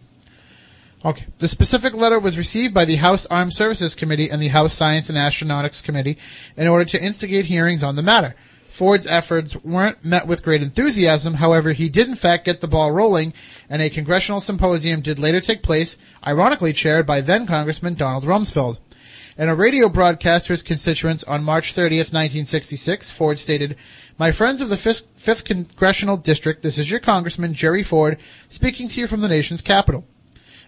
Okay. 1.03 1.25
The 1.39 1.47
specific 1.47 1.93
letter 1.93 2.19
was 2.19 2.37
received 2.37 2.73
by 2.73 2.85
the 2.85 2.95
House 2.95 3.25
Armed 3.27 3.53
Services 3.53 3.95
Committee 3.95 4.29
and 4.29 4.41
the 4.41 4.47
House 4.47 4.73
Science 4.73 5.09
and 5.09 5.17
Astronautics 5.17 5.83
Committee 5.83 6.17
in 6.55 6.67
order 6.67 6.85
to 6.85 7.03
instigate 7.03 7.45
hearings 7.45 7.83
on 7.83 7.95
the 7.95 8.01
matter. 8.01 8.35
Ford's 8.61 9.07
efforts 9.07 9.55
weren't 9.63 10.05
met 10.05 10.27
with 10.27 10.43
great 10.43 10.61
enthusiasm. 10.61 11.35
However, 11.35 11.71
he 11.71 11.89
did 11.89 12.07
in 12.07 12.15
fact 12.15 12.45
get 12.45 12.61
the 12.61 12.67
ball 12.67 12.91
rolling, 12.91 13.33
and 13.69 13.81
a 13.81 13.89
congressional 13.89 14.39
symposium 14.39 15.01
did 15.01 15.17
later 15.17 15.41
take 15.41 15.63
place, 15.63 15.97
ironically 16.25 16.73
chaired 16.73 17.05
by 17.05 17.21
then 17.21 17.47
Congressman 17.47 17.95
Donald 17.95 18.23
Rumsfeld. 18.23 18.77
In 19.38 19.49
a 19.49 19.53
radio 19.53 19.88
broadcast 19.88 20.47
to 20.47 20.53
his 20.53 20.63
constituents 20.63 21.23
on 21.25 21.43
March 21.43 21.75
30th, 21.75 22.11
1966, 22.11 23.11
Ford 23.11 23.38
stated, 23.38 23.75
My 24.17 24.31
friends 24.31 24.61
of 24.61 24.69
the 24.69 24.75
5th, 24.75 25.03
5th 25.15 25.45
Congressional 25.45 26.17
District, 26.17 26.63
this 26.63 26.79
is 26.79 26.89
your 26.89 26.99
Congressman, 26.99 27.53
Jerry 27.53 27.83
Ford, 27.83 28.17
speaking 28.49 28.88
to 28.88 28.99
you 28.99 29.05
from 29.05 29.21
the 29.21 29.27
nation's 29.27 29.61
capital. 29.61 30.05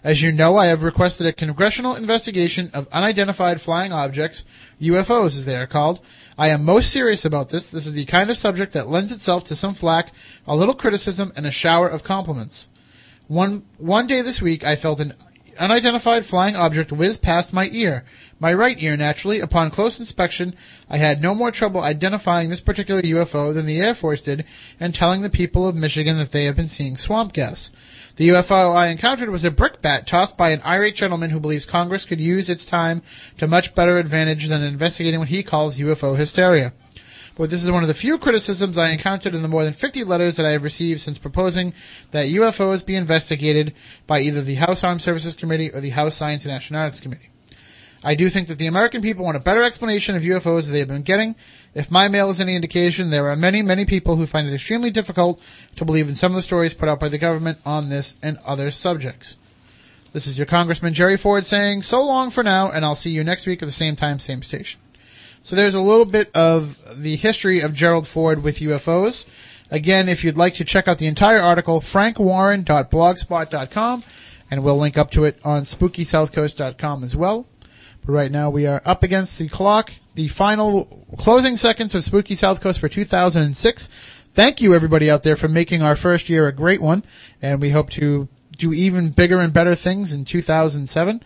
As 0.03 0.21
you 0.21 0.31
know, 0.31 0.55
I 0.55 0.67
have 0.67 0.83
requested 0.83 1.25
a 1.25 1.33
congressional 1.33 1.95
investigation 1.95 2.69
of 2.75 2.87
unidentified 2.91 3.59
flying 3.59 3.91
objects, 3.91 4.45
UFOs 4.79 5.35
as 5.35 5.45
they 5.45 5.55
are 5.55 5.65
called. 5.65 5.99
I 6.37 6.49
am 6.49 6.63
most 6.63 6.91
serious 6.91 7.25
about 7.25 7.49
this. 7.49 7.71
This 7.71 7.87
is 7.87 7.93
the 7.93 8.05
kind 8.05 8.29
of 8.29 8.37
subject 8.37 8.73
that 8.73 8.87
lends 8.87 9.11
itself 9.11 9.45
to 9.45 9.55
some 9.55 9.73
flack, 9.73 10.13
a 10.45 10.55
little 10.55 10.75
criticism, 10.75 11.33
and 11.35 11.47
a 11.47 11.51
shower 11.51 11.87
of 11.87 12.03
compliments. 12.03 12.69
One, 13.27 13.65
one 13.79 14.05
day 14.05 14.21
this 14.21 14.43
week, 14.43 14.63
I 14.63 14.75
felt 14.75 14.99
an 14.99 15.15
unidentified 15.59 16.25
flying 16.25 16.55
object 16.55 16.91
whiz 16.91 17.17
past 17.17 17.53
my 17.53 17.69
ear. 17.71 18.05
My 18.41 18.53
right 18.53 18.81
ear, 18.81 18.95
naturally. 18.95 19.41
Upon 19.41 19.69
close 19.69 19.99
inspection, 19.99 20.55
I 20.89 20.95
had 20.95 21.21
no 21.21 21.35
more 21.35 21.51
trouble 21.51 21.81
identifying 21.81 22.49
this 22.49 22.61
particular 22.61 23.01
UFO 23.01 23.53
than 23.53 23.65
the 23.65 23.81
Air 23.81 23.93
Force 23.93 24.21
did 24.21 24.45
and 24.79 24.95
telling 24.95 25.21
the 25.21 25.29
people 25.29 25.67
of 25.67 25.75
Michigan 25.75 26.17
that 26.17 26.31
they 26.31 26.45
have 26.45 26.55
been 26.55 26.69
seeing 26.69 26.95
swamp 26.95 27.33
gas. 27.33 27.69
The 28.15 28.29
UFO 28.29 28.73
I 28.73 28.87
encountered 28.87 29.29
was 29.29 29.43
a 29.43 29.51
brickbat 29.51 30.07
tossed 30.07 30.37
by 30.37 30.51
an 30.51 30.61
irate 30.65 30.95
gentleman 30.95 31.31
who 31.31 31.39
believes 31.41 31.65
Congress 31.65 32.05
could 32.05 32.21
use 32.21 32.49
its 32.49 32.63
time 32.63 33.01
to 33.39 33.47
much 33.47 33.75
better 33.75 33.97
advantage 33.97 34.47
than 34.47 34.63
investigating 34.63 35.19
what 35.19 35.29
he 35.29 35.43
calls 35.43 35.77
UFO 35.77 36.15
hysteria. 36.15 36.71
But 37.35 37.49
this 37.49 37.63
is 37.63 37.71
one 37.71 37.83
of 37.83 37.87
the 37.87 37.93
few 37.93 38.17
criticisms 38.17 38.77
I 38.77 38.89
encountered 38.89 39.35
in 39.35 39.41
the 39.41 39.47
more 39.47 39.63
than 39.65 39.73
50 39.73 40.03
letters 40.05 40.37
that 40.37 40.45
I 40.45 40.51
have 40.51 40.63
received 40.63 41.01
since 41.01 41.17
proposing 41.17 41.73
that 42.11 42.27
UFOs 42.27 42.85
be 42.85 42.95
investigated 42.95 43.73
by 44.07 44.21
either 44.21 44.41
the 44.41 44.55
House 44.55 44.83
Armed 44.83 45.01
Services 45.01 45.35
Committee 45.35 45.71
or 45.71 45.79
the 45.81 45.91
House 45.91 46.15
Science 46.15 46.45
and 46.45 46.53
Astronautics 46.53 47.01
Committee. 47.01 47.29
I 48.03 48.15
do 48.15 48.29
think 48.29 48.47
that 48.47 48.57
the 48.57 48.67
American 48.67 49.01
people 49.01 49.25
want 49.25 49.35
a 49.35 49.41
better 49.41 49.61
explanation 49.61 50.15
of 50.15 50.23
UFOs 50.23 50.63
than 50.63 50.73
they 50.73 50.79
have 50.79 50.87
been 50.87 51.01
getting. 51.01 51.35
If 51.73 51.91
my 51.91 52.07
mail 52.07 52.29
is 52.29 52.39
any 52.39 52.55
indication, 52.55 53.09
there 53.09 53.27
are 53.27 53.35
many, 53.35 53.61
many 53.61 53.83
people 53.85 54.15
who 54.15 54.25
find 54.25 54.47
it 54.47 54.53
extremely 54.53 54.89
difficult 54.89 55.41
to 55.75 55.83
believe 55.83 56.07
in 56.07 56.15
some 56.15 56.31
of 56.31 56.37
the 56.37 56.41
stories 56.41 56.73
put 56.73 56.87
out 56.87 57.01
by 57.01 57.09
the 57.09 57.17
government 57.17 57.59
on 57.65 57.89
this 57.89 58.15
and 58.23 58.37
other 58.45 58.71
subjects. 58.71 59.37
This 60.13 60.27
is 60.27 60.37
your 60.37 60.47
Congressman 60.47 60.93
Jerry 60.93 61.17
Ford 61.17 61.45
saying, 61.45 61.81
so 61.81 62.01
long 62.01 62.29
for 62.29 62.41
now, 62.41 62.71
and 62.71 62.85
I'll 62.85 62.95
see 62.95 63.11
you 63.11 63.21
next 63.23 63.45
week 63.45 63.61
at 63.61 63.67
the 63.67 63.71
same 63.71 63.97
time, 63.97 64.17
same 64.17 64.41
station. 64.41 64.79
So 65.41 65.55
there's 65.55 65.75
a 65.75 65.81
little 65.81 66.05
bit 66.05 66.31
of 66.33 67.01
the 67.01 67.15
history 67.17 67.59
of 67.59 67.73
Gerald 67.73 68.07
Ford 68.07 68.43
with 68.43 68.59
UFOs. 68.59 69.25
Again, 69.69 70.07
if 70.09 70.23
you'd 70.23 70.37
like 70.37 70.53
to 70.55 70.63
check 70.63 70.87
out 70.87 70.97
the 70.99 71.07
entire 71.07 71.39
article, 71.39 71.81
frankwarren.blogspot.com, 71.81 74.03
and 74.49 74.63
we'll 74.63 74.77
link 74.77 74.97
up 74.97 75.11
to 75.11 75.25
it 75.25 75.37
on 75.43 75.61
spookysouthcoast.com 75.61 77.03
as 77.03 77.15
well. 77.15 77.45
But 78.09 78.15
right 78.15 78.31
now 78.31 78.49
we 78.49 78.65
are 78.65 78.81
up 78.85 79.03
against 79.03 79.37
the 79.37 79.47
clock, 79.47 79.91
the 80.15 80.29
final 80.29 81.05
closing 81.19 81.57
seconds 81.57 81.93
of 81.93 82.03
Spooky 82.03 82.33
South 82.33 82.59
Coast 82.59 82.79
for 82.79 82.89
2006. 82.89 83.87
Thank 84.31 84.61
you 84.61 84.73
everybody 84.73 85.11
out 85.11 85.21
there 85.21 85.35
for 85.35 85.47
making 85.47 85.83
our 85.83 85.95
first 85.95 86.27
year 86.27 86.47
a 86.47 86.51
great 86.51 86.81
one, 86.81 87.03
and 87.39 87.61
we 87.61 87.69
hope 87.69 87.91
to 87.91 88.27
do 88.57 88.73
even 88.73 89.11
bigger 89.11 89.37
and 89.37 89.53
better 89.53 89.75
things 89.75 90.11
in 90.11 90.25
2007. 90.25 91.21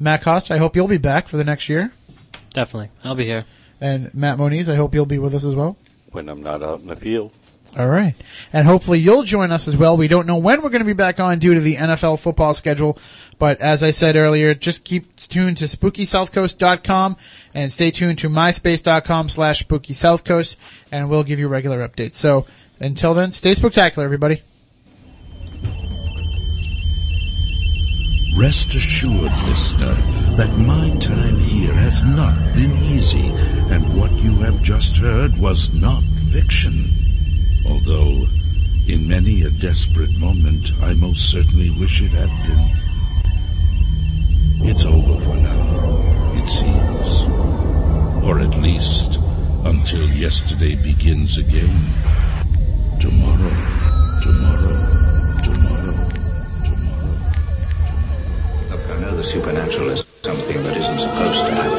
Matt 0.00 0.22
Cost, 0.22 0.50
I 0.50 0.58
hope 0.58 0.74
you'll 0.74 0.88
be 0.88 0.98
back 0.98 1.28
for 1.28 1.36
the 1.36 1.44
next 1.44 1.68
year. 1.68 1.92
Definitely. 2.52 2.90
I'll 3.04 3.14
be 3.14 3.26
here. 3.26 3.44
And 3.80 4.12
Matt 4.12 4.36
Moniz, 4.36 4.68
I 4.68 4.74
hope 4.74 4.92
you'll 4.92 5.06
be 5.06 5.20
with 5.20 5.36
us 5.36 5.44
as 5.44 5.54
well. 5.54 5.76
When 6.10 6.28
I'm 6.28 6.42
not 6.42 6.64
out 6.64 6.80
in 6.80 6.88
the 6.88 6.96
field. 6.96 7.32
All 7.76 7.88
right. 7.88 8.14
And 8.52 8.66
hopefully 8.66 9.00
you'll 9.00 9.24
join 9.24 9.50
us 9.50 9.66
as 9.66 9.76
well. 9.76 9.96
We 9.96 10.06
don't 10.06 10.26
know 10.26 10.36
when 10.36 10.62
we're 10.62 10.70
going 10.70 10.82
to 10.82 10.86
be 10.86 10.92
back 10.92 11.18
on 11.18 11.40
due 11.40 11.54
to 11.54 11.60
the 11.60 11.74
NFL 11.74 12.20
football 12.20 12.54
schedule, 12.54 12.98
but 13.38 13.60
as 13.60 13.82
I 13.82 13.90
said 13.90 14.14
earlier, 14.14 14.54
just 14.54 14.84
keep 14.84 15.16
tuned 15.16 15.56
to 15.58 15.64
spookysouthcoast.com 15.64 17.16
and 17.52 17.72
stay 17.72 17.90
tuned 17.90 18.20
to 18.20 18.28
myspace.com 18.28 19.28
slash 19.28 19.66
spookysouthcoast 19.66 20.56
and 20.92 21.10
we'll 21.10 21.24
give 21.24 21.40
you 21.40 21.48
regular 21.48 21.86
updates. 21.86 22.14
So 22.14 22.46
until 22.78 23.12
then, 23.12 23.32
stay 23.32 23.54
spectacular, 23.54 24.04
everybody. 24.04 24.42
Rest 28.36 28.74
assured, 28.74 29.32
listener, 29.46 29.94
that 30.36 30.50
my 30.58 30.90
time 30.98 31.38
here 31.38 31.72
has 31.72 32.02
not 32.02 32.34
been 32.56 32.72
easy, 32.82 33.28
and 33.72 33.96
what 33.96 34.10
you 34.10 34.34
have 34.38 34.60
just 34.60 34.98
heard 34.98 35.38
was 35.38 35.72
not 35.72 36.02
fiction. 36.32 36.82
Although, 37.66 38.26
in 38.86 39.08
many 39.08 39.42
a 39.42 39.50
desperate 39.50 40.12
moment, 40.18 40.72
I 40.82 40.94
most 40.94 41.30
certainly 41.30 41.70
wish 41.78 42.02
it 42.02 42.10
had 42.10 42.28
been. 42.46 42.84
It's 44.68 44.84
over 44.86 45.18
for 45.24 45.36
now, 45.36 46.32
it 46.34 46.46
seems. 46.46 47.26
Or 48.24 48.38
at 48.40 48.56
least 48.62 49.18
until 49.64 50.08
yesterday 50.08 50.74
begins 50.76 51.38
again. 51.38 51.92
Tomorrow, 53.00 53.54
tomorrow, 54.22 54.76
tomorrow. 55.42 55.96
Tomorrow. 56.64 57.18
Look, 58.70 58.84
I 58.90 59.00
know 59.00 59.16
the 59.16 59.24
supernatural 59.24 59.90
is 59.90 60.04
something 60.22 60.62
that 60.62 60.76
isn't 60.76 60.98
supposed 60.98 61.46
to 61.46 61.54
happen. 61.54 61.73